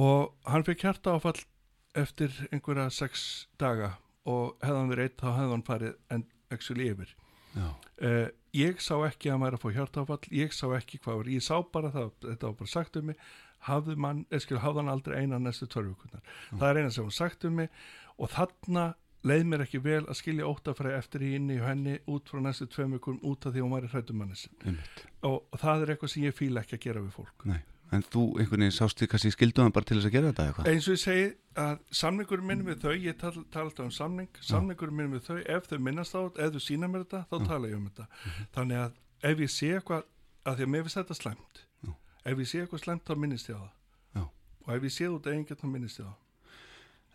og 0.00 0.32
hann 0.50 0.66
fekk 0.66 0.86
hjarta 0.88 1.14
áfall 1.14 1.38
eftir 1.94 2.34
einhverja 2.50 2.88
sex 2.90 3.46
daga 3.60 3.94
og 4.26 4.56
hefði 4.64 4.80
hann 4.80 4.90
verið 4.90 5.08
eitt 5.08 5.20
þá 5.20 5.28
hefði 5.36 5.54
hann 5.54 5.68
farið 5.68 5.94
en 6.16 6.24
actually 6.54 6.88
yfir. 6.90 7.12
Uh, 7.54 8.28
ég 8.54 8.80
sá 8.82 8.96
ekki 9.06 9.30
að 9.30 9.44
væri 9.44 9.58
að 9.58 9.62
fá 9.62 9.68
hjartáfall 9.76 10.32
ég 10.34 10.54
sá 10.54 10.64
ekki 10.74 10.98
hvað 11.04 11.20
var, 11.20 11.28
ég 11.30 11.44
sá 11.44 11.54
bara 11.74 11.92
það 11.94 12.08
þetta 12.24 12.48
var 12.48 12.56
bara 12.58 12.72
sagt 12.72 12.98
um 12.98 13.06
mig 13.10 13.20
hafði, 13.64 13.94
mann, 13.96 14.24
eh, 14.30 14.42
skil, 14.42 14.58
hafði 14.62 14.82
hann 14.82 14.90
aldrei 14.92 15.20
eina 15.20 15.38
næstu 15.38 15.68
törfukunar 15.70 16.24
það 16.50 16.66
er 16.68 16.80
eina 16.80 16.90
sem 16.90 17.06
hann 17.06 17.14
sagt 17.14 17.46
um 17.46 17.54
mig 17.60 17.70
og 18.18 18.32
þarna 18.34 18.88
leið 19.24 19.44
mér 19.50 19.62
ekki 19.64 19.80
vel 19.84 20.02
að 20.04 20.18
skilja 20.20 20.48
óttafræði 20.48 20.96
eftir 20.98 21.22
í 21.24 21.34
inni 21.38 21.60
og 21.60 21.68
henni 21.68 21.94
út 22.12 22.28
frá 22.30 22.40
næstu 22.44 22.66
tveim 22.72 22.96
vikum 22.98 23.20
út 23.24 23.46
af 23.48 23.54
því 23.54 23.62
hún 23.64 23.72
var 23.76 23.86
í 23.86 23.92
hrættumannisinn 23.92 24.56
Einmitt. 24.64 25.04
og, 25.22 25.38
og 25.52 25.60
það 25.62 25.84
er 25.86 25.94
eitthvað 25.94 26.12
sem 26.14 26.26
ég 26.26 26.36
fíla 26.36 26.64
ekki 26.64 26.76
að 26.78 26.84
gera 26.88 27.04
við 27.06 27.14
fólk 27.20 27.46
Nei. 27.48 27.60
En 27.94 28.02
þú 28.02 28.22
einhvern 28.40 28.64
veginn 28.64 28.74
sást 28.74 28.98
því 28.98 29.06
kannski 29.12 29.30
skilduðan 29.34 29.72
bara 29.76 29.86
til 29.86 29.98
þess 30.00 30.08
að 30.08 30.14
gera 30.16 30.30
þetta 30.32 30.46
eitthvað? 30.48 30.68
eins 30.72 30.86
og 30.88 30.94
ég 30.96 31.02
segi 31.02 31.26
að 31.62 31.74
samningurinn 32.00 32.48
minn 32.48 32.64
við 32.66 32.80
þau 32.82 32.94
ég 32.96 33.18
tala, 33.20 33.44
tala 33.54 33.68
alltaf 33.68 33.84
um 33.84 33.92
samning 33.94 34.40
samningurinn 34.42 34.96
minn 34.98 35.12
við 35.14 35.22
þau, 35.28 35.36
ef 35.56 35.68
þau 35.70 35.78
minnast 35.84 36.16
á 36.16 36.20
þetta 36.24 36.48
ef 36.48 36.56
þau 36.56 36.64
sína 36.64 36.88
mér 36.90 37.04
þetta, 37.04 37.20
þá 37.30 37.36
tala 37.52 37.70
ég 37.70 37.76
um 37.78 37.86
þetta 37.90 38.08
þannig 38.56 38.80
að 38.82 38.98
ef 39.30 39.44
ég 39.44 39.52
sé 39.54 39.70
eitthvað 39.76 40.08
að 40.44 40.58
því 40.58 40.66
að 40.66 40.72
mér 40.74 40.84
finnst 40.88 40.98
þetta 41.00 41.18
slæmt 41.20 41.62
Já. 41.84 41.92
ef 42.32 42.42
ég 42.42 42.50
sé 42.50 42.64
eitthvað 42.64 42.82
slæmt 42.84 43.06
þá 43.06 43.14
minnist 43.24 43.52
ég 43.52 43.60
á 43.60 43.62
það 43.62 44.18
Já. 44.18 44.24
og 44.64 44.74
ef 44.74 44.88
ég 44.88 44.96
sé 44.96 45.08
út 45.12 45.30
eigin 45.30 45.60
þá 45.62 45.66
minnist 45.70 46.00
ég 46.02 46.08
á 46.08 46.12
það 46.12 46.23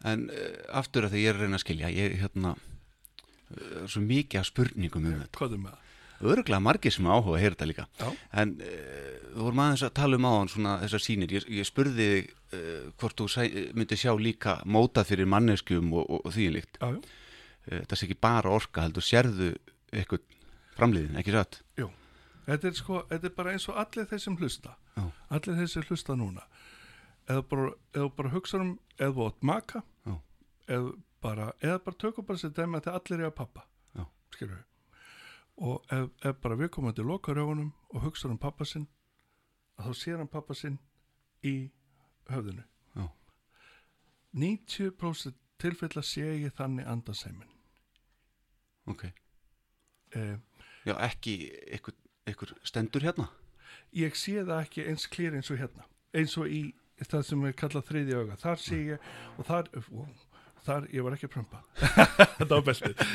En 0.07 0.29
uh, 0.31 0.47
aftur 0.79 1.07
að 1.07 1.15
því 1.15 1.23
ég 1.25 1.33
er 1.33 1.39
að 1.39 1.45
reyna 1.45 1.59
að 1.59 1.65
skilja, 1.65 1.91
ég 1.91 2.17
hérna, 2.21 2.55
uh, 2.55 3.85
svo 3.89 4.03
mikið 4.05 4.41
af 4.41 4.49
spurningum 4.49 5.07
um 5.09 5.21
þetta. 5.23 5.39
hvað 5.39 5.55
er 5.57 5.63
með 5.63 5.75
það? 5.75 5.85
Örglega 6.29 6.59
margir 6.59 6.91
sem 6.91 7.07
áhuga 7.07 7.37
að 7.37 7.43
heyra 7.45 7.55
þetta 7.55 7.67
líka. 7.69 7.85
Já. 7.99 8.09
En 8.41 8.55
uh, 8.59 9.11
við 9.29 9.43
vorum 9.45 9.61
aðeins 9.63 9.85
að 9.87 9.95
tala 9.99 10.19
um 10.19 10.27
áðan 10.29 10.51
svona 10.55 10.75
þessar 10.83 11.05
sýnir. 11.05 11.35
Ég, 11.37 11.47
ég 11.59 11.67
spurði 11.67 12.09
þig 12.09 12.33
uh, 12.33 12.89
hvort 12.99 13.21
þú 13.21 13.29
sæ, 13.31 13.41
myndi 13.75 13.99
sjá 13.99 14.11
líka 14.19 14.59
mótað 14.67 15.13
fyrir 15.13 15.29
manneskjum 15.31 15.93
og, 15.95 16.05
og, 16.07 16.25
og 16.27 16.35
því 16.35 16.49
líkt. 16.57 16.79
Já, 16.81 16.95
já. 16.95 17.15
Uh, 17.69 17.81
það 17.83 17.95
sé 17.95 18.07
ekki 18.09 18.19
bara 18.23 18.51
orka, 18.55 18.83
heldur 18.87 19.05
sérðu 19.05 19.53
eitthvað 19.95 20.27
framliðin, 20.79 21.17
ekki 21.19 21.33
satt? 21.35 21.59
Jú, 21.79 21.89
þetta 22.47 22.69
er 22.69 22.77
sko, 22.77 23.03
þetta 23.09 23.29
er 23.29 23.35
bara 23.35 23.53
eins 23.55 23.67
og 23.71 23.79
allir 23.81 24.07
þeir 24.09 24.23
sem 24.23 24.37
hlusta 24.39 24.75
Já. 24.95 25.03
allir 25.37 25.59
þeir 25.59 25.71
sem 25.73 25.87
hlusta 25.89 26.15
núna 26.19 26.45
eða 27.29 27.43
bara, 27.49 27.69
eða 27.93 28.09
bara 28.17 28.29
hugsa 28.33 28.59
um 28.63 28.73
eða 28.97 29.13
þú 29.15 29.27
átt 29.29 29.43
maka 29.51 29.83
eða 30.69 30.93
bara, 31.21 31.51
eða 31.61 31.79
bara 31.85 31.97
tökum 32.01 32.25
bara 32.25 32.37
sér 32.41 32.53
dæmi 32.57 32.77
að 32.79 32.87
þið 32.87 32.97
allir 32.99 33.19
er 33.23 33.29
að 33.31 33.37
pappa 33.41 33.65
skilur 34.33 34.55
við 34.55 34.65
og 35.69 35.89
ef, 35.91 36.09
ef 36.29 36.37
bara 36.43 36.55
við 36.55 36.69
komum 36.71 36.93
til 36.95 37.03
lokaröfunum 37.09 37.71
og 37.89 38.03
hugsa 38.05 38.29
um 38.29 38.37
pappa 38.39 38.65
sinn 38.65 38.85
að 39.79 39.89
þá 39.89 39.97
sér 40.01 40.17
hann 40.21 40.29
pappa 40.31 40.55
sinn 40.55 40.77
í 41.43 41.55
höfðinu 42.29 42.63
Já. 42.95 43.07
90% 44.33 45.33
tilfella 45.59 46.03
sé 46.05 46.23
ég 46.45 46.53
þannig 46.55 46.87
andaseimin 46.87 47.49
Ok. 48.89 49.03
eh, 50.15 50.37
Já, 50.87 50.95
ekki 51.05 51.33
eitthvað, 51.69 51.97
eitthvað 52.25 52.53
stendur 52.65 53.03
hérna? 53.05 53.27
ég 53.93 54.15
sé 54.17 54.39
það 54.45 54.61
ekki 54.63 54.85
eins 54.89 55.07
klýr 55.11 55.35
eins 55.37 55.49
og 55.51 55.59
hérna 55.59 55.85
eins 56.15 56.37
og 56.37 56.47
í 56.49 56.61
það 57.07 57.21
sem 57.27 57.45
við 57.47 57.55
kalla 57.61 57.81
þriðja 57.85 58.19
auga. 58.23 58.35
Þar 58.41 58.59
sé 58.63 58.79
ég 58.93 59.05
og 59.37 59.47
þar, 59.47 59.69
ó, 59.95 60.01
þar 60.65 60.87
ég 60.93 61.05
var 61.05 61.15
ekki 61.15 61.29
að 61.29 61.35
prömpa 61.37 61.61
þetta 62.39 62.49
var 62.51 62.65
beltið. 62.67 63.05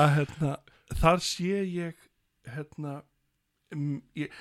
Að 0.00 0.14
hérna 0.16 0.54
þar 1.00 1.24
sé 1.26 1.60
ég 1.66 2.06
hérna 2.50 2.94
um, 3.74 3.98
ég, 4.18 4.32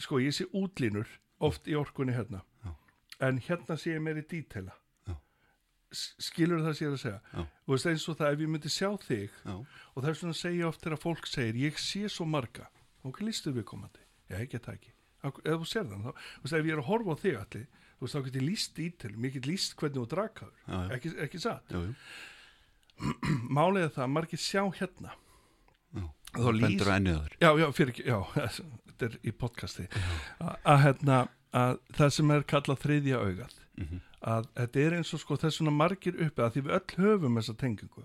sko 0.00 0.20
ég 0.22 0.36
sé 0.36 0.46
útlínur 0.52 1.10
oft 1.42 1.66
í 1.66 1.74
orkunni 1.78 2.14
hérna. 2.14 2.44
Já. 2.62 2.70
en 3.26 3.42
hérna 3.42 3.76
sé 3.76 3.96
ég 3.96 4.02
meiri 4.04 4.22
dítela. 4.28 4.76
Skilur 5.92 6.62
það 6.64 6.76
sé 6.78 6.84
ég 6.86 6.94
að 6.94 7.00
segja? 7.02 7.18
Já. 7.36 7.42
og 7.66 7.74
veist 7.74 7.88
eins 7.90 8.06
og 8.08 8.16
það 8.16 8.30
ef 8.32 8.40
ég 8.40 8.48
myndi 8.48 8.70
sjá 8.72 8.88
þig 9.02 9.34
Já. 9.44 9.56
og 9.60 9.98
það 9.98 10.08
er 10.08 10.16
svona 10.16 10.32
að 10.32 10.38
segja 10.40 10.68
oft 10.70 10.86
þegar 10.86 11.00
fólk 11.02 11.28
segir 11.28 11.58
ég 11.60 11.80
sé 11.82 12.08
svo 12.08 12.24
marga, 12.24 12.70
ok, 13.04 13.20
listu 13.26 13.52
við 13.52 13.66
komandi 13.68 14.00
ég 14.32 14.48
get 14.48 14.64
það 14.64 14.78
ekki 14.78 14.94
Ef 15.22 15.34
þú 15.62 15.66
sér 15.70 15.86
þann, 15.86 16.02
þú 16.08 16.12
veist, 16.42 16.54
ef 16.58 16.66
ég 16.66 16.72
er 16.74 16.80
að 16.82 16.88
horfa 16.90 17.14
á 17.14 17.22
þig 17.22 17.36
allir 17.38 17.66
þú 17.98 18.06
veist, 18.06 18.14
þá 18.16 18.24
get 18.26 18.38
ég 18.40 18.46
líst 18.48 18.78
ítilum 18.82 19.26
ég 19.28 19.34
get 19.36 19.46
líst 19.46 19.76
hvernig 19.78 20.00
þú 20.02 20.06
drakaður 20.10 20.94
ekki, 20.96 21.12
ekki 21.26 21.40
satt, 21.42 21.74
er 23.84 23.92
það 23.94 24.04
að 24.06 24.12
margir 24.16 24.38
sjá 24.42 24.62
hérna. 24.78 25.12
Já. 25.96 26.04
Þá 26.32 26.48
öður. 27.16 27.34
já, 27.42 27.50
já, 27.60 27.66
fyrir 27.76 27.92
ekki, 27.92 28.04
já 28.08 28.18
þetta 28.88 29.06
er 29.08 29.16
í 29.28 29.32
podcasti. 29.36 29.86
Að 30.40 30.82
hérna, 30.86 31.18
að 31.52 31.78
það 31.98 32.12
sem 32.16 32.30
er 32.36 32.46
kallað 32.54 32.82
þriðja 32.86 33.20
augað 33.26 33.58
Mhm. 33.72 34.00
að 34.28 34.46
þetta 34.54 34.80
er 34.84 34.94
eins 34.98 35.10
og 35.16 35.20
sko 35.22 35.36
þess 35.40 35.56
svona 35.58 35.72
margir 35.72 36.18
uppi 36.20 36.42
að 36.44 36.50
því 36.52 36.60
við 36.66 36.74
öll 36.76 36.96
höfum 37.06 37.38
þessa 37.40 37.54
tengingu. 37.56 38.02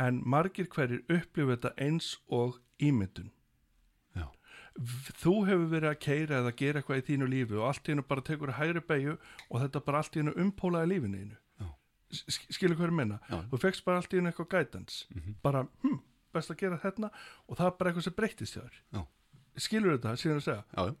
En 0.00 0.22
margir 0.24 0.66
hverjir 0.72 1.02
upplifu 1.12 1.50
þetta 1.52 1.72
eins 1.84 2.08
og 2.32 2.56
ímyndun 2.80 3.28
þú 4.78 5.32
hefur 5.48 5.66
verið 5.72 5.90
að 5.90 5.98
keira 6.04 6.38
eða 6.42 6.52
gera 6.56 6.80
eitthvað 6.80 7.00
í 7.00 7.06
þínu 7.08 7.26
lífi 7.32 7.56
og 7.58 7.66
allt 7.68 7.88
í 7.88 7.92
hennu 7.92 8.04
bara 8.06 8.22
tekur 8.22 8.52
að 8.52 8.58
hægri 8.60 8.82
beigju 8.86 9.14
og 9.50 9.60
þetta 9.64 9.84
bara 9.84 9.98
allt 10.02 10.14
í 10.16 10.20
hennu 10.22 10.34
umpólaði 10.44 10.90
lífinu. 10.92 11.36
S- 12.08 12.38
skilur 12.56 12.76
hvað 12.78 12.86
er 12.86 12.92
að 12.94 12.98
menna 13.02 13.18
Já. 13.28 13.42
þú 13.50 13.58
fegst 13.60 13.84
bara 13.84 13.98
allt 14.00 14.14
í 14.14 14.16
hennu 14.16 14.30
eitthvað 14.30 14.48
gætans 14.54 15.04
Mhm. 15.12 15.34
bara, 15.42 15.66
hm, 15.82 15.98
best 16.32 16.50
að 16.50 16.56
gera 16.62 16.78
þetta 16.78 17.10
og 17.48 17.56
það 17.58 17.66
er 17.66 17.76
bara 17.78 17.90
eitthvað 17.92 18.02
sem 18.06 18.12
breytist 18.16 18.56
þér 18.56 19.06
skilur 19.58 19.98
þetta, 19.98 20.14
síðan 20.16 20.40
að 20.40 20.46
segja 20.46 20.64
Já, 20.72 20.94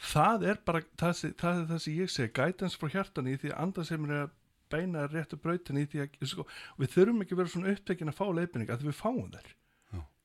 það 0.00 0.44
er 0.48 0.58
bara 0.64 0.80
það, 0.96 1.34
það 1.36 1.60
er 1.60 1.66
það 1.68 1.80
sem 1.84 1.94
ég 1.98 2.10
segi 2.14 2.32
gætans 2.38 2.76
frá 2.80 2.88
hjartan 2.94 3.28
í 3.28 3.36
því 3.36 3.50
að 3.52 3.60
anda 3.60 3.84
sem 3.84 4.04
er 4.08 4.14
að 4.24 4.30
beina 4.70 5.06
réttu 5.10 5.36
brautin 5.36 5.76
í 5.82 5.86
því 5.90 6.00
að 6.06 6.26
sko, 6.30 6.46
við 6.78 6.92
þurfum 6.94 7.20
ekki 7.24 7.34
að 7.36 7.40
vera 7.42 7.52
svona 7.52 7.72
upptekin 7.74 8.08
að 8.08 8.18
fá 8.20 8.24
leiðbynning 8.32 8.70
að 8.70 8.84
við 8.86 8.96
fáum 8.96 9.30
þær. 9.34 9.48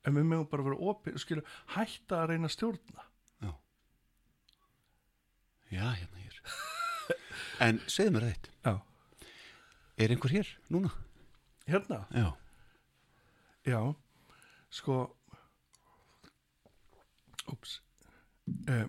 En 0.05 0.13
við 0.19 0.25
mögum 0.29 0.47
bara 0.51 0.63
að 0.63 0.69
vera 0.69 0.91
opið 0.93 1.17
skilur, 1.23 1.45
hætta 1.75 2.21
að 2.23 2.29
reyna 2.33 2.49
að 2.51 2.55
stjórna 2.57 3.05
Já, 5.73 5.81
hérna 5.97 6.19
hér. 6.21 6.35
En 7.65 7.79
segðu 7.89 8.11
mér 8.15 8.25
þetta. 8.29 8.51
já, 8.63 8.73
Er 9.97 10.11
einhver 10.13 10.31
hér 10.35 10.49
núna? 10.71 10.91
hérna, 11.67 11.97
Já. 12.13 12.27
já 13.65 13.79
sko 14.69 14.97
ups 17.49 17.79
eh, 18.69 18.85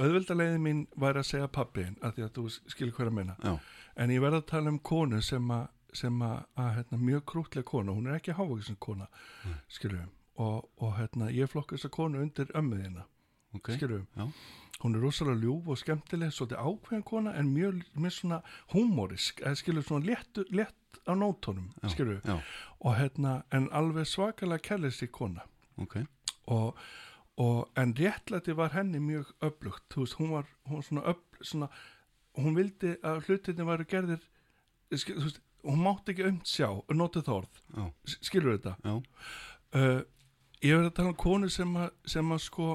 auðveldaleiði 0.00 0.58
mín 0.62 0.84
væri 0.98 1.22
að 1.22 1.28
segja 1.30 1.48
pappiðin 1.54 1.96
að 2.02 2.16
því 2.18 2.24
að 2.26 2.32
þú 2.38 2.44
skilur 2.74 2.94
hvað 2.96 3.06
er 3.06 3.12
að 3.12 3.18
meina 3.20 3.36
Já. 3.44 3.54
En 4.02 4.10
ég 4.10 4.22
verð 4.24 4.40
að 4.40 4.46
tala 4.50 4.72
um 4.74 4.78
konu 4.90 5.20
sem 5.22 5.50
að, 5.54 5.68
sem 5.94 6.22
að, 6.26 6.36
að 6.58 6.70
hérna, 6.78 6.98
mjög 6.98 7.24
krútlega 7.30 7.68
kona, 7.68 7.94
hún 7.96 8.10
er 8.10 8.18
ekki 8.18 8.34
hávaksin 8.36 8.78
kona, 8.82 9.08
mm. 9.44 9.56
skilur 9.76 10.04
og, 10.34 10.70
og 10.82 10.94
hérna, 10.98 11.30
ég 11.30 11.50
flokka 11.50 11.76
þessa 11.76 11.90
konu 11.94 12.22
undir 12.22 12.50
ömmuðina, 12.58 13.06
Ok. 13.54 13.60
okay. 13.60 13.76
skilur 13.76 14.06
Já. 14.16 14.28
hún 14.82 14.96
er 14.96 15.04
rosalega 15.04 15.38
ljúf 15.44 15.68
og 15.70 15.78
skemmtileg, 15.78 16.32
svolítið 16.34 16.58
ákveðin 16.58 17.04
kona 17.06 17.34
en 17.38 17.52
mjög, 17.54 17.84
mjög 17.94 18.16
svona 18.16 18.40
húmorisk, 18.74 19.40
eða 19.40 19.60
skilur 19.60 19.86
svona 19.86 20.06
létt, 20.06 20.42
létt 20.50 20.98
á 21.06 21.14
skilur 21.90 22.20
Já. 22.24 22.40
og 22.80 22.96
hérna, 22.96 23.42
en 23.52 23.68
alveg 23.70 24.06
svakalega 24.06 24.58
kærleist 24.58 25.02
í 25.02 25.06
kona 25.06 25.46
Ok. 25.78 25.96
og, 26.46 26.76
og 27.36 27.70
en 27.76 27.94
réttlæti 27.94 28.56
var 28.56 28.74
henni 28.74 28.98
mjög 28.98 29.30
öflugt, 29.40 29.86
þú 29.90 30.00
veist, 30.00 30.18
hún 30.18 30.30
var, 30.30 30.46
hún 30.66 30.76
var 30.76 30.82
svona 30.82 31.02
öfl, 31.02 31.44
svona, 31.44 31.68
hún 32.34 32.56
vildi 32.56 32.96
að 33.02 33.26
hlutinni 33.28 33.66
væru 33.66 33.86
gerðir 33.86 34.22
þú 34.90 35.22
veist, 35.22 35.40
hún 35.64 35.84
mátti 35.84 36.14
ekki 36.14 36.26
umt 36.30 36.48
sjá 36.48 36.68
notið 36.94 37.28
það 37.28 37.38
orð, 37.40 37.60
Já. 37.76 37.84
Skilur 38.28 38.58
þetta? 38.58 38.74
Uh, 39.74 40.02
ég 40.62 40.76
verið 40.76 40.90
að 40.90 40.96
tala 40.98 41.12
um 41.12 41.20
konu 41.24 41.50
sem 41.52 41.76
að, 41.80 41.88
sem 42.08 42.34
að 42.34 42.42
sko 42.44 42.68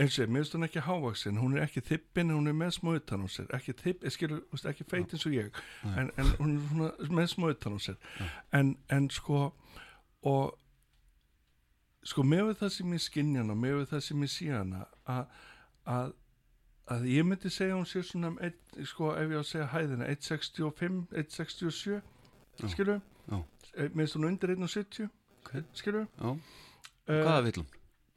eins 0.00 0.16
og 0.16 0.22
ég, 0.24 0.30
mér 0.30 0.44
finnst 0.44 0.54
hún 0.56 0.66
ekki 0.68 0.84
hávaksin 0.86 1.40
hún 1.42 1.56
er 1.56 1.66
ekki 1.66 1.82
þippin, 1.84 2.32
hún 2.32 2.48
er 2.48 2.56
með 2.56 2.72
smá 2.78 2.92
utan 2.94 3.26
á 3.26 3.28
sér 3.28 3.50
ekki 3.58 3.74
þipp, 3.76 4.06
ég 4.06 4.14
skilur, 4.14 4.40
ekki 4.70 4.86
feit 4.88 5.12
eins 5.12 5.26
og 5.28 5.34
ég 5.36 5.60
en, 5.90 6.12
en 6.14 6.32
hún 6.38 6.54
er 6.54 6.64
svona 6.70 7.18
með 7.18 7.28
smá 7.34 7.50
utan 7.50 7.76
á 7.76 7.78
sér. 7.84 7.98
En, 8.56 8.72
en 8.88 9.10
sko 9.12 9.50
og 10.30 10.56
sko 12.06 12.24
með 12.24 12.54
það 12.60 12.72
sem 12.76 12.94
ég 12.96 13.04
skinja 13.04 13.42
hana 13.44 13.56
með 13.58 13.84
það 13.90 14.04
sem 14.06 14.24
ég 14.24 14.32
sé 14.32 14.48
hana 14.54 14.86
að, 15.04 16.14
að, 16.90 17.04
ég 17.10 17.26
myndi 17.26 17.50
segja 17.52 17.76
hún 17.78 17.86
sé 17.88 18.02
svona 18.06 18.32
um 18.32 18.38
einn, 18.42 18.56
sko 18.88 19.12
ef 19.14 19.30
ég 19.30 19.38
á 19.38 19.42
að 19.42 19.48
segja 19.50 19.68
hæðina 19.74 20.08
1.65, 20.10 21.02
1.67 21.22 22.00
skilur 22.74 23.00
Já. 23.30 23.36
mér 23.78 23.92
finnst 24.02 24.16
hún 24.18 24.28
undir 24.30 24.54
1.70 24.56 25.08
Ok. 25.40 25.52
skilur 25.78 26.06
Já. 26.20 26.30
uh, 26.30 27.20
Hvaða 27.24 27.42
vill 27.46 27.58
hún? 27.62 27.68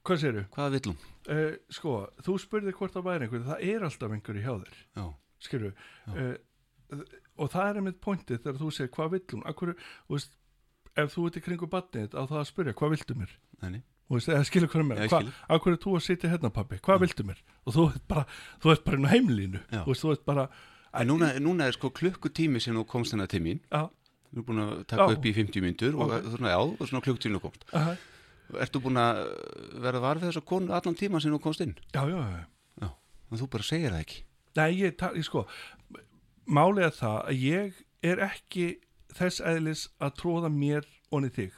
hvað 0.04 0.20
segirðu? 0.24 0.46
Hvaða 0.56 0.72
vill 0.76 0.88
hún? 0.92 0.98
Uh, 1.24 1.54
sko, 1.72 1.94
þú 2.26 2.38
spurði 2.44 2.74
hvort 2.76 2.96
það 2.98 3.06
væri 3.08 3.28
einhver 3.28 3.46
það 3.48 3.62
er 3.70 3.86
alltaf 3.88 4.16
einhverju 4.18 4.44
hjá 4.44 4.56
þér 4.66 4.82
Já. 4.98 5.06
skilur 5.48 5.74
Já. 6.08 6.14
uh, 6.18 7.06
og 7.42 7.50
það 7.54 7.70
er 7.70 7.80
einmitt 7.80 8.02
pointið 8.04 8.42
þegar 8.44 8.60
þú 8.60 8.72
segir 8.76 8.92
hvað 8.98 9.14
vill 9.16 9.24
hún 9.34 9.46
Akkur, 9.50 9.72
veist, 10.12 10.36
ef 11.00 11.16
þú 11.16 11.24
ert 11.30 11.40
í 11.40 11.46
kringu 11.48 11.70
badnið 11.72 12.14
á 12.14 12.22
það 12.30 12.40
að 12.44 12.50
spyrja 12.52 12.74
hvað 12.78 12.92
viltu 12.94 13.16
mér. 13.18 13.32
Þú 13.64 13.70
veist, 13.72 13.88
eða 14.12 14.44
skilur 14.46 14.68
hvað 14.70 14.80
er 14.80 14.84
Já, 14.84 14.90
mér 14.90 15.02
ég 15.04 15.10
Hva, 15.14 15.22
skil. 15.22 15.34
Akkur 15.50 15.74
er 15.74 15.78
þú 15.84 15.96
að 15.98 16.04
sitja 16.06 16.30
hérna 16.30 16.50
pabbi, 16.54 16.78
hvað 16.84 17.00
viltu 17.06 17.24
mér? 17.24 17.40
Og 17.66 17.74
þú 17.74 17.86
ert 17.94 18.08
bara, 18.08 18.26
þú 18.62 18.72
ert 18.74 18.84
bara 18.86 18.98
inn 18.98 19.06
á 19.08 19.12
heimlínu 19.14 19.62
veist, 19.88 20.04
þú 20.04 20.12
ert 20.14 20.26
bara 20.26 20.48
En 20.94 21.08
núna, 21.10 21.32
núna 21.42 21.66
er 21.68 21.74
sko 21.74 21.90
klukkutími 21.90 22.60
sem 22.62 22.76
þú 22.76 22.84
komst 22.86 23.12
hennar 23.16 23.28
til 23.28 23.42
mín. 23.42 23.60
Já, 23.72 23.90
Þú 24.34 24.38
er 24.42 24.46
búin 24.46 24.62
að 24.62 24.86
taka 24.88 25.08
Já. 25.10 25.14
upp 25.18 25.26
í 25.26 25.34
50 25.34 25.62
myndur 25.62 25.96
og 25.96 26.10
Ok. 26.12 26.28
svona, 26.36 26.50
já, 26.54 26.58
og 26.62 26.88
svona 26.90 27.02
klukkutími 27.02 27.38
þú 27.38 27.42
komst. 27.42 27.64
Aha, 27.74 27.96
Ertu 28.54 28.80
búin 28.84 28.98
að 29.02 29.24
vera 29.82 30.00
var 30.04 30.16
við 30.22 30.30
þessa 30.30 30.46
konu 30.46 30.74
allan 30.74 30.96
tíma 30.96 31.22
sem 31.22 31.32
þú 31.34 31.40
komst 31.42 31.62
inn? 31.62 31.74
já, 31.94 32.02
já, 32.06 32.18
já 32.18 32.46
Já, 32.82 32.90
en 33.32 33.38
þú 33.38 33.50
bara 33.50 33.64
segir 33.64 33.90
það 33.90 34.04
ekki? 34.06 34.24
Nei, 34.56 34.72
ég, 34.78 34.98
ég 35.18 35.24
sko 35.26 35.48
er 36.84 36.92
það 36.92 37.18
að 37.26 37.40
ég 37.42 37.74
er 38.04 38.18
ekki 38.30 38.68
þess 39.14 39.42
eðlis 39.42 39.88
að 40.02 40.16
tróða 40.20 40.50
mér 40.54 40.86
onni 41.12 41.30
þig. 41.30 41.54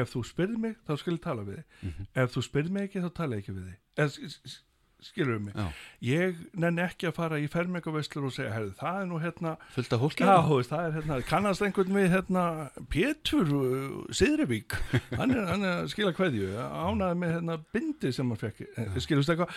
Ef 0.00 0.12
þú 0.14 0.22
spyrð 0.28 0.60
mig, 0.62 0.78
þá 0.86 0.94
skal 1.00 1.16
ég 1.16 1.24
tala 1.26 1.46
við 1.48 1.58
þig. 1.60 1.82
Mhm. 1.90 2.06
Ef 2.24 2.36
þú 2.36 2.44
spyrð 2.50 2.70
mig 2.76 2.88
ekki, 2.88 3.04
þá 3.04 3.10
tala 3.20 3.36
ég 3.36 3.44
ekki 3.44 3.56
við 3.56 3.68
þig. 3.72 4.62
Skilur 5.06 5.38
mig? 5.38 5.52
Já, 5.54 5.66
Ég 6.06 6.38
nenni 6.56 6.80
ekki 6.82 7.10
að 7.10 7.16
fara 7.18 7.38
í 7.38 7.46
fermingaveislur 7.52 8.26
og 8.30 8.32
segja, 8.34 8.52
herðu, 8.54 8.72
það 8.78 9.00
er 9.02 9.08
nú 9.10 9.18
hérna 9.20 9.52
fullt 9.74 9.92
af 9.92 10.00
hólki 10.02 10.24
Já, 10.24 10.32
þú 10.46 10.56
veist, 10.56 10.72
það 10.72 10.86
er 10.86 10.94
hérna, 10.96 11.18
kannast 11.28 11.64
einhvern 11.66 11.98
við 11.98 12.08
hérna 12.14 12.44
Pétur 12.92 13.52
uh, 13.58 13.98
Siðrevík 14.16 14.76
hann 15.18 15.34
er, 15.36 15.42
hann 15.52 15.66
er 15.68 15.82
að 15.84 15.90
skila 15.92 16.14
kveðju. 16.16 16.48
Ánaði 16.56 17.20
með 17.22 17.34
hérna 17.36 17.58
bindi 17.76 18.12
sem 18.16 18.32
hann 18.32 18.40
fekk. 18.40 18.64
Skilust 19.04 19.34
eitthvað? 19.34 19.52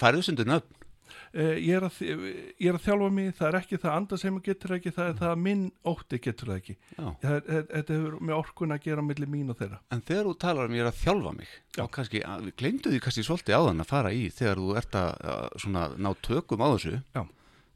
Farðu, 0.00 0.24
sundur 0.26 0.48
nöfn? 0.48 0.80
Eh, 0.80 0.89
ég 1.34 1.72
er, 1.76 1.86
að, 1.88 1.98
ég 2.04 2.68
er 2.70 2.78
að 2.78 2.84
þjálfa 2.86 3.10
mig, 3.16 3.32
það 3.38 3.48
er 3.50 3.58
ekki 3.60 3.80
það 3.82 3.96
andar 3.96 4.20
sem 4.22 4.38
getur 4.50 4.76
ekki, 4.76 4.92
það 4.96 5.10
er 5.12 5.18
það 5.20 5.32
að 5.32 5.42
minn 5.46 5.64
ótti 5.92 6.20
getur 6.26 6.52
það 6.52 6.60
ekki. 6.60 6.76
Þetta 7.24 7.96
hefur 7.96 8.16
með 8.20 8.36
orkun 8.38 8.76
að 8.76 8.84
gera 8.86 9.04
millir 9.04 9.30
mín 9.30 9.50
og 9.54 9.58
þeirra. 9.60 9.80
en 9.90 10.04
þegar 10.06 10.30
þú 10.30 10.36
talar 10.46 10.70
um 10.70 10.78
ég 10.78 10.84
er 10.86 10.90
að 10.92 11.02
þjálfa 11.04 11.34
mig 11.36 11.50
Já. 11.76 11.82
og 11.84 11.90
kannski, 11.94 12.22
glemdu 12.60 12.90
því 12.94 13.02
kannski 13.04 13.26
svolítið 13.26 13.58
áðan 13.60 13.84
að 13.84 13.90
fara 13.92 14.12
í 14.14 14.24
þegar 14.34 14.60
þú 14.62 14.72
ert 14.80 14.96
að, 15.00 15.44
svona, 15.64 15.84
ná 15.96 16.10
tökum 16.24 16.64
á 16.64 16.68
þessu 16.74 16.96
Já. 17.14 17.22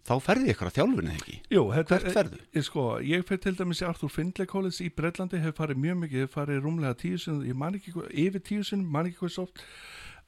þá 0.05 0.14
ferði 0.20 0.51
ykkur 0.53 0.68
að 0.70 0.76
þjálfunni 0.78 1.14
ekki 1.14 1.37
Jú, 1.55 1.62
þetta, 1.72 1.99
Hvert 2.03 2.16
ferðu? 2.18 2.41
Ég, 2.59 2.66
sko, 2.66 2.85
ég 3.01 3.24
fer 3.28 3.41
til 3.41 3.55
dæmis 3.57 3.80
í 3.80 3.87
Arthur 3.89 4.12
Findlay 4.12 4.47
College 4.51 4.85
í 4.85 4.91
Breitlandi, 4.93 5.41
hef 5.41 5.57
farið 5.61 5.80
mjög 5.87 6.01
mikið, 6.03 6.26
hef 6.26 6.35
farið 6.37 6.61
rúmlega 6.66 6.99
tíu 7.01 7.18
sinni, 7.22 7.49
ég 7.49 7.57
man 7.57 7.78
ekki, 7.78 7.95
yfir 8.26 8.45
tíu 8.45 8.66
sinni, 8.66 8.85
man 8.85 9.09
ekki 9.09 9.22
hvað 9.22 9.32
svo 9.39 9.47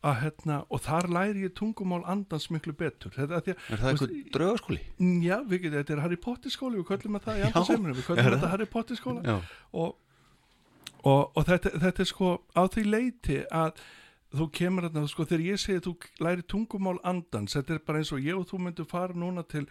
að 0.05 0.17
hérna, 0.23 0.57
og 0.71 0.81
þar 0.85 1.09
læri 1.11 1.45
ég 1.47 1.55
tungumál 1.57 2.03
andans 2.07 2.49
miklu 2.53 2.75
betur. 2.77 3.13
Þetta, 3.17 3.41
að 3.41 3.51
að, 3.51 3.61
Er 3.73 3.83
það 3.83 3.91
eitthvað 3.93 4.17
draugaskóli? 4.37 4.81
Já, 5.25 5.37
við 5.49 5.69
þetta 5.73 5.95
er 5.97 6.03
Harry 6.05 6.17
Potter 6.17 6.53
skóli, 6.53 6.81
við 6.81 6.89
köllum 6.91 7.19
að 7.19 7.29
það 7.29 7.37
í 7.37 7.41
Já, 7.41 7.47
andarsefninu, 7.51 7.95
við 7.97 8.09
köllum 8.09 8.23
það? 8.25 8.35
þetta 8.37 8.51
Harry 8.55 8.67
Potter 8.77 9.01
skóla 9.01 9.37
og, 9.73 9.95
og, 11.03 11.23
og 11.37 11.47
þetta, 11.49 11.73
þetta 11.87 12.05
er 12.05 12.11
sko 12.13 12.33
á 12.55 12.63
því 12.67 12.85
leiti 12.91 13.39
að 13.51 13.81
þú 14.37 14.47
kemur 14.53 14.85
þarna, 14.89 15.09
sko, 15.09 15.25
þegar 15.25 15.45
ég 15.47 15.61
segi 15.63 15.79
að 15.81 15.85
þú 15.87 15.93
læri 16.27 16.45
tungumál 16.51 16.97
andans, 17.07 17.55
þetta 17.57 17.77
er 17.77 17.83
bara 17.87 18.01
eins 18.03 18.11
og 18.13 18.25
ég 18.27 18.37
og 18.37 18.47
þú 18.51 18.59
myndum 18.65 18.89
fara 18.91 19.15
núna 19.17 19.45
til 19.49 19.63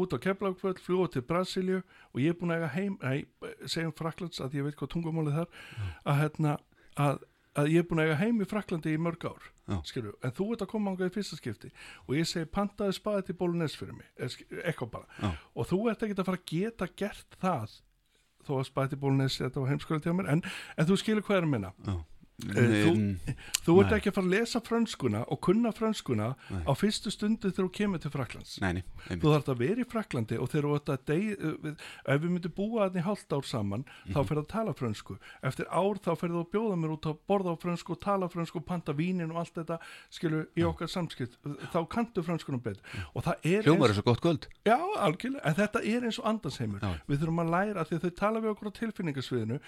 út 0.00 0.14
á 0.14 0.18
Keflagföld, 0.22 0.80
fljúa 0.80 1.10
til 1.12 1.24
Brasilíu 1.26 1.80
og 1.82 2.22
ég 2.22 2.32
er 2.32 2.38
búin 2.38 2.54
að 2.54 2.62
eiga 2.62 2.70
heim, 2.76 2.94
nei, 3.02 3.26
segjum 3.66 3.92
Fraklands 3.98 4.40
að 4.40 4.56
ég 4.60 4.68
veit 4.68 4.78
hvað 4.78 4.92
tungumálið 4.94 5.40
þar 5.42 5.50
að 6.06 6.20
hérna, 6.22 6.56
að, 6.96 7.26
að 7.54 7.70
ég 7.72 7.82
er 7.84 7.88
búin 7.88 8.02
að 8.02 8.08
eiga 8.10 8.20
heim 8.20 8.40
í 8.42 8.46
Fraklandi 8.50 8.94
í 8.94 9.00
mörg 9.00 9.24
ár 9.30 9.50
skilju, 9.88 10.12
en 10.20 10.32
þú 10.36 10.46
ert 10.52 10.62
að 10.66 10.70
koma 10.74 10.92
ánga 10.92 11.06
í 11.08 11.12
fyrsta 11.14 11.38
skipti 11.38 11.70
og 12.06 12.14
ég 12.18 12.26
segi 12.28 12.50
pantaði 12.52 12.96
spaði 12.98 13.26
til 13.30 13.36
bólunes 13.40 13.76
fyrir 13.78 13.94
mig, 13.96 14.08
eitthvað 14.18 14.90
bara. 14.98 15.06
Já. 15.22 15.30
og 15.54 15.68
þú 15.70 15.78
ert 15.90 16.02
ekki 16.04 16.18
að 16.18 16.26
fara 16.28 16.40
að 16.42 16.50
geta 16.50 16.88
gert 17.00 17.38
það 17.40 17.76
þó 18.44 18.52
að 18.58 18.66
spaði 18.68 18.92
til 18.92 19.00
bólunes 19.06 19.38
þetta 19.40 19.62
var 19.62 19.70
heimskóla 19.72 20.04
til 20.04 20.16
mér, 20.18 20.28
en, 20.34 20.42
en 20.76 20.90
þú 20.90 20.98
skilur 21.00 21.24
hvað 21.24 21.38
er 21.38 21.46
að 21.46 21.54
minna 21.54 21.72
þú- 22.40 22.94
Mm, 22.94 23.18
þú 23.64 23.74
ert 23.84 23.92
ekki 23.94 24.10
að 24.10 24.14
fara 24.14 24.26
að 24.26 24.30
lesa 24.34 24.60
franskuna 24.60 25.20
og 25.30 25.40
kunna 25.40 25.70
franskuna 25.72 26.34
Nei. 26.50 26.62
á 26.66 26.72
fyrstu 26.74 27.10
stundu 27.14 27.50
þegar 27.52 27.68
þú 27.68 27.72
kemur 27.72 28.00
til 28.02 28.10
Fraklands 28.10 28.60
Nei, 28.60 28.72
nei, 28.72 28.82
þú 29.08 29.30
þarf 29.30 29.48
að 29.54 29.58
vera 29.58 29.80
í 29.80 29.86
Fraklandi 29.86 30.38
og 30.42 30.48
þegar 30.50 30.66
þú 30.66 30.74
ert 30.74 30.90
að 30.90 31.04
deg, 31.06 31.38
við, 31.62 31.76
ef 32.10 32.20
við 32.20 32.30
myndum 32.34 32.54
búa 32.56 32.88
þannig 32.90 33.04
hálft 33.06 33.30
ár 33.32 33.44
saman 33.46 33.84
þá 34.10 34.18
Mhm. 34.18 34.26
fyrir 34.28 34.42
að 34.42 34.48
tala 34.48 34.72
frönsku. 34.74 35.18
Eftir 35.44 35.66
ár 35.70 35.94
þá 36.02 36.10
fyrir 36.18 36.34
þú 36.34 36.42
að 36.44 36.50
bjóða 36.50 36.76
mér 36.82 36.90
út 36.98 37.06
að 37.06 37.18
borða 37.28 37.54
á 37.54 37.56
frönsku 37.62 37.90
og 37.92 38.00
tala 38.00 38.28
frönsku 38.28 38.56
og 38.56 38.66
panta 38.66 38.92
vínin 38.92 39.30
og 39.30 39.36
allt 39.36 39.54
þetta 39.54 39.78
skilur 40.10 40.46
í 40.56 40.62
okkar 40.66 40.88
samskipt 40.90 41.38
þá 41.70 41.88
kantu 41.88 42.22
frönskuna 42.22 42.58
betur. 42.60 42.82
Það 43.14 43.36
er 43.44 43.62
er 43.62 43.94
svo 43.94 44.02
gott 44.02 44.20
kvöld. 44.20 44.48
Já, 44.66 44.76
algjörlega, 44.98 45.40
en 45.44 45.54
þetta 45.54 45.80
er 45.86 46.00
eins 46.02 46.18
og 46.18 46.24
andansheimur 46.26 46.80
Já. 46.80 46.98
við 47.08 47.18
þurfum 47.22 47.46
að 47.46 47.50
læra 47.50 47.84
því 47.86 48.00
þau 48.00 48.10
tala 48.16 48.40
við 48.40 48.50
okkur 48.56 48.68
á 48.68 48.72
tilfinningasviðinu 48.74 49.60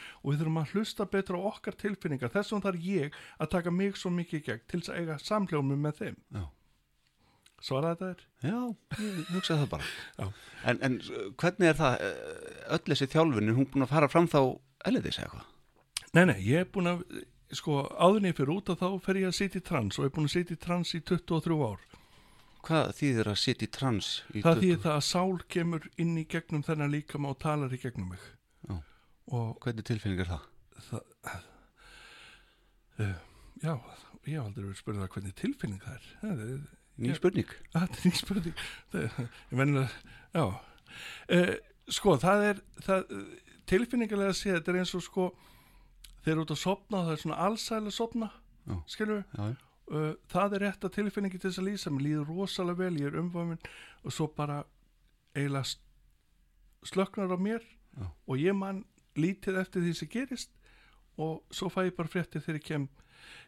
vegna 2.56 2.66
þarf 2.66 2.86
ég 2.90 3.16
að 3.38 3.50
taka 3.54 3.72
mig 3.76 3.96
svo 4.00 4.10
mikið 4.16 4.40
í 4.40 4.44
gegn 4.50 4.62
til 4.72 4.80
þess 4.82 4.92
að 4.94 5.00
eiga 5.02 5.18
samhljómi 5.22 5.76
með 5.84 6.00
þeim 6.02 6.16
Já. 6.36 6.44
svara 7.68 7.92
þetta 7.94 8.08
er 8.14 8.24
Já, 8.50 8.58
ég 9.04 9.30
hugsaði 9.34 9.60
það 9.62 9.70
bara 9.76 10.30
en, 10.72 10.80
en 10.88 10.98
uh, 11.04 11.28
hvernig 11.40 11.70
er 11.70 11.78
það 11.80 11.96
uh, 12.08 12.50
öll 12.76 12.82
þessi 12.90 13.08
þjálfun, 13.14 13.50
er 13.52 13.58
hún 13.60 13.70
búin 13.72 13.86
að 13.86 13.92
fara 13.94 14.10
fram 14.12 14.28
þá 14.32 14.40
elliðis 14.88 15.20
eitthvað? 15.22 15.46
Nei, 16.16 16.24
nei, 16.30 16.36
ég 16.46 16.62
er 16.64 16.68
búin 16.72 16.88
að, 16.88 17.00
sko, 17.56 17.82
áðurinn 18.00 18.30
ég 18.30 18.36
fyrir 18.38 18.54
út 18.56 18.70
og 18.72 18.78
þá 18.80 18.86
fer 19.04 19.18
ég 19.20 19.28
að 19.28 19.36
sitja 19.36 19.60
í 19.60 19.64
trans 19.66 19.98
og 19.98 20.06
ég 20.06 20.10
er 20.10 20.14
búin 20.16 20.28
að 20.30 20.34
sitja 20.36 20.56
í 20.56 20.60
trans 20.62 20.92
í 20.96 21.00
23 21.04 21.58
ár. 21.66 21.82
Hvað 22.66 22.92
þýðir 22.98 23.28
að 23.30 23.36
sitja 23.42 23.66
í 23.66 23.72
trans? 23.76 24.08
Í 24.32 24.40
það 24.42 24.56
20? 24.56 24.62
þýðir 24.64 24.80
það 24.86 24.94
að 24.96 25.04
sál 25.10 25.34
kemur 25.54 25.84
inn 26.02 26.14
í 26.18 26.24
gegnum 26.32 26.64
þennan 26.66 26.94
líkama 26.94 27.34
og 27.34 27.36
talar 27.44 27.74
í 27.76 27.80
gegnum 27.82 28.08
mig. 28.14 28.24
Já. 28.70 28.78
Og 29.36 29.52
Hvernig 29.66 29.86
tilfinning 29.90 30.22
er 30.24 30.30
það? 30.32 30.48
það, 30.88 31.04
já, 33.62 33.72
ég 34.26 34.36
hef 34.36 34.44
aldrei 34.44 34.64
verið 34.64 34.80
spurðið 34.80 35.06
að 35.06 35.12
hvernig 35.14 35.36
tilfinning 35.40 35.82
það 35.84 35.98
er. 35.98 36.08
Það 36.22 36.44
er, 36.46 36.64
Ný 36.96 37.10
Já. 37.10 37.16
spurning 37.20 37.50
það 37.74 37.82
er 37.82 38.06
ný 38.06 38.12
spurning. 38.16 38.62
Það 38.92 39.02
ég 39.26 39.58
menna, 39.60 39.82
já. 40.32 40.44
Uh, 41.36 41.52
sko, 41.92 42.16
það 42.22 42.44
er, 42.50 42.62
það, 42.86 43.12
tilfinningarlega 43.68 44.32
að 44.32 44.38
sé, 44.38 44.54
þetta 44.54 44.72
er 44.72 44.80
eins 44.80 44.94
og 44.96 45.04
sko, 45.04 45.26
þeir 46.24 46.32
eru 46.36 46.46
út 46.46 46.54
að 46.54 46.62
sopna, 46.62 47.02
það 47.04 47.12
er 47.16 47.22
svona 47.24 47.40
allsæli 47.46 47.92
að 47.92 47.96
sopna, 47.98 48.30
skilur 48.90 49.20
við? 49.20 49.36
Já, 49.36 49.50
já. 49.52 49.58
uh, 49.92 50.08
það 50.32 50.56
er 50.56 50.64
rétt 50.66 50.88
að 50.88 50.94
tilfinningi 50.96 51.42
til 51.42 51.50
þess 51.50 51.60
að 51.62 51.68
lýsa 51.68 51.92
mér 51.92 52.06
líður 52.06 52.32
rosalega 52.32 52.80
vel, 52.80 52.96
ég 53.02 53.10
er 53.10 53.20
umvafinn 53.20 53.60
og 54.06 54.16
svo 54.16 54.30
bara 54.32 54.62
eiginlega 55.36 55.76
slöknar 56.86 57.34
á 57.34 57.38
mér 57.38 57.64
Já. 57.96 58.08
og 58.08 58.40
ég 58.40 58.56
man 58.56 58.84
lítið 59.16 59.60
eftir 59.60 59.84
því 59.84 59.92
sem 59.98 60.10
gerist 60.12 60.50
og 61.18 61.42
svo 61.50 61.68
fæ 61.72 61.86
ég 61.88 61.96
bara 61.96 62.12
fréttir 62.12 62.42
þegar 62.44 62.60
ég 62.60 62.66
kem 62.66 62.88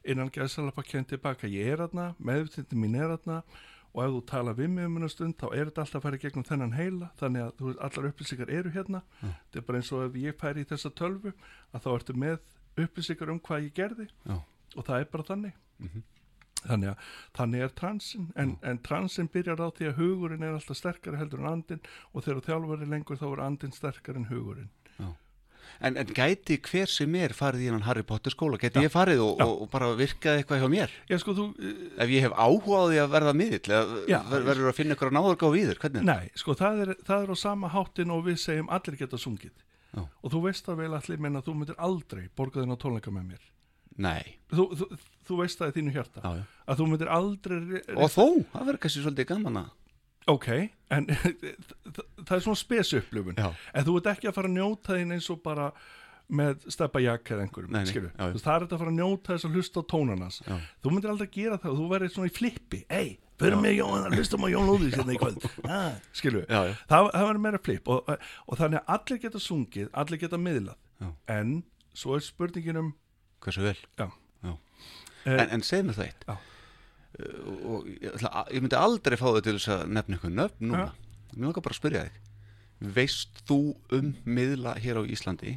innan 0.04 0.30
gæðsalapa 0.30 0.82
kem 0.86 1.04
tilbaka, 1.04 1.50
ég 1.50 1.74
er 1.74 1.84
aðna 1.86 2.12
meðvitindi 2.18 2.78
mín 2.78 2.96
er 2.98 3.14
aðna 3.16 3.42
og 3.94 4.02
ef 4.04 4.12
þú 4.14 4.20
tala 4.30 4.52
við 4.56 4.68
mig 4.74 4.86
um 4.86 4.98
hennar 4.98 5.12
stund 5.12 5.38
þá 5.40 5.46
er 5.48 5.70
þetta 5.70 5.84
alltaf 5.84 5.98
að 6.00 6.04
fara 6.06 6.20
gegnum 6.22 6.44
þennan 6.46 6.76
heila. 6.76 7.08
Þannig 7.18 7.46
að 7.46 7.62
veist, 7.64 7.80
allar 7.86 8.10
upplýsingar 8.10 8.52
eru 8.58 8.74
hérna. 8.74 9.00
Já. 9.22 9.30
þetta 9.32 9.60
er 9.60 9.66
bara 9.70 9.80
eins 9.80 9.90
og 9.96 10.04
ef 10.04 10.20
ég 10.22 10.38
færi 10.38 10.64
í 10.64 10.68
þessa 10.68 10.92
tölvu 11.00 11.32
að 11.72 11.82
þá 11.86 11.88
ertu 11.94 12.16
með 12.24 12.38
upplýsingar 12.84 13.32
um 13.32 13.40
hvað 13.48 13.66
ég 13.66 13.74
gerði. 13.78 14.08
Já. 14.28 14.36
og 14.76 14.84
það 14.86 15.00
er 15.00 15.10
bara 15.16 15.28
þannig. 15.32 15.58
Mhm. 15.78 16.06
þannig 16.58 16.88
að 16.90 17.02
þannig 17.38 17.60
er 17.62 17.74
transin 17.78 18.24
en, 18.34 18.56
en 18.66 18.78
transin 18.82 19.28
byrjar 19.30 19.60
á 19.62 19.70
því 19.70 19.86
að 19.88 20.00
hugurinn 20.00 20.42
er 20.42 20.56
alltaf 20.56 20.76
sterkari 20.76 21.16
heldur 21.20 21.38
en 21.44 21.52
andin 21.52 21.82
og 22.12 22.24
þegar 22.26 22.40
þjálfur 22.48 22.82
er 22.82 22.90
lengur 22.90 23.20
þá 23.20 23.26
er 23.28 23.42
andin 23.44 23.74
sterkari 23.76 24.18
en 24.18 24.26
hugurinn 24.26 24.72
En, 25.81 25.95
en 26.01 26.09
gæti 26.11 26.57
hver 26.66 26.91
sem 26.91 27.12
er 27.20 27.31
farið 27.39 27.61
í 27.62 27.66
hennan 27.68 27.85
Harry 27.87 28.03
Potter 28.03 28.35
skóla? 28.35 28.59
Gæti 28.59 28.83
ég 28.83 28.91
farið 28.91 29.20
og, 29.22 29.39
og, 29.45 29.53
og 29.62 29.68
bara 29.70 29.93
virkað 29.99 30.41
eitthvað 30.41 30.64
hjá 30.64 30.70
mér? 30.72 30.95
Já 31.07 31.18
sko 31.22 31.35
þú, 31.37 31.45
Ef 32.03 32.11
ég 32.11 32.24
hef 32.26 32.35
áhuga 32.35 32.81
á 32.83 32.85
því 32.91 32.99
að 33.05 33.12
verða 33.14 33.35
miðill 33.39 33.70
ver, 33.70 34.43
verður 34.49 34.70
að 34.72 34.76
finna 34.81 34.97
ykkur 34.99 35.12
að 35.12 35.16
náður 35.20 35.39
gáð 35.45 35.55
víður? 35.55 35.79
Hvernig? 35.85 36.07
nei, 36.09 36.33
sko 36.35 36.57
það 36.59 36.83
er, 36.87 36.93
það 37.07 37.22
er 37.29 37.31
á 37.31 37.37
sama 37.39 37.70
háttin 37.76 38.11
og 38.16 38.24
við 38.26 38.41
segjum 38.43 38.72
allir 38.74 38.99
geta 38.99 39.20
sungið 39.22 39.55
Já. 39.95 40.03
og 40.03 40.35
þú 40.35 40.41
veist 40.49 40.66
það 40.66 40.83
vel 40.83 40.91
allir 40.99 41.22
menn 41.24 41.39
að 41.39 41.47
þú 41.47 41.55
myndir 41.62 41.79
aldrei 41.81 42.24
borga 42.37 42.61
þinn 42.61 42.74
á 42.74 42.83
tónleika 42.83 43.14
með 43.14 43.31
mér 43.31 43.47
nei, 43.99 44.35
þú, 44.53 44.66
þú, 44.83 44.89
þú 45.31 45.39
veist 45.41 45.62
það 45.62 45.70
í 45.70 45.76
þínu 45.79 45.95
hjarta 45.95 46.20
já, 46.26 46.31
já 46.43 46.45
að 46.68 46.83
þú 46.83 46.89
myndir 46.91 47.09
aldrei 47.14 47.57
re- 47.70 47.81
og 47.97 48.11
þó, 48.12 48.26
það 48.53 48.66
verður 48.68 48.81
kannski 48.85 49.05
svolítið 49.07 49.31
gaman 49.33 49.61
að 49.62 49.70
ok, 50.33 50.49
en 50.95 51.07
það 52.26 52.35
er 52.39 52.45
svona 52.45 52.61
spesupplifun. 52.61 53.39
Já, 53.39 53.49
en 53.74 53.87
þú 53.89 53.97
ert 54.01 54.11
ekki 54.14 54.31
að 54.31 54.37
fara 54.41 54.51
að 54.51 54.59
njóta 54.59 54.99
þín 54.99 55.16
eins 55.16 55.31
og 55.35 55.41
bara 55.45 55.70
með 56.29 56.66
steppa 56.68 57.01
jakk 57.01 57.31
eða 57.33 57.45
einhverjum 57.47 57.72
Nei, 57.72 57.81
nei, 57.81 57.89
skilur, 57.89 58.11
já, 58.12 58.26
já. 58.29 58.41
Það 58.45 58.51
er 58.55 58.64
þetta 58.66 58.76
að 58.76 58.83
fara 58.83 58.93
að 58.93 58.99
njóta 58.99 59.33
þess 59.33 59.47
að 59.49 59.55
hlusta 59.57 59.81
á 59.81 59.85
tónarnas 59.93 60.37
já, 60.45 60.57
þú 60.85 60.93
myndir 60.93 61.12
aldrei 61.14 61.31
gera 61.39 61.57
það, 61.62 61.79
þú 61.79 61.87
verður 61.95 62.12
svona 62.12 62.29
í 62.29 62.35
flippi. 62.37 62.81
Ei, 62.93 63.09
fyrir 63.41 63.62
mig 63.62 63.79
Jón, 63.79 64.09
hlustum 64.12 64.45
á 64.45 64.49
Jón 64.53 64.68
Lúðis 64.68 64.99
hérna 64.99 65.14
í 65.16 65.20
kvöld. 65.22 65.47
Ah, 65.68 65.97
já, 66.20 66.61
það, 66.91 67.09
það 67.14 67.26
verður 67.31 67.43
meira 67.47 67.62
flipp 67.64 67.89
og, 67.95 68.12
og 68.45 68.61
þannig 68.61 68.83
að 68.83 68.93
allir 68.99 69.22
geta 69.24 69.43
sungið, 69.43 69.89
allir 70.03 70.20
geta 70.20 70.41
miðlað. 70.43 70.76
En 71.33 71.57
svo 71.97 72.18
er 72.18 72.24
spurningin 72.26 72.81
um 72.83 72.93
hversu 73.45 73.64
vel? 73.64 73.76
Já. 73.97 74.09
Já. 74.45 74.53
eh, 75.24 75.33
en, 75.39 75.49
en 75.57 75.64
segð 75.64 75.89
mér 75.89 75.99
það 76.01 76.11
eitt 76.11 76.29
og, 77.18 77.59
og 77.59 77.90
ég, 77.90 78.09
ætla, 78.14 78.46
ég 78.52 78.64
myndi 78.64 78.78
aldrei 78.78 79.18
fá 79.18 79.28
þau 79.28 79.42
til 79.42 79.56
þess 79.59 79.74
að 79.74 79.84
nefna 79.96 80.18
ykkur 80.18 80.34
nöfn 80.34 80.72
núna. 80.72 80.88
Mér 81.34 81.48
langar 81.50 81.64
bara 81.64 81.76
að 81.76 81.80
spyrja 81.80 82.06
þig 82.09 82.24
veist 82.78 83.40
þú 83.48 83.59
um 83.94 84.11
miðla 84.28 84.76
hér 84.78 85.00
á 85.00 85.09
Íslandi 85.11 85.56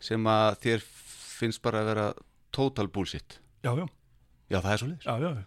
sem 0.00 0.26
að 0.30 0.58
þér 0.64 0.84
finnst 1.40 1.62
bara 1.64 1.82
að 1.82 1.88
vera 1.90 2.08
total 2.54 2.86
bullshit? 2.92 3.40
Já, 3.64 3.72
já, 3.74 3.86
já 4.50 4.58
það 4.60 4.72
er 4.72 4.82
svo 4.82 4.90
leiðis 4.90 5.08
já, 5.08 5.14
já. 5.24 5.46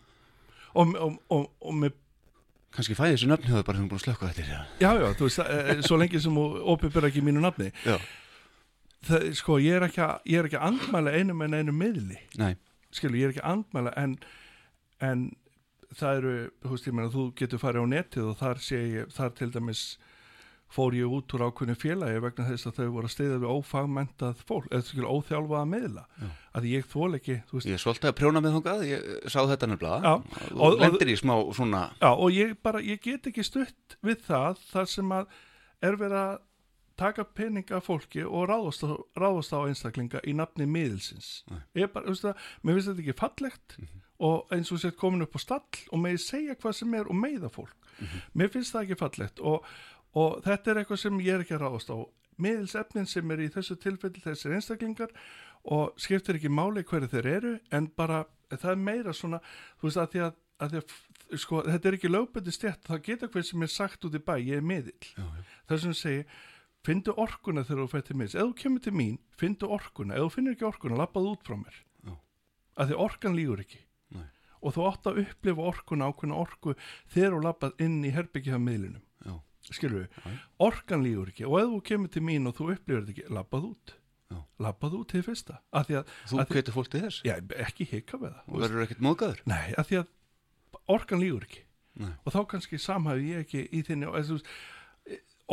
Og, 0.73 0.95
og, 0.97 1.15
og, 1.29 1.45
og 1.61 1.77
með 1.77 1.95
kannski 2.73 2.97
fæði 2.97 3.15
þessu 3.15 3.29
nöfn 3.29 3.47
hjá 3.47 3.55
þau 3.55 3.67
bara 3.69 3.79
þú 3.79 3.87
búin 3.87 4.01
að 4.01 4.05
slökka 4.07 4.31
þetta 4.33 4.49
já. 4.49 4.59
Já, 4.81 5.13
þú 5.19 5.29
veist, 5.29 5.41
eh, 5.45 5.81
svo 5.85 5.99
lengi 6.01 6.21
sem 6.21 6.37
opinbera 6.73 7.09
ekki 7.11 7.23
mínu 7.25 7.43
nafni. 7.43 7.69
Já, 7.85 7.97
það, 9.07 9.27
sko, 9.37 9.59
ég 9.61 9.77
er 9.77 9.87
ekki 9.87 10.01
að, 10.03 10.15
ég 10.31 10.41
er 10.41 10.49
ekki 10.49 10.59
að 10.59 10.67
andmæla 10.71 11.13
einum 11.13 11.45
en 11.45 11.57
einum 11.59 11.77
miðli. 11.77 12.17
Nei, 12.41 12.55
skilu, 12.93 13.19
ég 13.21 13.29
er 13.29 13.35
ekki 13.35 13.43
að 13.43 13.51
andmæla 13.53 13.93
en, 14.01 14.17
en 15.05 15.27
það 15.99 16.17
eru, 16.19 16.33
þú 16.63 16.73
veist, 16.73 16.89
ég 16.89 16.97
meina 16.97 17.13
þú 17.13 17.27
getur 17.39 17.61
farið 17.61 17.85
á 17.85 17.93
netið 17.93 18.31
og 18.31 18.41
þar 18.41 18.65
sé 18.65 18.81
ég, 18.81 19.13
þar 19.13 19.37
til 19.37 19.49
dæmis 19.53 19.83
fór 20.73 20.95
ég 20.97 21.11
út 21.13 21.33
úr 21.37 21.43
ákveðinu 21.45 21.75
félagi 21.77 22.21
vegna 22.23 22.45
þess 22.47 22.69
að 22.69 22.79
þau 22.79 22.93
voru 22.95 23.09
að 23.09 23.13
stiða 23.13 23.35
við 23.43 23.51
ófagmentað 23.53 24.39
fólk, 24.47 24.69
eða 24.71 24.87
skilu, 24.87 25.09
óþjálfaða 25.11 25.67
miðla 25.69 26.05
Já. 26.17 26.29
að 26.57 26.69
ég 26.71 26.87
þól 26.89 27.09
ekki, 27.19 27.35
þú 27.49 27.59
veist 27.59 27.69
ég 27.69 27.83
svolítið 27.83 28.09
að 28.09 28.15
prjóna 28.17 28.41
með 28.41 28.55
þangað 28.57 28.85
ég 28.89 29.03
sá 29.29 29.37
þetta 29.51 29.69
nefnilega 29.69 30.13
og, 30.55 30.79
lendir 30.81 31.13
í 31.13 31.17
smá 31.19 31.35
svona 31.53 31.83
Já, 31.99 32.09
og 32.09 32.33
ég 32.33 32.55
bara, 32.65 32.81
ég 32.81 33.03
get 33.05 33.29
ekki 33.29 33.45
stutt 33.45 33.97
við 34.01 34.25
það 34.25 34.65
þar 34.71 34.89
sem 34.95 35.13
að 35.19 35.37
er 35.83 35.99
verið 35.99 36.21
að 36.23 36.41
taka 36.97 37.25
peninga 37.25 37.81
fólki 37.81 38.23
og 38.25 38.47
ráðast 38.49 38.85
á, 38.85 38.93
ráðast 39.17 39.53
á 39.53 39.65
einstaklinga 39.65 40.21
í 40.29 40.35
nafni 40.37 40.67
miðilsins. 40.69 41.41
Nei. 41.49 41.61
Ég 41.81 41.93
bara, 41.93 42.05
þú 42.05 42.13
veist 42.13 42.25
það, 42.27 42.43
mér 42.61 42.77
finnst 42.77 42.89
þetta 42.91 43.03
ekki 43.03 43.15
fallegt 43.17 43.77
og 44.19 44.51
eins 44.53 44.71
og 44.71 44.81
sér 44.81 44.93
komin 44.97 45.25
upp 45.25 45.37
á 45.37 45.41
stall 45.41 45.79
og 45.91 46.03
megið 46.03 46.21
segja 46.23 46.57
hvað 46.59 46.75
sem 46.79 46.93
er 46.99 47.09
og 47.09 47.17
meiða 47.17 47.49
fólk. 47.53 47.89
Mér 48.33 48.51
finnst 48.53 48.73
það 48.75 48.85
ekki 48.85 48.99
fallegt 48.99 49.41
og, 49.41 49.65
og 50.17 50.43
þetta 50.45 50.71
er 50.71 50.81
eitthvað 50.81 51.01
sem 51.03 51.23
ég 51.23 51.33
er 51.33 51.45
ekki 51.45 51.57
að 51.57 51.65
ráðast 51.65 51.93
á. 51.93 51.97
Miðilsefnin 52.43 53.09
sem 53.09 53.31
er 53.31 53.43
í 53.45 53.49
þessu 53.53 53.77
tilfelli 53.77 54.21
þessir 54.23 54.55
einstaklingar 54.57 55.11
og 55.69 55.93
skiptir 56.01 56.39
ekki 56.39 56.49
máli 56.51 56.83
hverju 56.83 57.11
þeir 57.11 57.29
eru 57.37 57.57
en 57.71 57.89
bara 57.95 58.23
það 58.53 58.71
er 58.71 58.81
meira 58.81 59.13
svona, 59.15 59.39
þú 59.79 59.89
veist 59.89 60.01
að 60.01 60.09
því 60.13 60.23
að, 60.25 60.39
að, 60.59 60.73
því 60.73 60.81
að 60.81 61.37
sko, 61.43 61.61
þetta 61.67 61.89
er 61.89 61.97
ekki 61.97 62.11
lögböndi 62.11 62.53
stjætt, 62.53 62.81
það 62.87 63.05
geta 63.07 63.29
hver 63.33 63.45
sem 63.47 63.65
er 63.65 63.71
sagt 63.71 64.07
út 64.07 64.17
í 64.17 64.21
bæ, 64.21 64.33
ég 64.41 64.59
er 64.59 64.91
já, 65.15 65.23
Það 65.69 65.81
sem 65.85 65.95
segi, 65.97 66.25
fyndu 66.83 67.15
orkuna 67.17 67.63
þegar 67.63 67.85
þú 67.85 67.89
fættir 67.93 68.19
miðils. 68.19 68.35
Ef 68.35 68.49
þú 68.49 68.55
kemur 68.59 68.83
til 68.83 68.93
mín, 68.93 69.17
fyndu 69.39 69.69
orkuna. 69.71 70.17
Ef 70.17 70.25
þú 70.25 70.33
finnur 70.35 70.57
ekki 70.57 70.67
orkuna, 70.67 70.99
lappaðu 70.99 71.33
út 71.33 71.47
frá 71.47 71.55
mér. 71.55 71.77
Já. 72.03 72.13
Að 72.75 72.91
því 72.91 72.99
orkan 73.05 73.37
lígur 73.37 73.63
ekki. 73.63 73.79
Og 74.63 74.75
þú 74.75 74.85
átt 74.89 75.09
að 75.11 75.19
upplifa 75.25 75.65
orkuna, 75.71 76.07
ákveðna 76.11 76.37
orku 76.39 76.75
þegar 77.13 77.35
þú 77.35 77.41
lappað 77.47 77.83
inn 77.85 77.97
í 78.07 78.13
herbyggja 78.15 78.59
miðlinum. 78.61 79.03
já, 79.27 79.33
Skilur 79.69 80.03
við? 80.05 80.21
Já. 80.23 80.37
Orkan 80.67 81.03
lígur 81.03 81.33
ekki. 81.33 81.45
Og 81.49 81.57
ef 81.59 81.67
þú 81.73 81.81
kemur 81.89 82.13
til 82.13 82.23
mín 82.23 82.47
og 82.47 82.55
þú 82.57 82.69
upplifir 82.73 83.03
þetta 83.03 83.13
ekki, 83.17 83.27
lappað 83.39 83.69
út. 83.73 83.95
Lappað 84.63 84.95
út 84.97 85.11
til 85.11 85.21
fyrsta. 85.25 85.59
Að 85.75 85.91
að, 85.99 86.13
þú 86.31 86.45
hvetur 86.49 86.73
fólk 86.73 86.89
til 86.89 87.01
þess 87.03 87.19
já, 87.27 87.35
ekki 87.61 87.85
hika 87.85 88.17
við 88.17 88.31
það. 88.33 88.47
og 88.47 88.63
verður 88.63 88.85
ekkert 88.87 89.03
móðgæður 89.05 89.41
Nei, 89.51 89.73
að 89.77 89.89
því 89.89 89.99
að 89.99 90.87
orkan 90.95 91.21
lígur 91.21 91.45
ekki. 91.45 91.61
Nei. 92.01 92.13
Og 92.25 92.33
þá 92.33 92.39
kannski 92.53 92.79
samhæfi 92.81 93.27
ég 93.29 93.43
ekki 93.45 93.61
í 93.69 93.83
þinni, 93.85 94.07
eða 94.09 94.23
þú 94.31 94.37
veist, 94.39 94.49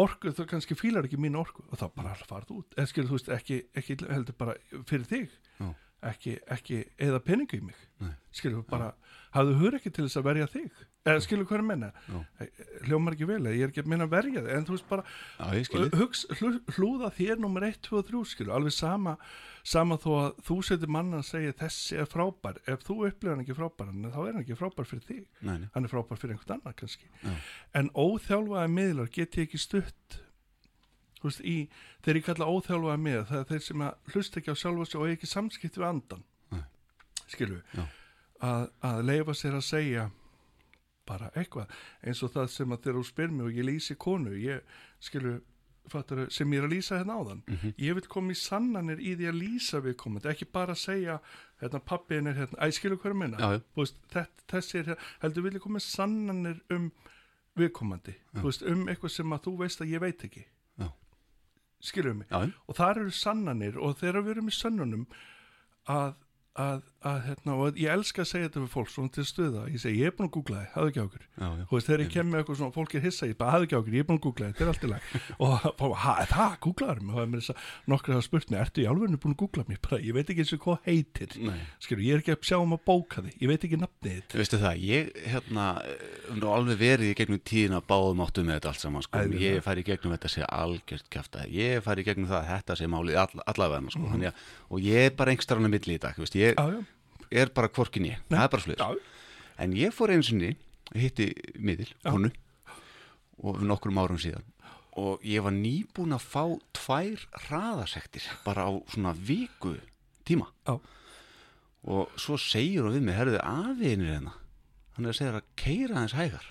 orku, 0.01 0.33
þú 0.37 0.47
kannski 0.55 0.77
fílar 0.79 1.09
ekki 1.09 1.19
mín 1.21 1.37
orku 1.37 1.67
og 1.69 1.77
þá 1.81 1.87
bara 1.99 2.15
farð 2.25 2.55
út. 2.57 2.77
Eða 2.79 2.89
skilur 2.93 3.11
þú 3.11 3.19
veist, 3.19 3.31
ekki, 3.37 3.59
ekki 3.77 3.99
heldur 4.09 4.39
bara 4.41 4.57
fyrir 4.89 5.09
þig, 5.11 5.37
Já. 5.61 5.69
Ekki, 6.07 6.37
ekki 6.51 6.85
eða 7.01 7.21
peningu 7.25 7.59
í 7.59 7.67
mig. 7.71 7.83
Nei. 8.01 8.15
Skilur 8.35 8.65
bara, 8.69 8.93
hafðu 9.35 9.59
hur 9.61 9.77
ekki 9.79 9.93
til 9.93 10.07
þess 10.07 10.21
að 10.21 10.29
verja 10.31 10.49
þig. 10.53 10.81
Eða 11.11 11.21
skilur 11.25 11.47
hvað 11.49 11.57
er 11.57 11.63
að 11.65 11.69
menna? 11.71 11.91
Hljómar 12.87 13.15
ekki 13.17 13.29
vel, 13.29 13.41
ég 13.49 13.63
er 13.65 13.71
ekki 13.73 13.85
að 13.85 13.93
menna 13.93 14.07
að 14.09 14.17
verja 14.17 14.43
þig, 14.45 14.51
en 14.57 14.67
þú 14.69 14.75
veist 14.77 14.91
bara, 14.91 15.05
já, 15.39 15.79
hugs, 15.97 16.25
hlu, 16.41 16.51
hlúða 16.77 17.13
þér 17.17 17.41
nummer 17.41 17.65
1, 17.69 17.81
2 17.89 18.01
og 18.01 18.11
3 18.11 18.25
skilu, 18.35 18.53
alveg 18.57 18.77
sama 18.77 19.17
sama 19.67 19.99
þó 20.01 20.11
að 20.17 20.41
þú 20.47 20.57
setur 20.67 20.93
manna 20.93 21.21
að 21.21 21.29
segja 21.29 21.57
þessi 21.61 21.99
er 22.01 22.09
frábær, 22.09 22.61
ef 22.71 22.85
þú 22.87 22.97
upplifir 23.09 23.35
hann 23.35 23.43
ekki 23.45 23.57
frábær 23.59 23.93
þá 23.93 24.19
er 24.23 24.33
hann 24.33 24.43
ekki 24.43 24.59
frábær 24.59 24.89
fyrir 24.89 25.07
þig 25.07 25.47
nei, 25.47 25.69
hann 25.75 25.87
er 25.87 25.93
frábær 25.93 26.21
fyrir 26.21 26.37
einhvern 26.37 26.57
annar 26.57 26.77
kannski 26.79 27.11
Já. 27.21 27.35
en 27.81 27.93
óþjálfaði 27.93 28.75
miðlar 28.77 29.13
get 29.13 29.37
ég 29.37 29.49
ekki 29.49 29.61
stutt 29.61 30.21
þú 31.21 31.29
veist, 31.29 31.43
í, 31.45 31.57
þeir 32.05 32.21
ég 32.21 32.27
kalla 32.29 32.49
óþjálfaði 32.51 33.03
miðlar 33.05 33.29
það 33.31 33.43
er 33.43 33.49
þeir 33.51 33.67
sem 33.67 33.85
að 33.87 34.15
hlusta 34.15 34.41
ekki 34.41 34.55
á 34.55 34.61
sjálfa 34.63 34.89
sig 34.89 35.01
og 35.01 35.07
eiga 35.07 35.19
ekki 35.19 35.31
samskipt 35.31 35.79
við 35.81 35.89
andan 35.91 36.25
Nei. 36.55 36.65
skilu 37.27 37.61
Já. 37.77 37.85
að, 38.51 38.67
að 38.91 39.05
leifa 39.11 39.37
sér 39.37 39.59
að 39.61 39.69
segja 39.69 40.09
bara 41.11 41.31
eitthvað 41.35 41.71
eins 42.07 42.23
og 42.23 42.35
það 42.35 42.51
sem 42.55 42.73
að 42.75 42.83
þegar 42.85 43.01
þú 43.01 43.07
spyr 43.11 43.33
mig 43.35 43.47
og 43.49 43.57
ég 43.61 43.67
lýsi 43.67 43.97
konu 44.01 44.35
ég 44.39 44.77
skilu 45.03 45.39
fattar, 45.91 46.27
sem 46.31 46.53
ég 46.55 46.61
er 46.61 46.67
að 46.69 46.75
lýsa 46.75 46.99
hérna 47.01 47.17
áðan. 47.19 47.43
Mhm. 47.49 47.73
ég 47.79 47.95
vil 47.97 48.07
koma 48.07 48.33
í 48.33 48.39
sannanir 48.39 49.01
í 49.01 49.15
því 49.17 49.29
að 49.31 49.39
lýsa 49.41 49.81
við 49.83 49.97
komandi, 49.97 50.29
ekki 50.31 50.47
bara 50.53 50.75
segja 50.75 51.19
hérna 51.61 51.81
pappin 51.85 52.27
er 52.31 52.35
hérna, 52.35 52.59
æ 52.61 52.69
er 52.69 52.97
að 53.11 53.17
minna 53.17 53.61
þessi 53.75 54.79
er 54.79 54.85
hérna, 54.85 55.09
heldur 55.23 55.43
vil 55.43 55.55
ég 55.55 55.61
koma 55.65 55.79
með 55.79 55.87
sannanir 55.89 56.61
um 56.71 56.91
viðkomandi, 57.59 58.15
þú 58.37 58.47
veist, 58.47 58.63
um 58.63 58.87
eitthvað 58.89 59.11
sem 59.17 59.33
að 59.33 59.45
þú 59.47 59.57
veist 59.59 59.81
að 59.83 59.93
ég 59.95 60.01
veit 60.01 60.25
ekki 60.25 60.45
Já. 61.81 61.87
skilur 61.89 62.15
mig, 62.15 62.29
og 62.69 62.77
þar 62.77 63.03
eru 63.03 63.11
sannanir 63.15 63.79
og 63.81 63.97
þegar 64.01 64.27
við 64.27 64.35
erum 64.37 64.51
í 64.53 64.57
sönnunum 64.57 65.07
að, 65.89 66.15
að, 66.61 66.83
að 67.01 67.21
hérna, 67.25 67.55
og 67.57 67.79
ég 67.81 67.89
elska 67.95 68.21
að 68.25 68.29
segja 68.29 68.49
þetta 68.49 68.61
við 68.61 68.73
fólk 68.75 68.91
svona 68.93 69.13
til 69.15 69.25
stuða, 69.25 69.63
ég 69.73 69.81
segi, 69.81 70.01
ég 70.03 70.11
er 70.11 70.17
búin 70.17 70.29
að 70.29 70.35
googla 70.37 70.59
þið, 70.61 70.71
hafðu 70.75 70.91
ekki 70.91 71.05
ákur 71.05 71.23
þú 71.41 71.77
veist, 71.77 71.87
þegar 71.89 72.03
ég 72.05 72.11
kem 72.13 72.29
með 72.29 72.43
eitthvað 72.43 72.59
svona, 72.61 72.75
fólk 72.75 72.97
er 72.99 73.05
hissa 73.07 73.29
ég 73.31 73.39
bara, 73.41 73.55
hafðu 73.55 73.69
ekki 73.69 73.79
ákur, 73.79 73.97
ég 73.97 74.05
er 74.05 74.09
búin 74.11 74.21
að 74.21 74.25
googla 74.27 74.51
þið, 74.51 74.53
þetta 74.53 74.67
er 74.67 74.73
allt 74.75 74.85
í 74.85 74.91
lag 74.91 75.03
og 75.47 75.95
það, 76.31 76.57
googlaður 76.67 77.01
mig 77.01 77.15
og 77.15 77.17
það 77.17 77.25
er 77.25 77.33
mér 77.33 77.41
þess 77.41 77.55
að 77.55 77.71
nokkur 77.95 78.17
hafa 78.17 78.27
spurt 78.27 78.53
mig, 78.53 78.61
ertu 78.61 78.85
í 78.85 78.89
alveg 78.91 79.17
búin 79.17 79.35
að 79.35 79.41
googla 79.41 79.65
mig, 79.71 79.81
bara, 79.87 80.01
ég 80.05 80.17
veit 80.19 80.29
ekki 80.29 80.45
eins 80.45 80.55
og 80.57 80.63
hvað 80.67 80.91
heitir. 80.91 81.37
Skilur, 81.81 82.05
ég 82.05 82.19
er 82.19 82.21
ekki 82.21 82.35
að 82.37 82.49
sjá 82.51 82.59
um 82.61 82.77
að 82.77 82.85
bóka 82.91 83.25
þið, 83.25 83.37
ég 83.41 83.51
veit 83.51 83.67
ekki 83.69 83.81
nafnið 83.81 84.19
þitt. 84.19 84.37
Veistu 84.41 84.61
það, 84.61 84.85
ég 84.91 85.11
hérna 85.31 85.67
nú 86.37 86.53
alveg 86.53 86.81
verið 86.81 87.13
í 87.15 87.17
gegnum 87.19 87.43
tíðina 87.51 87.81
báðum 87.81 88.23
áttu 88.25 88.45
með 88.45 88.59
þetta 88.59 88.73
allt 88.73 88.85
saman 88.85 89.07
sko. 89.07 89.21
Æðilega. 89.21 89.57
ég 89.57 89.65
fari 89.65 89.83
í 89.83 89.89
gegnum 89.89 90.15
þetta 90.15 90.31
sé 90.33 90.47
algjört 90.47 91.11
kjafta 91.13 91.47
ég 91.51 91.85
fari 91.85 92.05
í 92.05 92.07
gegnum 92.07 92.31
það 92.31 92.41
að 92.41 92.51
þetta 92.51 92.79
sé 92.79 92.89
málið 92.91 93.21
all, 93.25 93.45
allavega 93.51 93.95
sko. 93.95 94.05
mm 94.07 94.27
að, 94.31 94.45
og 94.71 94.85
ég 94.85 95.09
er 95.09 95.15
bara 95.19 95.35
einhverstara 95.35 95.63
á 95.63 95.71
milli 95.71 95.97
í 95.97 96.03
dag, 96.03 96.19
veist, 96.21 96.37
ég 96.39 96.55
já, 96.55 96.81
er 97.31 97.51
bara 97.55 97.71
hvorkin 97.71 98.09
ég, 98.11 98.21
það 98.31 98.45
er 98.45 98.53
bara 98.53 98.65
slið 98.65 98.81
já, 98.83 98.89
en 99.65 99.75
ég 99.79 99.95
fór 99.95 100.13
einu 100.15 100.27
sinni, 100.27 100.55
hitti 100.97 101.31
miðil, 101.59 101.91
Já. 102.03 102.11
konu 102.11 102.31
og 103.41 103.61
nokkrum 103.65 103.99
árum 104.03 104.19
síðan. 104.21 104.45
Og 105.01 105.23
ég 105.25 105.41
var 105.45 105.55
nýbúin 105.55 106.13
að 106.17 106.25
fá 106.27 106.43
tvær 106.77 107.23
hraðasektir 107.47 108.27
bara 108.45 108.67
á 108.67 108.71
svona 108.91 109.13
viku 109.15 109.77
tíma. 110.27 110.51
Já. 110.67 110.81
og 111.81 112.11
svo 112.21 112.37
segir 112.37 112.83
hún 112.85 112.93
við 112.99 113.05
mig, 113.07 113.15
herruðu 113.17 113.39
aðeinir 113.41 114.11
hérna. 114.13 114.35
Hann 114.97 115.07
er 115.07 115.15
að 115.15 115.17
segja 115.17 115.37
að 115.39 115.47
keira 115.57 115.97
hans 115.97 116.13
hægar. 116.13 116.45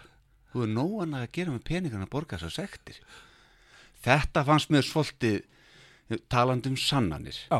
Þú 0.50 0.64
er 0.66 0.72
nóan 0.74 1.14
að 1.14 1.28
gera 1.36 1.54
með 1.54 1.68
peningarna 1.68 2.08
að 2.08 2.14
borga 2.16 2.40
þessar 2.40 2.56
sektir. 2.66 2.98
Þetta 4.02 4.42
fannst 4.48 4.72
mér 4.74 4.88
svolítið 4.88 5.44
talandi 6.32 6.72
um 6.72 6.80
sannanir. 6.82 7.38
Já, 7.52 7.60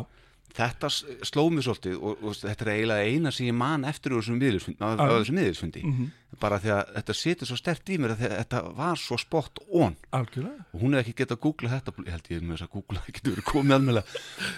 þetta 0.58 0.90
s- 0.90 1.04
sló 1.30 1.44
mig 1.54 1.64
svolítið 1.64 1.98
og, 2.02 2.24
og 2.24 2.34
þetta 2.40 2.66
er 2.66 2.72
eiginlega 2.74 3.10
eina 3.12 3.32
sem 3.32 3.48
ég 3.50 3.56
man 3.56 3.84
eftir 3.86 4.12
úr 4.16 4.24
þessum 4.24 4.40
miðilsfundi, 4.42 4.80
þessum 4.82 5.38
miðilsfundi 5.40 5.84
mhm, 5.86 6.08
bara 6.40 6.60
því 6.62 6.72
að 6.76 6.90
þetta 6.96 7.16
situr 7.20 7.50
svo 7.50 7.58
stert 7.60 7.90
í 7.94 7.98
mér 8.02 8.14
að 8.16 8.22
þe- 8.24 8.32
þetta 8.40 8.62
var 8.78 9.00
svo 9.02 9.18
spott 9.20 9.62
on 9.70 9.96
algjörlega. 10.16 10.66
og 10.74 10.82
hún 10.84 10.94
hefði 10.98 11.04
ekki 11.06 11.16
getað 11.24 11.38
að 11.38 11.44
googla 11.46 11.72
þetta 11.76 11.94
ég 12.06 12.12
held 12.16 12.30
ég 12.34 12.42
með 12.46 12.56
þess 12.58 12.68
að 12.68 12.74
googla 12.78 13.04
það 13.06 13.14
getur 13.20 13.36
verið 13.36 13.48
komið 13.54 13.76
almjöla 13.80 14.04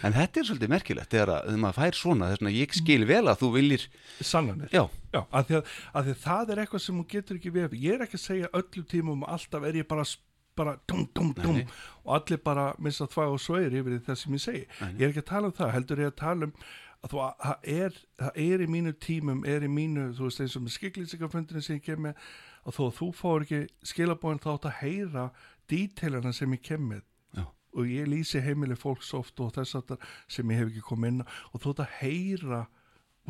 en 0.08 0.18
þetta 0.20 0.40
er 0.44 0.50
svolítið 0.52 0.74
merkilegt 0.76 1.12
þegar 1.16 1.34
að 1.36 1.46
þegar 1.52 1.62
maður 1.66 1.80
fær 1.82 2.00
svona 2.02 2.32
þess 2.32 2.48
að 2.52 2.58
ég 2.62 2.76
skil 2.82 3.06
vel 3.12 3.24
að 3.32 3.40
þú 3.44 3.52
viljir 3.58 3.88
Sannanir. 4.22 4.70
já, 4.72 4.84
Já, 5.12 5.26
að 5.36 5.48
því 5.50 5.56
að, 5.60 5.72
að 6.00 6.06
því 6.08 6.12
að 6.16 6.20
það 6.24 6.52
er 6.56 6.60
eitthvað 6.64 6.82
sem 6.86 6.96
hún 7.02 7.08
getur 7.12 7.36
ekki 7.36 7.52
við. 7.52 7.74
Ég 7.84 7.96
er 7.98 8.04
ekki 8.06 8.16
að 8.16 8.22
segja 8.24 8.50
öllum 8.56 8.86
tímum 8.88 9.26
alltaf 9.28 9.66
er 9.68 9.76
ég 9.82 9.88
bara, 9.90 10.06
s- 10.08 10.22
bara 10.56 10.78
dum, 10.90 11.08
dum, 11.16 11.34
dum. 11.38 11.60
Nei, 11.60 11.68
og 12.04 12.16
allir 12.18 12.40
bara 12.44 12.72
missa 12.80 13.08
þvæg 13.10 13.36
og 13.36 13.42
sveir 13.42 13.76
yfir 13.80 14.00
það 14.06 14.20
sem 14.22 14.38
ég 14.38 14.44
segi. 14.44 14.64
Nei. 14.82 14.94
Ég 15.00 15.04
er 15.06 15.14
ekki 15.14 15.24
að 15.24 15.30
tala 15.32 15.52
um 15.52 15.58
það, 15.58 15.76
heldur 15.76 16.02
ég 16.04 16.12
að 16.12 16.18
tala 16.22 16.50
um 16.50 16.56
að 17.02 17.16
að, 17.18 17.32
það, 17.42 17.70
er, 17.74 17.96
er 18.38 18.62
í 18.62 18.68
mínu 18.70 18.94
tímum 19.02 19.46
er 19.50 19.66
í 19.66 19.70
mínu, 19.72 20.12
þú 20.18 20.28
veist 20.28 20.44
eins 20.44 20.58
og 20.58 20.66
með 20.66 20.76
skiklýsingafundinu 20.76 21.64
sem 21.66 21.80
ég 21.80 21.86
kem 21.86 22.04
með 22.06 22.20
og 22.62 22.76
þó 22.76 22.82
að 22.86 22.98
þú 23.00 23.08
fáir 23.18 23.46
ekki 23.46 23.62
skilabóðin 23.92 24.44
þá 24.44 24.50
átt 24.54 24.68
að 24.70 24.78
heyra 24.84 25.24
dítelana 25.72 26.34
sem 26.36 26.54
ég 26.54 26.62
kem 26.68 26.86
með. 26.92 27.02
Já. 27.34 27.46
og 27.48 27.88
ég 27.88 28.10
lýsi 28.12 28.44
heimili 28.44 28.76
fólks 28.76 29.14
oft 29.18 29.40
og 29.42 29.54
þess 29.56 29.80
að 29.80 29.96
sem 30.30 30.52
ég 30.52 30.62
hef 30.62 30.70
ekki 30.70 30.86
komið 30.92 31.14
inn 31.14 31.26
og 31.26 31.64
þú 31.64 31.74
átt 31.74 31.84
að 31.88 31.98
heyra 32.02 32.62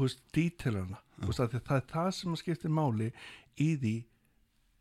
að 0.02 1.60
það 1.62 1.76
er 1.78 1.88
það 1.92 2.12
sem 2.18 2.38
skiptir 2.40 2.72
máli 2.74 3.12
í 3.56 3.76
því. 3.78 3.98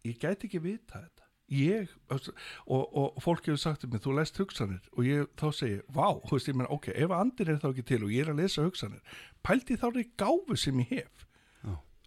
Ég 0.08 0.18
gæti 0.18 0.48
ekki 0.48 0.62
vita 0.64 1.02
þetta 1.02 1.19
ég, 1.54 1.90
og, 2.10 2.28
og 2.66 3.22
fólk 3.24 3.48
hefur 3.48 3.60
sagt 3.60 3.86
um 3.86 3.94
mig, 3.94 4.02
þú 4.04 4.16
lest 4.18 4.38
hugsanir. 4.40 4.82
Og 4.96 5.06
ég 5.08 5.30
þá 5.40 5.48
segi, 5.56 5.80
vá, 5.92 6.06
þú 6.26 6.36
veist, 6.36 6.50
ég 6.50 6.58
meina, 6.58 6.70
ok 6.74 6.90
ef 6.94 7.16
andin 7.16 7.54
er 7.54 7.60
þá 7.62 7.70
ekki 7.72 7.88
til 7.92 8.04
og 8.06 8.14
ég 8.14 8.26
er 8.26 8.34
að 8.34 8.44
lesa 8.44 8.66
hugsanir 8.66 9.18
pælti 9.46 9.78
þá 9.80 9.90
er 9.90 10.06
gáfu 10.20 10.58
sem 10.58 10.84
ég 10.84 11.00
hef. 11.00 11.26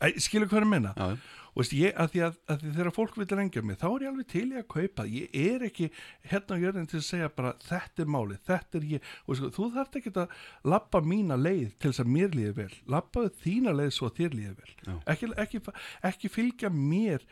Æ, 0.04 0.20
skilur 0.20 0.50
hvað 0.52 0.66
ég 0.66 0.68
meina? 0.68 0.92
Já, 0.98 1.16
og 1.54 1.62
veist, 1.62 1.74
ég, 1.78 1.94
að 2.02 2.10
því 2.12 2.22
að, 2.26 2.38
að 2.50 2.64
því 2.64 2.72
þegar 2.76 2.96
fólk 2.96 3.18
vil 3.20 3.28
rengja 3.38 3.62
mig, 3.64 3.78
þá 3.80 3.86
er 3.88 4.04
ég 4.04 4.10
alveg 4.10 4.28
til 4.32 4.44
í 4.50 4.58
að 4.58 4.66
kaupa. 4.74 5.06
Ég 5.06 5.38
er 5.38 5.66
ekki 5.68 5.88
hérna 6.32 6.58
á 6.58 6.64
jörðin 6.64 6.90
til 6.90 6.98
að 7.00 7.06
segja 7.06 7.30
bara 7.38 7.52
þetta 7.62 8.04
er 8.04 8.12
málið, 8.16 8.42
þetta 8.50 8.80
er 8.80 8.88
ég. 8.90 9.12
Og 9.28 9.38
sko, 9.38 9.52
þú 9.54 9.68
þarft 9.78 9.98
ekki 10.02 10.14
að 10.18 10.34
lappa 10.74 11.04
mína 11.06 11.38
leið 11.38 11.76
til 11.78 11.92
þess 11.92 12.04
að 12.04 12.12
mér 12.18 12.36
líði 12.36 12.56
vel, 12.58 12.68
lappaðu 12.96 13.32
þína 13.46 13.76
leið 13.78 13.94
svo 13.96 14.10
að 14.10 14.20
þér 14.20 14.38
líði 14.40 14.56
vel. 14.64 14.98
Ekki, 15.14 15.32
ekki, 15.46 15.64
ekki 16.10 16.34
fylgja 16.34 16.74
mér 16.74 17.28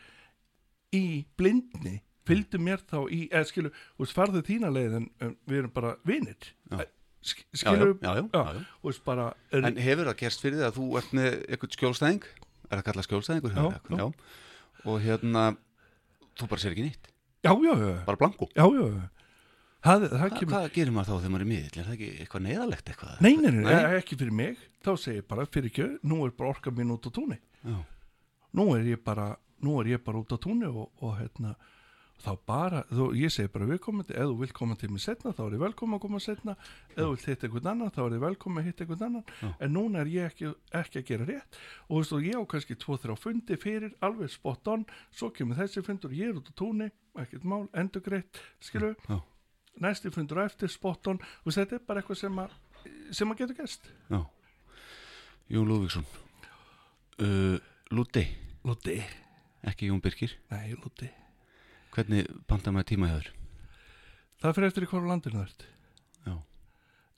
í 0.92 1.04
blindni 1.38 2.00
fylgdu 2.28 2.60
mér 2.62 2.82
þá 2.86 2.98
í, 3.10 3.22
eða 3.30 3.48
skilu 3.48 3.72
þú 3.74 4.04
veist, 4.04 4.16
farðu 4.16 4.42
þína 4.46 4.70
leið 4.72 4.98
en, 5.00 5.06
við 5.48 5.62
erum 5.62 5.72
bara 5.74 5.94
já, 6.06 6.84
skilu 7.22 7.88
já, 8.02 8.12
já, 8.14 8.22
já, 8.22 8.42
já. 8.58 8.62
þú 8.82 8.90
veist 8.90 9.04
bara 9.06 9.28
er, 9.50 9.66
En 9.70 9.80
hefur 9.86 10.10
það 10.10 10.20
gerst 10.22 10.44
fyrir 10.44 10.60
þig 10.60 10.68
að 10.68 10.78
þú 10.78 10.88
ert 11.00 11.16
með 11.18 11.38
eitthvað 11.48 11.76
skjólstæðing? 11.78 12.28
Er 12.72 12.78
það 12.78 12.86
kallað 12.88 13.08
já. 13.98 14.06
Og 14.82 15.02
hérna, 15.02 15.42
þú 16.38 16.48
bara 16.50 16.62
sér 16.62 16.76
ekki 16.76 16.86
nýtt, 16.88 17.10
já, 17.44 17.52
já, 17.52 17.72
já, 17.78 17.90
bara 18.06 18.20
blanko. 18.22 18.48
já, 18.54 18.64
já, 18.66 18.86
já. 18.96 19.10
Það, 19.82 20.04
það 20.12 20.20
Hva, 20.22 20.38
kemur 20.38 20.54
hvað 20.54 20.66
gerir 20.76 20.94
maður 20.94 21.08
þá 21.08 21.14
þegar 21.16 21.32
maður 21.34 21.42
er 21.44 21.50
miðill? 21.50 21.70
Er 21.74 21.86
það 21.86 21.94
ekki 21.96 22.10
eitthvað 22.22 22.42
neðalegt 22.44 22.90
eitthvað? 22.92 23.14
Nei, 23.24 23.32
nei, 23.34 23.48
nei, 23.56 23.72
ekki 23.98 24.18
fyrir 24.20 24.36
mig 24.38 24.60
þá 24.86 24.90
segir 24.94 25.18
ég 25.18 25.26
bara 25.32 25.46
fyrir 25.50 25.70
ekki, 25.72 25.86
nú 26.06 26.18
er 26.26 26.34
bara 26.38 26.52
orka 26.52 26.72
mín 26.74 26.92
út 26.94 27.08
á 27.08 27.10
Já, 27.66 27.78
nú 28.58 28.66
er 28.76 28.86
ég 28.86 29.02
bara, 29.02 29.26
nú 29.62 29.78
er 29.80 29.94
ég 29.94 30.04
bara 30.04 30.22
út 30.22 30.34
á 30.34 30.38
túnni 30.42 30.68
og, 30.70 30.90
og 31.02 31.16
hérna 31.20 31.54
þá 32.22 32.32
bara, 32.46 32.82
þú, 32.86 33.08
ég 33.18 33.32
segi 33.34 33.50
bara 33.50 33.66
viðkomandi 33.66 34.14
ef 34.14 34.28
þú 34.30 34.34
vilt 34.38 34.54
koma 34.54 34.76
til 34.78 34.90
mig 34.92 35.02
setna, 35.02 35.32
þá 35.34 35.40
er 35.46 35.56
ég 35.56 35.62
velkom 35.62 35.96
að 35.96 36.02
koma 36.04 36.20
setna 36.22 36.54
ef 36.54 37.00
þú 37.00 37.08
vilt 37.10 37.24
hitta 37.30 37.48
einhvern 37.48 37.70
annan, 37.72 37.92
þá 37.94 38.00
er 38.04 38.14
ég 38.14 38.22
velkom 38.22 38.60
að 38.60 38.68
hitta 38.68 38.84
einhvern 38.84 39.06
annan, 39.08 39.24
Já. 39.40 39.48
en 39.66 39.74
núna 39.74 40.02
er 40.02 40.10
ég 40.12 40.28
ekki, 40.30 40.52
ekki 40.78 41.00
að 41.00 41.08
gera 41.08 41.26
rétt. 41.32 41.58
Og 41.88 41.96
þú 41.96 42.02
veist 42.02 42.14
og 42.14 42.28
ég 42.28 42.38
á 42.38 42.42
kannski 42.52 42.76
tvo, 42.78 42.98
þrjá 43.02 43.16
fundi 43.18 43.58
fyrir, 43.58 43.96
alveg 44.06 44.30
spot 44.30 44.70
on. 44.70 44.84
Svo 45.10 45.32
kemur 45.34 45.58
þessi 45.58 45.82
fundur, 45.86 46.14
ég 46.14 46.30
er 46.30 46.38
út 46.38 46.52
á 46.52 46.54
túnni 46.62 46.90
ekkert 47.18 47.48
mál, 47.48 47.64
endur 47.74 48.04
greitt, 48.06 48.38
skilu 48.62 48.92
já, 49.08 49.18
næsti 49.82 50.12
fundur 50.14 50.44
eftir, 50.44 50.70
spot 50.70 51.10
on. 51.10 51.18
Og 51.42 51.56
þetta 51.56 51.80
er 51.80 51.82
bara 51.88 52.04
eitthvað 52.04 52.22
sem 52.22 52.38
að 52.44 52.54
sem 53.14 53.34
að 53.34 53.42
getur 53.42 53.58
gæst 53.62 53.90
já. 54.10 54.22
Jón 55.52 55.68
Lúðvíksson, 55.68 56.06
uh, 57.26 57.58
Lúti, 57.92 58.22
Lúti, 58.64 58.96
ekki 59.70 59.88
Jón 59.90 60.00
Birkir. 60.02 60.32
nei 60.50 60.74
Lúti 60.74 61.10
Hvernig 61.92 62.28
panta 62.48 62.72
maður 62.72 62.88
tíma 62.88 63.08
hjá 63.10 63.18
þér? 63.20 63.30
Það 64.42 64.54
fyrir 64.56 64.68
eftir 64.70 64.84
í 64.86 64.88
hverju 64.90 65.08
landinu 65.10 65.36
það 65.38 65.42
ert. 65.48 65.64
Já, 66.26 66.34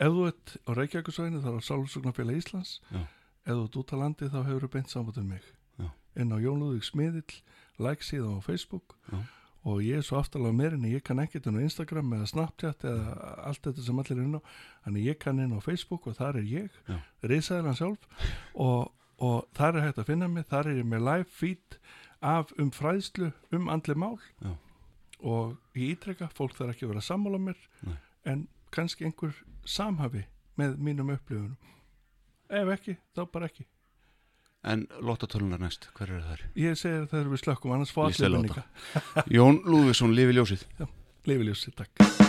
Ef 0.05 0.11
þú 0.16 0.24
ert 0.28 0.55
á 0.66 0.70
Reykjavíkusvæðinu 0.78 1.42
þá 1.45 1.49
er 1.53 1.59
á 1.62 1.68
Sálfsugnafélag 1.68 2.40
Íslands. 2.40 2.72
já, 2.90 3.01
Ef 3.47 3.55
þú 3.55 3.62
ert 3.68 3.78
út 3.80 3.95
á 3.95 3.97
landi 4.03 4.28
þá 4.32 4.40
hefur 4.49 4.66
þú 4.66 4.70
beint 4.74 4.97
um 4.97 5.28
mig. 5.28 5.45
Já. 5.78 5.86
Inn 6.16 6.34
á 6.34 6.38
Jón 6.42 6.59
Lúðvík 6.61 6.84
Smiðill, 6.90 7.40
like 7.78 8.03
síðan 8.03 8.38
á 8.38 8.40
Facebook 8.42 8.97
já, 9.12 9.18
og 9.64 9.80
ég 9.80 9.97
er 9.97 10.03
svo 10.05 10.18
aftalega 10.18 10.53
meir 10.53 10.74
en 10.74 10.82
ég 10.84 11.03
kann 11.03 11.18
ekkert 11.22 11.47
inn 11.47 11.57
á 11.57 11.64
Instagram 11.64 12.11
eða 12.18 12.26
Snapchat 12.28 12.84
eða 12.84 13.14
allt 13.49 13.62
þetta 13.64 13.80
sem 13.86 13.99
allir 14.03 14.18
er 14.18 14.24
inn 14.26 14.36
á. 14.36 14.42
Þannig 14.84 15.07
ég 15.07 15.18
kann 15.22 15.38
inn 15.40 15.55
á 15.57 15.61
Facebook 15.64 16.07
og 16.11 16.18
þar 16.18 16.36
er 16.42 16.45
ég, 16.51 16.70
reysaðilan 17.22 17.78
sjálf 17.78 18.05
og, 18.55 18.90
og 19.22 19.47
þar 19.57 19.78
er 19.78 19.86
hægt 19.88 20.03
að 20.03 20.11
finna 20.11 20.28
mig. 20.28 20.45
Þar 20.51 20.68
er 20.74 20.82
ég 20.82 20.90
með 20.90 21.07
live 21.09 21.30
feed 21.30 21.78
af 22.24 22.52
um 22.58 22.70
fræðslu 22.72 23.30
um 23.52 23.68
andli 23.72 23.94
mál 24.00 24.16
já, 24.40 24.54
og 25.20 25.56
ég 25.76 25.94
ítreka, 25.98 26.30
fólk 26.32 26.56
þarf 26.56 26.74
ekki 26.74 26.86
að 26.88 26.94
vera 26.94 27.02
að 27.04 27.08
sammála 27.10 27.40
mér 27.50 27.60
Nei. 27.84 27.98
en 28.32 28.46
kannski 28.74 29.04
einhver 29.08 29.36
samhafi 29.68 30.24
með 30.60 30.76
mínum 30.80 31.12
upplifunum 31.14 31.56
ef 32.54 32.74
ekki, 32.78 32.96
þá 33.16 33.24
bara 33.32 33.50
ekki 33.52 33.68
En 34.64 34.86
lottatölunar 35.04 35.60
næst, 35.60 35.90
hver 35.92 36.08
eru 36.08 36.22
þær? 36.24 36.44
ég 36.56 36.78
segir 36.80 37.04
það 37.10 37.18
er 37.20 37.28
við 37.34 37.42
slökkum, 37.42 37.74
annars 37.76 37.92
fá 37.92 38.06
allir 38.06 38.32
láta. 38.32 38.64
minninga 38.64 39.26
Jón 39.36 39.60
Lúðvíksson, 39.68 40.16
lifi 40.16 40.38
ljósið. 40.38 40.64
Leifiljósi, 41.28 41.76
takk 41.76 42.23